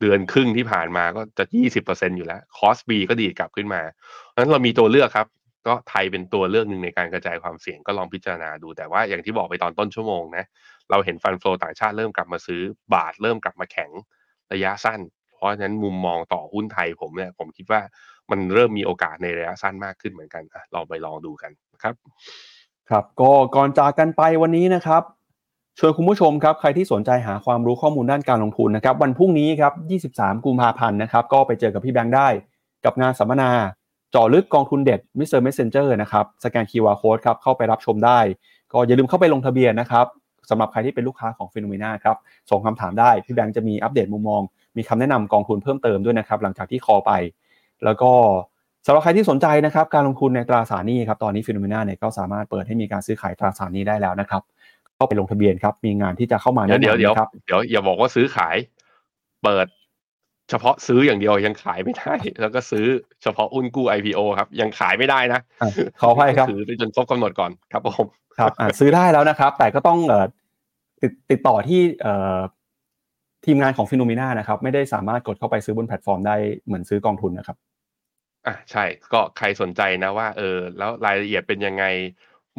[0.00, 3.82] เดือนครึ่งที่ผ่านมาก็จะยี่สิบเปอร์เซ็นต์อยู่แล้ว KOSPI ก็ดีดกลับขึ้นมา
[4.30, 5.26] เพราะฉะนั้นเรามีตัวเลือกครับ
[5.66, 10.44] ก็ไทยเป็นตัวเลือกหนึ่งในการกระจายความเสี่ยงก็ลองพิจารณาดูแต่ว่าอย่างที่บอกไปตอนต้นชั่วโมงนะ
[10.90, 12.60] เราเห็นฟันโฟต่างชาติเริ่มกลับมาซื้อ
[12.94, 13.90] บาทเริ่มกลับมาแข็ง
[14.52, 15.00] ระยะสั้น
[15.36, 17.80] เพราะฉะนั้นมุมมองต่อหุ้นไทยผมเนี่ยผมคิดว่า
[18.30, 21.94] มันเริ่มมีโอกาสในระยะสั้นมากขึ้นเหมือนกันอะลองไปลองดูกันนะครับ
[22.90, 25.02] ครับก็ก่อนจากกันไปวันนี้นะครับ
[25.78, 29.72] ชวนคุณผู้ชมครับใครที่สนใจหาความรู้ข้อมูลด้านการลงทุนนะครับวันพรุ่งนี้ครับ
[30.18, 32.28] 23 กุมภาพันธ์นะครับก็ไปเจอกับพี่แบงค์ได้
[32.84, 33.50] กับงานสัมมนา
[34.10, 35.40] เจาะลึกกองทุนเด็ด Mr.
[35.46, 38.18] Messenger นะครับสแกน QR Code ครับเข้าไปรับชมได้
[38.72, 40.06] ก็อย่าลืมเข้าไปลงทะเบียนนะครับ
[40.50, 42.16] สำหรับใครที่เป็นลูกค้าของ Finnomena ครับ
[42.50, 44.42] ส่งคำถามได้พี่แบงค์จะมีอัปเดตมุมมอง
[44.76, 47.12] มีคำแนะนำกองทุนเพิ่มเติมด้วยนะครับหลังจากที่ call ไป
[47.84, 48.10] แล้วก็
[48.86, 54.42] สำหรับใครที่สนใจนะครับการลงทุนในตราสารหนี้ครับตอนนี้ Finnomena เนี่ยก็สามารถเปิดให้มีการซื้อขายตราสารหนี้ได้แล้วนะครับ
[54.98, 57.14] ก็ไปลงทะเบียนครับมีงานที่จะเข้ามาเดี๋ยวเดี๋ยวเดี๋ยว
[57.46, 58.56] เดี๋ยวอย่าบอกว่าซื้อขาย
[59.42, 59.66] เปิด
[60.50, 62.86] เฉพาะซื้ออย่างเดียวยังขายไม่ได้ แล้วก็ซื้อ
[63.22, 65.70] เฉพาะหุ้นกู้ IPO ครับ ยังขายไม่ได้นะอะ
[66.00, 68.06] ขออภัยครับถือไปจนครบกำหนดก่อนครับผม
[68.38, 70.26] ครับอะซื้อได้แล้วนะครับ แต่ก็ต้องเอ่อ
[71.02, 72.38] ติดติดต่อที่เอ่อ
[73.46, 76.36] ทีมงานของ Finnomena นะครับ ไม่ได้สามารถกดเข้าไปซื้อบนแพลตฟอร์มได้
[76.66, 77.56] เหมือนซื้อกองทุนนะครับ
[78.46, 81.84] อะใช่ก็ใครสนใจนะว่าเออแล้วรายละเอียดเป็นยังไง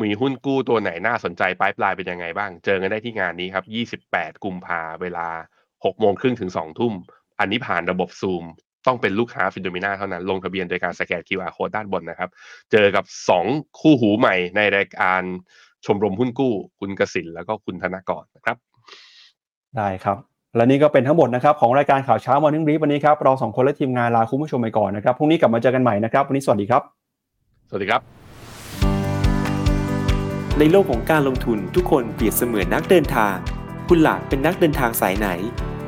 [0.02, 3.66] มีหุ้นกู้ตัวไหนน่าสนใจปลายปลายเป็นยังไงบ้าง เจอกันได้ที่งานนี้ครับ
[4.10, 5.28] 28 กุมภาเวลา
[5.68, 6.94] 6โมงครึ่งถึง2ทุ่ม
[7.40, 8.44] อันนี้ผ่านระบบซูม
[8.88, 12.30] ต้องเป็นลูกค้าฟิโนเมนาเท่านั้น ลงทะเบียนโดยการสแกน QR Code ด้านบนนะครับ
[12.72, 13.04] เจอกับ
[13.42, 15.22] 2 คู่หูใหม่ในรายการ
[15.86, 18.58] ชมรมหุ้นกู้ คุณกสินแล้วก็คุณธนกรนะครับ
[19.78, 20.18] ได้ครับ
[20.56, 26.82] และนี่ก็เป็นทั้งหมดนะครับ ของรายการข่าวเช้า Morning Brief วันนี้ครับ เราสองคนและทีมงานลาคุณผู้ชมไปก่อนนะครับพรุ่งนี้กลับมาเจอกันใหม่นะครับ วันนี้สวัสดีครับ
[27.70, 28.02] สวัสดีครับ
[30.60, 33.36] ในโลกของการลงทุนทุกคนเปรียบเสมือนนักเดินทาง
[33.90, 35.30] คุณล่ะเป็นนักเดินทางสายไหน